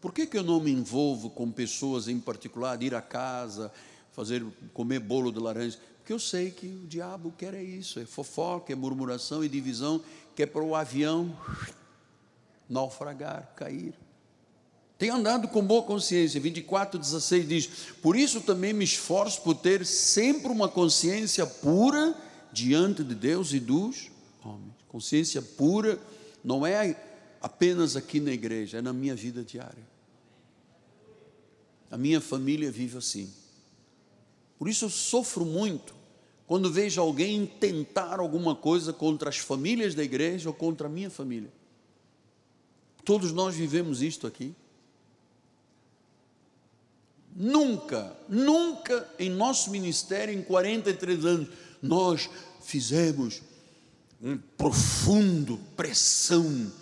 Por 0.00 0.12
que, 0.12 0.26
que 0.26 0.38
eu 0.38 0.44
não 0.44 0.60
me 0.60 0.70
envolvo 0.70 1.30
com 1.30 1.50
pessoas 1.50 2.06
em 2.06 2.20
particular, 2.20 2.80
ir 2.82 2.94
à 2.94 3.02
casa, 3.02 3.72
fazer, 4.12 4.44
comer 4.72 5.00
bolo 5.00 5.32
de 5.32 5.40
laranja? 5.40 5.78
Porque 5.98 6.12
eu 6.12 6.18
sei 6.18 6.50
que 6.50 6.66
o 6.66 6.86
diabo 6.86 7.32
quer 7.36 7.54
é 7.54 7.62
isso, 7.62 7.98
é 7.98 8.06
fofoca, 8.06 8.72
é 8.72 8.76
murmuração 8.76 9.42
e 9.42 9.48
divisão, 9.48 10.00
que 10.36 10.42
é 10.42 10.46
para 10.46 10.62
o 10.62 10.76
avião 10.76 11.36
naufragar, 12.68 13.52
cair. 13.56 13.94
Tenho 14.98 15.14
andado 15.14 15.46
com 15.46 15.64
boa 15.64 15.84
consciência. 15.84 16.40
24, 16.40 16.98
16 16.98 17.48
diz: 17.48 17.66
Por 18.02 18.16
isso 18.16 18.40
também 18.40 18.72
me 18.72 18.84
esforço 18.84 19.40
por 19.42 19.54
ter 19.54 19.86
sempre 19.86 20.50
uma 20.50 20.68
consciência 20.68 21.46
pura 21.46 22.20
diante 22.52 23.04
de 23.04 23.14
Deus 23.14 23.52
e 23.52 23.60
dos 23.60 24.10
homens. 24.44 24.74
Consciência 24.88 25.40
pura 25.40 26.00
não 26.42 26.66
é 26.66 26.96
apenas 27.40 27.94
aqui 27.94 28.18
na 28.18 28.32
igreja, 28.32 28.78
é 28.78 28.82
na 28.82 28.92
minha 28.92 29.14
vida 29.14 29.44
diária. 29.44 29.86
A 31.88 31.96
minha 31.96 32.20
família 32.20 32.70
vive 32.70 32.98
assim. 32.98 33.32
Por 34.58 34.68
isso 34.68 34.86
eu 34.86 34.90
sofro 34.90 35.44
muito 35.44 35.94
quando 36.44 36.72
vejo 36.72 37.00
alguém 37.00 37.46
tentar 37.46 38.18
alguma 38.18 38.56
coisa 38.56 38.92
contra 38.92 39.28
as 39.28 39.38
famílias 39.38 39.94
da 39.94 40.02
igreja 40.02 40.48
ou 40.48 40.54
contra 40.54 40.88
a 40.88 40.90
minha 40.90 41.08
família. 41.08 41.52
Todos 43.04 43.30
nós 43.30 43.54
vivemos 43.54 44.02
isto 44.02 44.26
aqui. 44.26 44.54
Nunca, 47.40 48.18
nunca 48.28 49.08
em 49.16 49.30
nosso 49.30 49.70
ministério, 49.70 50.34
em 50.34 50.42
43 50.42 51.24
anos, 51.24 51.48
nós 51.80 52.28
fizemos 52.60 53.40
um 54.20 54.36
profundo 54.36 55.56
pressão 55.76 56.72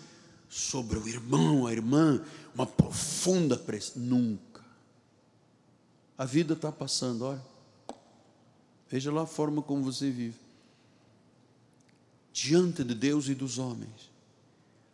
sobre 0.49 0.97
o 0.97 1.07
irmão, 1.07 1.67
a 1.67 1.71
irmã, 1.71 2.25
uma 2.55 2.65
profunda 2.65 3.55
pressão. 3.55 4.01
Nunca. 4.01 4.63
A 6.17 6.25
vida 6.25 6.55
está 6.55 6.71
passando, 6.71 7.25
olha. 7.25 7.45
Veja 8.89 9.11
lá 9.11 9.21
a 9.21 9.27
forma 9.27 9.61
como 9.61 9.83
você 9.83 10.09
vive. 10.09 10.39
Diante 12.33 12.83
de 12.83 12.95
Deus 12.95 13.27
e 13.27 13.35
dos 13.35 13.59
homens. 13.59 14.09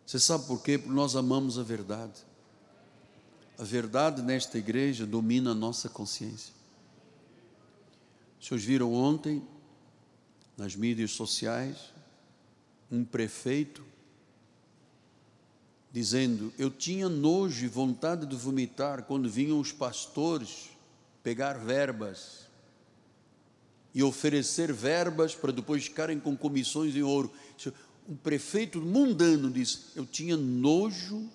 Você 0.06 0.20
sabe 0.20 0.46
por 0.46 0.62
quê? 0.62 0.78
Porque 0.78 0.94
nós 0.94 1.16
amamos 1.16 1.58
a 1.58 1.64
verdade. 1.64 2.33
A 3.58 3.64
verdade 3.64 4.22
nesta 4.22 4.58
igreja 4.58 5.06
domina 5.06 5.52
a 5.52 5.56
nossa 5.56 5.88
consciência. 5.88 6.54
Vocês 8.40 8.64
viram 8.64 8.94
ontem, 8.94 9.42
nas 10.58 10.76
mídias 10.76 11.12
sociais, 11.12 11.94
um 12.92 13.06
prefeito 13.06 13.84
dizendo: 15.92 16.52
Eu 16.58 16.72
tinha 16.72 17.08
nojo 17.08 17.64
e 17.64 17.68
vontade 17.68 18.26
de 18.26 18.36
vomitar 18.36 19.04
quando 19.04 19.30
vinham 19.30 19.60
os 19.60 19.72
pastores 19.72 20.70
pegar 21.22 21.54
verbas 21.54 22.48
e 23.94 24.02
oferecer 24.04 24.74
verbas 24.74 25.36
para 25.36 25.52
depois 25.52 25.84
ficarem 25.84 26.20
com 26.20 26.36
comissões 26.36 26.96
em 26.96 27.04
ouro. 27.04 27.32
Um 28.10 28.16
prefeito 28.16 28.82
mundano 28.82 29.50
disse: 29.50 29.84
Eu 29.96 30.06
tinha 30.06 30.36
nojo 30.36 31.30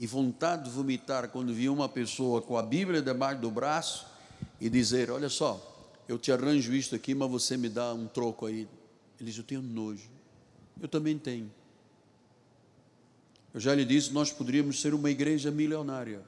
e 0.00 0.06
vontade 0.06 0.64
de 0.64 0.70
vomitar 0.70 1.28
quando 1.28 1.52
via 1.52 1.70
uma 1.70 1.86
pessoa 1.86 2.40
com 2.40 2.56
a 2.56 2.62
Bíblia 2.62 3.02
debaixo 3.02 3.42
do 3.42 3.50
braço 3.50 4.06
e 4.58 4.70
dizer: 4.70 5.10
Olha 5.10 5.28
só, 5.28 5.60
eu 6.08 6.18
te 6.18 6.32
arranjo 6.32 6.72
isto 6.72 6.96
aqui, 6.96 7.14
mas 7.14 7.30
você 7.30 7.54
me 7.56 7.68
dá 7.68 7.92
um 7.92 8.08
troco 8.08 8.46
aí. 8.46 8.66
Ele 9.20 9.30
diz: 9.30 9.36
Eu 9.36 9.44
tenho 9.44 9.60
nojo. 9.60 10.08
Eu 10.80 10.88
também 10.88 11.18
tenho. 11.18 11.52
Eu 13.52 13.60
já 13.60 13.74
lhe 13.74 13.84
disse, 13.84 14.12
nós 14.12 14.32
poderíamos 14.32 14.80
ser 14.80 14.94
uma 14.94 15.10
igreja 15.10 15.50
milionária. 15.50 16.22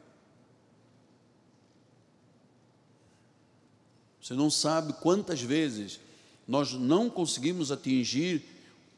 Você 4.20 4.34
não 4.34 4.50
sabe 4.50 4.92
quantas 4.94 5.40
vezes 5.40 6.00
nós 6.46 6.72
não 6.72 7.08
conseguimos 7.08 7.72
atingir 7.72 8.44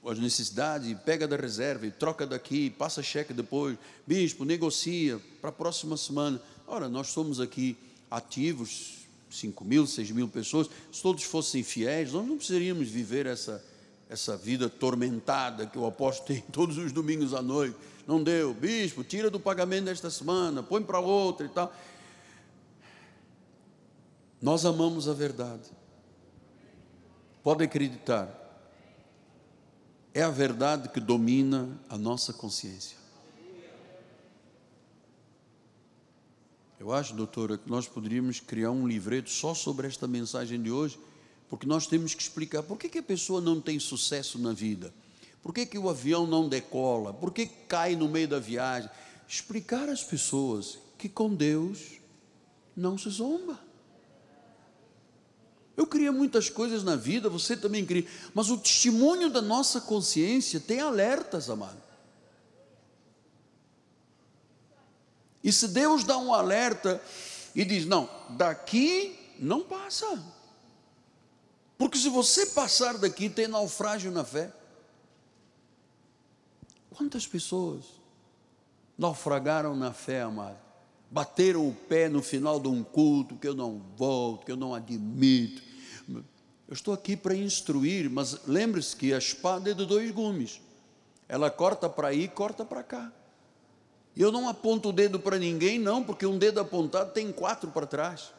as 0.06 0.18
necessidades, 0.18 0.96
pega 1.04 1.26
da 1.26 1.36
reserva 1.36 1.86
e 1.86 1.90
troca 1.90 2.26
daqui, 2.26 2.70
passa 2.70 3.02
cheque 3.02 3.32
depois, 3.32 3.76
bispo, 4.06 4.44
negocia 4.44 5.20
para 5.40 5.50
a 5.50 5.52
próxima 5.52 5.96
semana. 5.96 6.40
Ora, 6.66 6.88
nós 6.88 7.08
somos 7.08 7.40
aqui 7.40 7.76
ativos, 8.10 9.06
5 9.30 9.64
mil, 9.64 9.86
6 9.86 10.10
mil 10.10 10.28
pessoas, 10.28 10.68
se 10.92 11.02
todos 11.02 11.24
fossem 11.24 11.62
fiéis, 11.62 12.12
nós 12.12 12.26
não 12.26 12.36
precisaríamos 12.36 12.88
viver 12.88 13.26
essa, 13.26 13.64
essa 14.08 14.36
vida 14.36 14.68
tormentada 14.68 15.66
que 15.66 15.78
o 15.78 15.86
apóstolo 15.86 16.28
tem 16.28 16.40
todos 16.52 16.76
os 16.78 16.92
domingos 16.92 17.34
à 17.34 17.42
noite 17.42 17.76
não 18.06 18.22
deu, 18.22 18.52
bispo, 18.52 19.02
tira 19.02 19.30
do 19.30 19.40
pagamento 19.40 19.86
desta 19.86 20.10
semana, 20.10 20.62
põe 20.62 20.82
para 20.82 21.00
outra 21.00 21.46
e 21.46 21.48
tal. 21.48 21.72
Nós 24.40 24.64
amamos 24.66 25.08
a 25.08 25.14
verdade. 25.14 25.70
Pode 27.42 27.64
acreditar. 27.64 28.43
É 30.14 30.22
a 30.22 30.30
verdade 30.30 30.88
que 30.90 31.00
domina 31.00 31.76
a 31.88 31.98
nossa 31.98 32.32
consciência. 32.32 32.96
Eu 36.78 36.92
acho, 36.92 37.14
doutora, 37.14 37.58
que 37.58 37.68
nós 37.68 37.88
poderíamos 37.88 38.38
criar 38.38 38.70
um 38.70 38.86
livreto 38.86 39.28
só 39.28 39.54
sobre 39.54 39.88
esta 39.88 40.06
mensagem 40.06 40.62
de 40.62 40.70
hoje, 40.70 41.00
porque 41.48 41.66
nós 41.66 41.88
temos 41.88 42.14
que 42.14 42.22
explicar 42.22 42.62
por 42.62 42.78
que, 42.78 42.88
que 42.88 42.98
a 42.98 43.02
pessoa 43.02 43.40
não 43.40 43.60
tem 43.60 43.80
sucesso 43.80 44.38
na 44.38 44.52
vida. 44.52 44.94
Por 45.42 45.52
que, 45.52 45.66
que 45.66 45.78
o 45.78 45.90
avião 45.90 46.28
não 46.28 46.48
decola? 46.48 47.12
Por 47.12 47.32
que 47.32 47.46
cai 47.46 47.96
no 47.96 48.08
meio 48.08 48.28
da 48.28 48.38
viagem? 48.38 48.88
Explicar 49.26 49.88
às 49.88 50.04
pessoas 50.04 50.78
que 50.96 51.08
com 51.08 51.34
Deus 51.34 51.98
não 52.76 52.96
se 52.96 53.10
zomba. 53.10 53.58
Eu 55.76 55.86
queria 55.86 56.12
muitas 56.12 56.48
coisas 56.48 56.84
na 56.84 56.94
vida, 56.94 57.28
você 57.28 57.56
também 57.56 57.84
queria, 57.84 58.08
mas 58.32 58.48
o 58.48 58.56
testemunho 58.56 59.28
da 59.28 59.42
nossa 59.42 59.80
consciência 59.80 60.60
tem 60.60 60.80
alertas, 60.80 61.50
amado. 61.50 61.82
E 65.42 65.52
se 65.52 65.68
Deus 65.68 66.04
dá 66.04 66.16
um 66.16 66.32
alerta 66.32 67.02
e 67.54 67.64
diz: 67.64 67.86
não, 67.86 68.08
daqui 68.30 69.18
não 69.38 69.62
passa, 69.62 70.06
porque 71.76 71.98
se 71.98 72.08
você 72.08 72.46
passar 72.46 72.96
daqui, 72.96 73.28
tem 73.28 73.48
naufrágio 73.48 74.10
na 74.12 74.24
fé. 74.24 74.52
Quantas 76.90 77.26
pessoas 77.26 77.84
naufragaram 78.96 79.74
na 79.74 79.92
fé, 79.92 80.22
amado? 80.22 80.63
Bateram 81.14 81.68
o 81.68 81.72
pé 81.72 82.08
no 82.08 82.20
final 82.20 82.58
de 82.58 82.66
um 82.66 82.82
culto 82.82 83.36
que 83.36 83.46
eu 83.46 83.54
não 83.54 83.80
volto, 83.96 84.44
que 84.44 84.50
eu 84.50 84.56
não 84.56 84.74
admito. 84.74 85.62
Eu 86.08 86.72
estou 86.72 86.92
aqui 86.92 87.16
para 87.16 87.36
instruir, 87.36 88.10
mas 88.10 88.40
lembre-se 88.48 88.96
que 88.96 89.14
a 89.14 89.18
espada 89.18 89.70
é 89.70 89.74
de 89.74 89.86
dois 89.86 90.10
gumes. 90.10 90.60
Ela 91.28 91.52
corta 91.52 91.88
para 91.88 92.08
aí, 92.08 92.26
corta 92.26 92.64
para 92.64 92.82
cá. 92.82 93.12
Eu 94.16 94.32
não 94.32 94.48
aponto 94.48 94.88
o 94.88 94.92
dedo 94.92 95.20
para 95.20 95.38
ninguém, 95.38 95.78
não, 95.78 96.02
porque 96.02 96.26
um 96.26 96.36
dedo 96.36 96.58
apontado 96.58 97.12
tem 97.12 97.30
quatro 97.30 97.70
para 97.70 97.86
trás. 97.86 98.32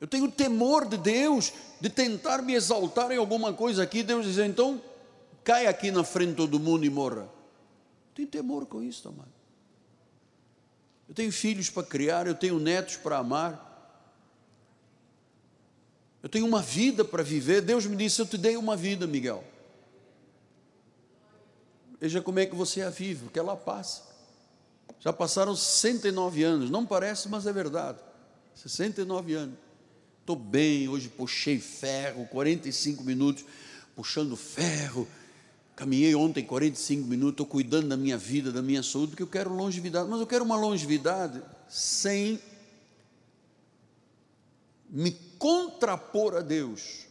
Eu 0.00 0.06
tenho 0.06 0.30
temor 0.30 0.86
de 0.86 0.98
Deus, 0.98 1.52
de 1.80 1.90
tentar 1.90 2.42
me 2.42 2.54
exaltar 2.54 3.10
em 3.10 3.16
alguma 3.16 3.52
coisa 3.52 3.82
aqui. 3.82 4.04
Deus 4.04 4.24
diz, 4.24 4.38
então, 4.38 4.80
cai 5.42 5.66
aqui 5.66 5.90
na 5.90 6.04
frente 6.04 6.30
de 6.30 6.36
todo 6.36 6.60
mundo 6.60 6.84
e 6.84 6.90
morra. 6.90 7.41
Tem 8.14 8.26
temor 8.26 8.66
com 8.66 8.82
isso, 8.82 9.08
amado. 9.08 9.32
Eu 11.08 11.14
tenho 11.14 11.32
filhos 11.32 11.68
para 11.68 11.82
criar, 11.82 12.26
eu 12.26 12.34
tenho 12.34 12.58
netos 12.58 12.96
para 12.96 13.18
amar. 13.18 13.70
Eu 16.22 16.28
tenho 16.28 16.46
uma 16.46 16.62
vida 16.62 17.04
para 17.04 17.22
viver. 17.22 17.60
Deus 17.60 17.84
me 17.86 17.96
disse: 17.96 18.20
Eu 18.20 18.26
te 18.26 18.38
dei 18.38 18.56
uma 18.56 18.76
vida, 18.76 19.06
Miguel. 19.06 19.44
Veja 22.00 22.20
como 22.20 22.38
é 22.38 22.46
que 22.46 22.54
você 22.54 22.82
a 22.82 22.90
vive, 22.90 23.28
que 23.28 23.38
ela 23.38 23.56
passa. 23.56 24.02
Já 24.98 25.12
passaram 25.12 25.54
69 25.54 26.42
anos, 26.42 26.70
não 26.70 26.86
parece, 26.86 27.28
mas 27.28 27.46
é 27.46 27.52
verdade. 27.52 27.98
69 28.54 29.34
anos. 29.34 29.56
Estou 30.20 30.36
bem, 30.36 30.88
hoje 30.88 31.08
puxei 31.08 31.58
ferro, 31.58 32.26
45 32.26 33.02
minutos 33.02 33.44
puxando 33.94 34.36
ferro, 34.36 35.08
Caminhei 35.74 36.14
ontem 36.14 36.44
45 36.44 37.08
minutos, 37.08 37.32
estou 37.32 37.46
cuidando 37.46 37.88
da 37.88 37.96
minha 37.96 38.18
vida, 38.18 38.52
da 38.52 38.60
minha 38.60 38.82
saúde, 38.82 39.08
porque 39.08 39.22
eu 39.22 39.28
quero 39.28 39.52
longevidade, 39.52 40.08
mas 40.08 40.20
eu 40.20 40.26
quero 40.26 40.44
uma 40.44 40.56
longevidade 40.56 41.42
sem 41.68 42.38
me 44.88 45.12
contrapor 45.38 46.36
a 46.36 46.40
Deus. 46.40 47.06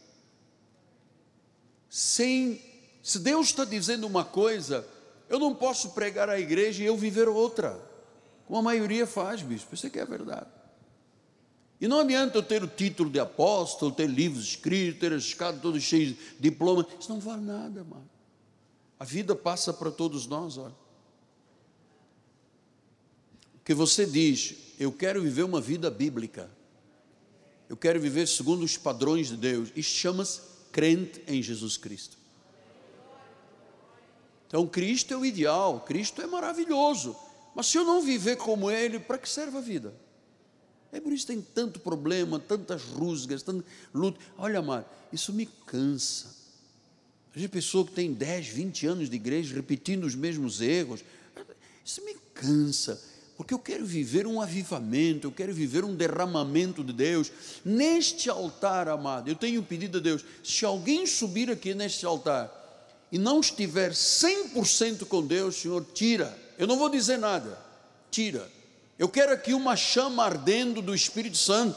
Sem, 1.90 2.62
se 3.02 3.18
Deus 3.18 3.48
está 3.48 3.64
dizendo 3.64 4.06
uma 4.06 4.24
coisa, 4.24 4.86
eu 5.28 5.38
não 5.38 5.52
posso 5.52 5.90
pregar 5.90 6.30
a 6.30 6.38
igreja 6.38 6.82
e 6.82 6.86
eu 6.86 6.96
viver 6.96 7.28
outra, 7.28 7.78
como 8.46 8.60
a 8.60 8.62
maioria 8.62 9.06
faz, 9.06 9.42
bispo, 9.42 9.74
isso 9.74 9.86
aqui 9.88 9.98
é 9.98 10.06
verdade. 10.06 10.46
E 11.80 11.88
não 11.88 11.98
adianta 11.98 12.38
eu 12.38 12.42
ter 12.44 12.62
o 12.62 12.68
título 12.68 13.10
de 13.10 13.18
apóstolo, 13.18 13.90
ter 13.90 14.08
livros 14.08 14.44
escritos, 14.44 15.00
ter 15.00 15.12
as 15.12 15.24
escadas 15.24 15.60
todas 15.60 15.82
cheias 15.82 16.10
de 16.10 16.16
diplomas, 16.38 16.86
isso 17.00 17.08
não 17.08 17.18
vale 17.18 17.42
nada, 17.42 17.82
mano. 17.82 18.11
A 19.02 19.04
vida 19.04 19.34
passa 19.34 19.72
para 19.72 19.90
todos 19.90 20.28
nós, 20.28 20.56
olha. 20.56 20.76
que 23.64 23.74
você 23.74 24.06
diz: 24.06 24.54
Eu 24.78 24.92
quero 24.92 25.20
viver 25.20 25.42
uma 25.42 25.60
vida 25.60 25.90
bíblica, 25.90 26.48
eu 27.68 27.76
quero 27.76 28.00
viver 28.00 28.28
segundo 28.28 28.62
os 28.62 28.76
padrões 28.76 29.26
de 29.26 29.36
Deus. 29.36 29.72
Isso 29.74 29.90
chama-se 29.90 30.40
crente 30.70 31.20
em 31.26 31.42
Jesus 31.42 31.76
Cristo. 31.76 32.16
Então, 34.46 34.68
Cristo 34.68 35.12
é 35.12 35.16
o 35.16 35.26
ideal, 35.26 35.80
Cristo 35.80 36.22
é 36.22 36.26
maravilhoso, 36.28 37.16
mas 37.56 37.66
se 37.66 37.78
eu 37.78 37.82
não 37.82 38.02
viver 38.02 38.36
como 38.36 38.70
Ele, 38.70 39.00
para 39.00 39.18
que 39.18 39.28
serve 39.28 39.58
a 39.58 39.60
vida? 39.60 39.92
É 40.92 41.00
por 41.00 41.12
isso 41.12 41.26
que 41.26 41.32
tem 41.32 41.42
tanto 41.42 41.80
problema, 41.80 42.38
tantas 42.38 42.84
rusgas, 42.84 43.42
tanta 43.42 43.66
luta. 43.92 44.20
Olha, 44.38 44.60
amado, 44.60 44.86
isso 45.12 45.32
me 45.32 45.46
cansa. 45.66 46.41
A 47.34 47.38
gente 47.38 47.50
pessoa 47.50 47.84
que 47.84 47.92
tem 47.92 48.12
10, 48.12 48.48
20 48.48 48.86
anos 48.86 49.10
de 49.10 49.16
igreja 49.16 49.54
repetindo 49.54 50.04
os 50.04 50.14
mesmos 50.14 50.60
erros, 50.60 51.02
isso 51.84 52.04
me 52.04 52.14
cansa, 52.34 53.00
porque 53.36 53.54
eu 53.54 53.58
quero 53.58 53.86
viver 53.86 54.26
um 54.26 54.40
avivamento, 54.40 55.26
eu 55.26 55.32
quero 55.32 55.52
viver 55.52 55.84
um 55.84 55.94
derramamento 55.94 56.84
de 56.84 56.92
Deus 56.92 57.32
neste 57.64 58.28
altar, 58.28 58.88
amado. 58.88 59.28
Eu 59.28 59.34
tenho 59.34 59.62
pedido 59.62 59.98
a 59.98 60.00
Deus, 60.00 60.24
se 60.44 60.64
alguém 60.64 61.06
subir 61.06 61.50
aqui 61.50 61.74
neste 61.74 62.04
altar 62.04 62.50
e 63.10 63.18
não 63.18 63.40
estiver 63.40 63.92
100% 63.92 65.06
com 65.06 65.26
Deus, 65.26 65.56
Senhor, 65.56 65.84
tira. 65.94 66.38
Eu 66.58 66.66
não 66.66 66.78
vou 66.78 66.88
dizer 66.88 67.18
nada, 67.18 67.58
tira 68.10 68.48
eu 69.02 69.08
quero 69.08 69.32
aqui 69.32 69.52
uma 69.52 69.74
chama 69.74 70.24
ardendo 70.24 70.80
do 70.80 70.94
Espírito 70.94 71.36
Santo. 71.36 71.76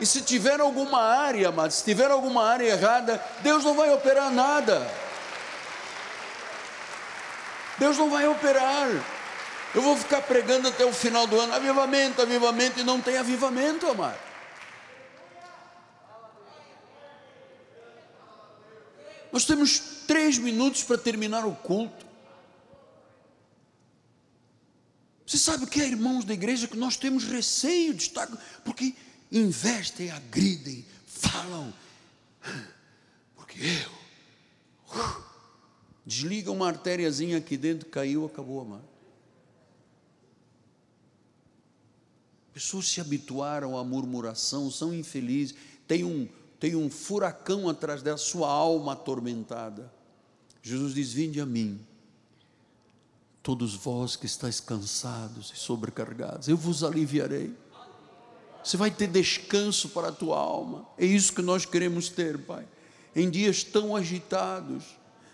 E 0.00 0.06
se 0.06 0.22
tiver 0.22 0.60
alguma 0.60 1.00
área, 1.00 1.50
mas 1.50 1.74
se 1.74 1.84
tiver 1.84 2.10
alguma 2.10 2.44
área 2.44 2.66
errada, 2.66 3.22
Deus 3.40 3.64
não 3.64 3.74
vai 3.74 3.92
operar 3.92 4.30
nada. 4.30 4.88
Deus 7.78 7.96
não 7.96 8.08
vai 8.10 8.26
operar. 8.28 8.88
Eu 9.74 9.82
vou 9.82 9.96
ficar 9.96 10.22
pregando 10.22 10.68
até 10.68 10.84
o 10.84 10.92
final 10.92 11.26
do 11.26 11.38
ano, 11.38 11.54
avivamento, 11.54 12.22
avivamento, 12.22 12.80
e 12.80 12.84
não 12.84 13.00
tem 13.00 13.18
avivamento, 13.18 13.86
amado. 13.86 14.18
Nós 19.30 19.44
temos 19.44 19.78
três 20.06 20.38
minutos 20.38 20.82
para 20.82 20.96
terminar 20.96 21.44
o 21.44 21.54
culto. 21.54 22.06
Você 25.26 25.36
sabe 25.36 25.64
o 25.64 25.66
que 25.66 25.82
é, 25.82 25.86
irmãos 25.86 26.24
da 26.24 26.32
igreja, 26.32 26.66
que 26.66 26.76
nós 26.76 26.96
temos 26.96 27.24
receio 27.24 27.92
de 27.92 28.04
estar, 28.04 28.26
porque 28.64 28.94
investem, 29.30 30.10
agridem, 30.10 30.84
falam, 31.06 31.72
porque 33.34 33.60
eu. 33.60 33.98
Uh, 34.96 35.22
desliga 36.06 36.50
uma 36.50 36.66
artériazinha 36.68 37.38
aqui 37.38 37.56
dentro, 37.56 37.88
caiu, 37.88 38.24
acabou, 38.24 38.60
amado. 38.60 38.88
Pessoas 42.52 42.88
se 42.88 43.00
habituaram 43.00 43.76
à 43.76 43.84
murmuração, 43.84 44.70
são 44.70 44.92
infelizes, 44.92 45.54
tem 45.86 46.04
um, 46.04 46.28
tem 46.58 46.74
um 46.74 46.90
furacão 46.90 47.68
atrás 47.68 48.02
da 48.02 48.16
sua 48.16 48.48
alma 48.50 48.94
atormentada. 48.94 49.92
Jesus 50.62 50.94
diz: 50.94 51.12
Vinde 51.12 51.40
a 51.40 51.46
mim, 51.46 51.86
Todos 53.48 53.74
vós 53.74 54.14
que 54.14 54.26
estáis 54.26 54.60
cansados 54.60 55.50
e 55.54 55.58
sobrecarregados, 55.58 56.48
eu 56.48 56.56
vos 56.58 56.84
aliviarei. 56.84 57.50
Você 58.62 58.76
vai 58.76 58.90
ter 58.90 59.06
descanso 59.08 59.88
para 59.90 60.08
a 60.08 60.12
tua 60.12 60.36
alma. 60.36 60.86
É 60.98 61.06
isso 61.06 61.32
que 61.32 61.42
nós 61.42 61.64
queremos 61.64 62.08
ter, 62.08 62.38
Pai. 62.38 62.64
Em 63.14 63.30
dias 63.30 63.62
tão 63.64 63.96
agitados, 63.96 64.84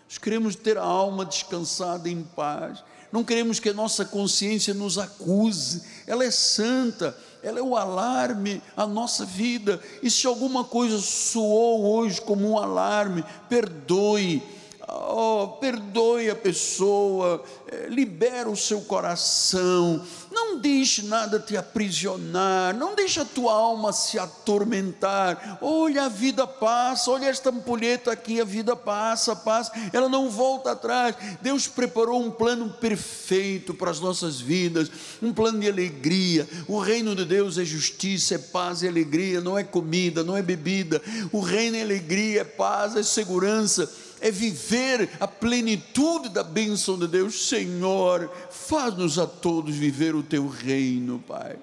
nós 0.07 0.17
queremos 0.17 0.55
ter 0.55 0.77
a 0.77 0.83
alma 0.83 1.25
descansada 1.25 2.09
em 2.09 2.23
paz. 2.23 2.83
Não 3.11 3.23
queremos 3.23 3.59
que 3.59 3.69
a 3.69 3.73
nossa 3.73 4.05
consciência 4.05 4.73
nos 4.73 4.97
acuse. 4.97 5.83
Ela 6.05 6.23
é 6.25 6.31
santa, 6.31 7.17
ela 7.41 7.59
é 7.59 7.61
o 7.61 7.75
alarme 7.75 8.61
à 8.75 8.85
nossa 8.87 9.25
vida. 9.25 9.81
E 10.01 10.09
se 10.09 10.27
alguma 10.27 10.63
coisa 10.63 10.99
soou 10.99 11.85
hoje 11.85 12.19
como 12.21 12.49
um 12.49 12.57
alarme, 12.57 13.23
perdoe 13.47 14.43
oh, 14.87 15.47
perdoe 15.59 16.29
a 16.29 16.35
pessoa, 16.35 17.43
eh, 17.67 17.87
libera 17.89 18.49
o 18.49 18.55
seu 18.55 18.81
coração, 18.81 20.05
não 20.31 20.57
deixe 20.59 21.03
nada 21.03 21.39
te 21.39 21.55
aprisionar, 21.55 22.75
não 22.75 22.93
deixe 22.93 23.19
a 23.19 23.25
tua 23.25 23.53
alma 23.53 23.93
se 23.93 24.19
atormentar. 24.19 25.57
Olha, 25.61 26.05
a 26.05 26.09
vida 26.09 26.45
passa, 26.45 27.09
olha 27.09 27.27
esta 27.27 27.49
ampulheta 27.49 28.11
aqui, 28.11 28.39
a 28.39 28.45
vida 28.45 28.75
passa, 28.75 29.35
passa, 29.35 29.71
ela 29.93 30.09
não 30.09 30.29
volta 30.29 30.71
atrás. 30.71 31.15
Deus 31.41 31.67
preparou 31.67 32.21
um 32.21 32.29
plano 32.29 32.69
perfeito 32.69 33.73
para 33.73 33.91
as 33.91 33.99
nossas 33.99 34.39
vidas, 34.39 34.91
um 35.21 35.33
plano 35.33 35.59
de 35.59 35.69
alegria. 35.69 36.47
O 36.67 36.79
reino 36.79 37.15
de 37.15 37.25
Deus 37.25 37.57
é 37.57 37.65
justiça, 37.65 38.35
é 38.35 38.37
paz 38.37 38.81
e 38.81 38.87
alegria, 38.87 39.41
não 39.41 39.57
é 39.57 39.63
comida, 39.63 40.23
não 40.23 40.35
é 40.35 40.41
bebida. 40.41 41.01
O 41.31 41.39
reino 41.39 41.77
é 41.77 41.81
alegria, 41.81 42.41
é 42.41 42.43
paz, 42.43 42.95
é 42.95 43.03
segurança 43.03 43.89
é 44.21 44.31
viver 44.31 45.09
a 45.19 45.27
plenitude 45.27 46.29
da 46.29 46.43
bênção 46.43 46.97
de 46.97 47.07
Deus. 47.07 47.47
Senhor, 47.47 48.29
faz-nos 48.49 49.19
a 49.19 49.27
todos 49.27 49.75
viver 49.75 50.15
o 50.15 50.23
teu 50.23 50.47
reino, 50.47 51.19
Pai. 51.19 51.57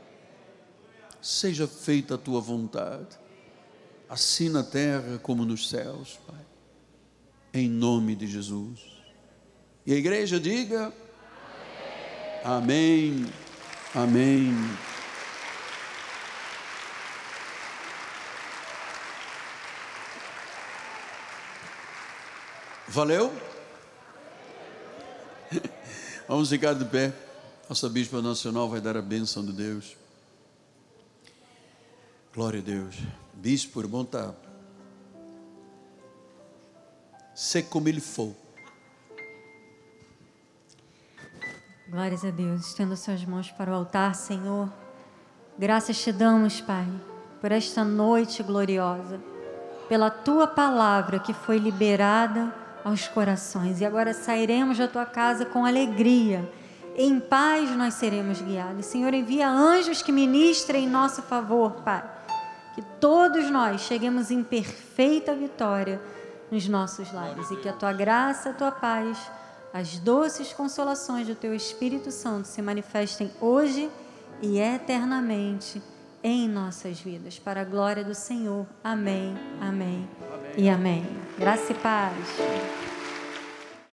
Seja 1.21 1.67
feita 1.67 2.17
a 2.17 2.19
tua 2.19 2.41
vontade, 2.41 3.19
assim 4.09 4.49
na 4.49 4.63
terra 4.63 5.19
como 5.23 5.45
nos 5.45 5.69
céus, 5.69 6.19
Pai. 6.27 6.41
Em 7.55 7.69
nome 7.69 8.17
de 8.17 8.27
Jesus. 8.27 8.81
E 9.87 9.93
a 9.93 9.97
igreja 9.97 10.41
diga: 10.41 10.93
Amém. 12.45 13.27
Amém. 13.95 14.53
Valeu? 22.93 23.33
Vamos 26.29 26.51
ficar 26.51 26.75
de 26.75 26.85
pé. 26.85 27.11
Nossa 27.67 27.89
Bispa 27.89 28.21
Nacional 28.21 28.69
vai 28.69 28.83
dar 28.83 28.99
a 28.99 29.01
bênção 29.01 29.43
de 29.43 29.51
Deus. 29.51 29.97
Glória 32.35 32.61
a 32.61 32.63
Deus. 32.63 32.95
Bispo, 33.33 33.81
irmão, 33.81 34.03
está. 34.03 34.35
Ser 37.35 37.63
como 37.63 37.89
ele 37.89 38.03
for. 38.03 38.35
Glórias 41.89 42.27
a 42.27 42.31
Deus. 42.31 42.67
Estenda 42.67 42.95
suas 42.95 43.25
mãos 43.25 43.51
para 43.53 43.71
o 43.71 43.75
altar, 43.75 44.15
Senhor. 44.15 44.71
Graças 45.59 45.99
te 45.99 46.13
damos, 46.13 46.61
Pai, 46.61 46.87
por 47.41 47.53
esta 47.53 47.85
noite 47.85 48.43
gloriosa, 48.43 49.19
pela 49.89 50.11
tua 50.11 50.47
palavra 50.47 51.19
que 51.19 51.33
foi 51.33 51.57
liberada 51.57 52.61
aos 52.85 53.09
corações. 53.09 53.81
E 53.81 53.85
agora 53.85 54.13
sairemos 54.15 54.79
da 54.79 54.89
tua 54.89 55.07
casa 55.07 55.45
com 55.45 55.65
alegria. 55.65 56.51
Em 56.97 57.19
paz 57.19 57.71
nós 57.77 57.95
seremos 57.95 58.41
guiados. 58.41 58.87
Senhor, 58.87 59.15
envia 59.15 59.49
anjos 59.49 60.03
que 60.03 60.13
ministrem 60.13 60.85
em 60.85 60.89
nosso 60.89 61.23
favor, 61.23 61.83
Pai. 61.83 62.05
Que 62.75 62.83
todos 63.01 63.51
nós 63.51 63.83
cheguemos 63.83 64.31
em 64.31 64.43
perfeita 64.43 65.35
vitória 65.35 66.01
nos 66.51 66.69
nossos 66.69 67.13
lares 67.13 67.51
e 67.51 67.57
que 67.57 67.69
a 67.69 67.73
tua 67.73 67.93
graça, 67.93 68.51
a 68.51 68.53
tua 68.53 68.71
paz, 68.71 69.19
as 69.73 69.99
doces 69.99 70.53
consolações 70.53 71.27
do 71.27 71.35
teu 71.35 71.55
Espírito 71.55 72.11
Santo 72.11 72.47
se 72.47 72.61
manifestem 72.61 73.31
hoje 73.41 73.91
e 74.43 74.59
eternamente 74.59 75.83
em 76.23 76.49
nossas 76.49 77.01
vidas. 77.01 77.39
Para 77.39 77.63
a 77.63 77.65
glória 77.65 78.05
do 78.05 78.15
Senhor. 78.15 78.67
Amém, 78.85 79.35
amém, 79.61 80.09
amém. 80.21 80.32
E 80.57 80.69
amém. 80.69 81.05
Graça 81.39 81.73
e 81.73 81.75
paz. 81.75 82.82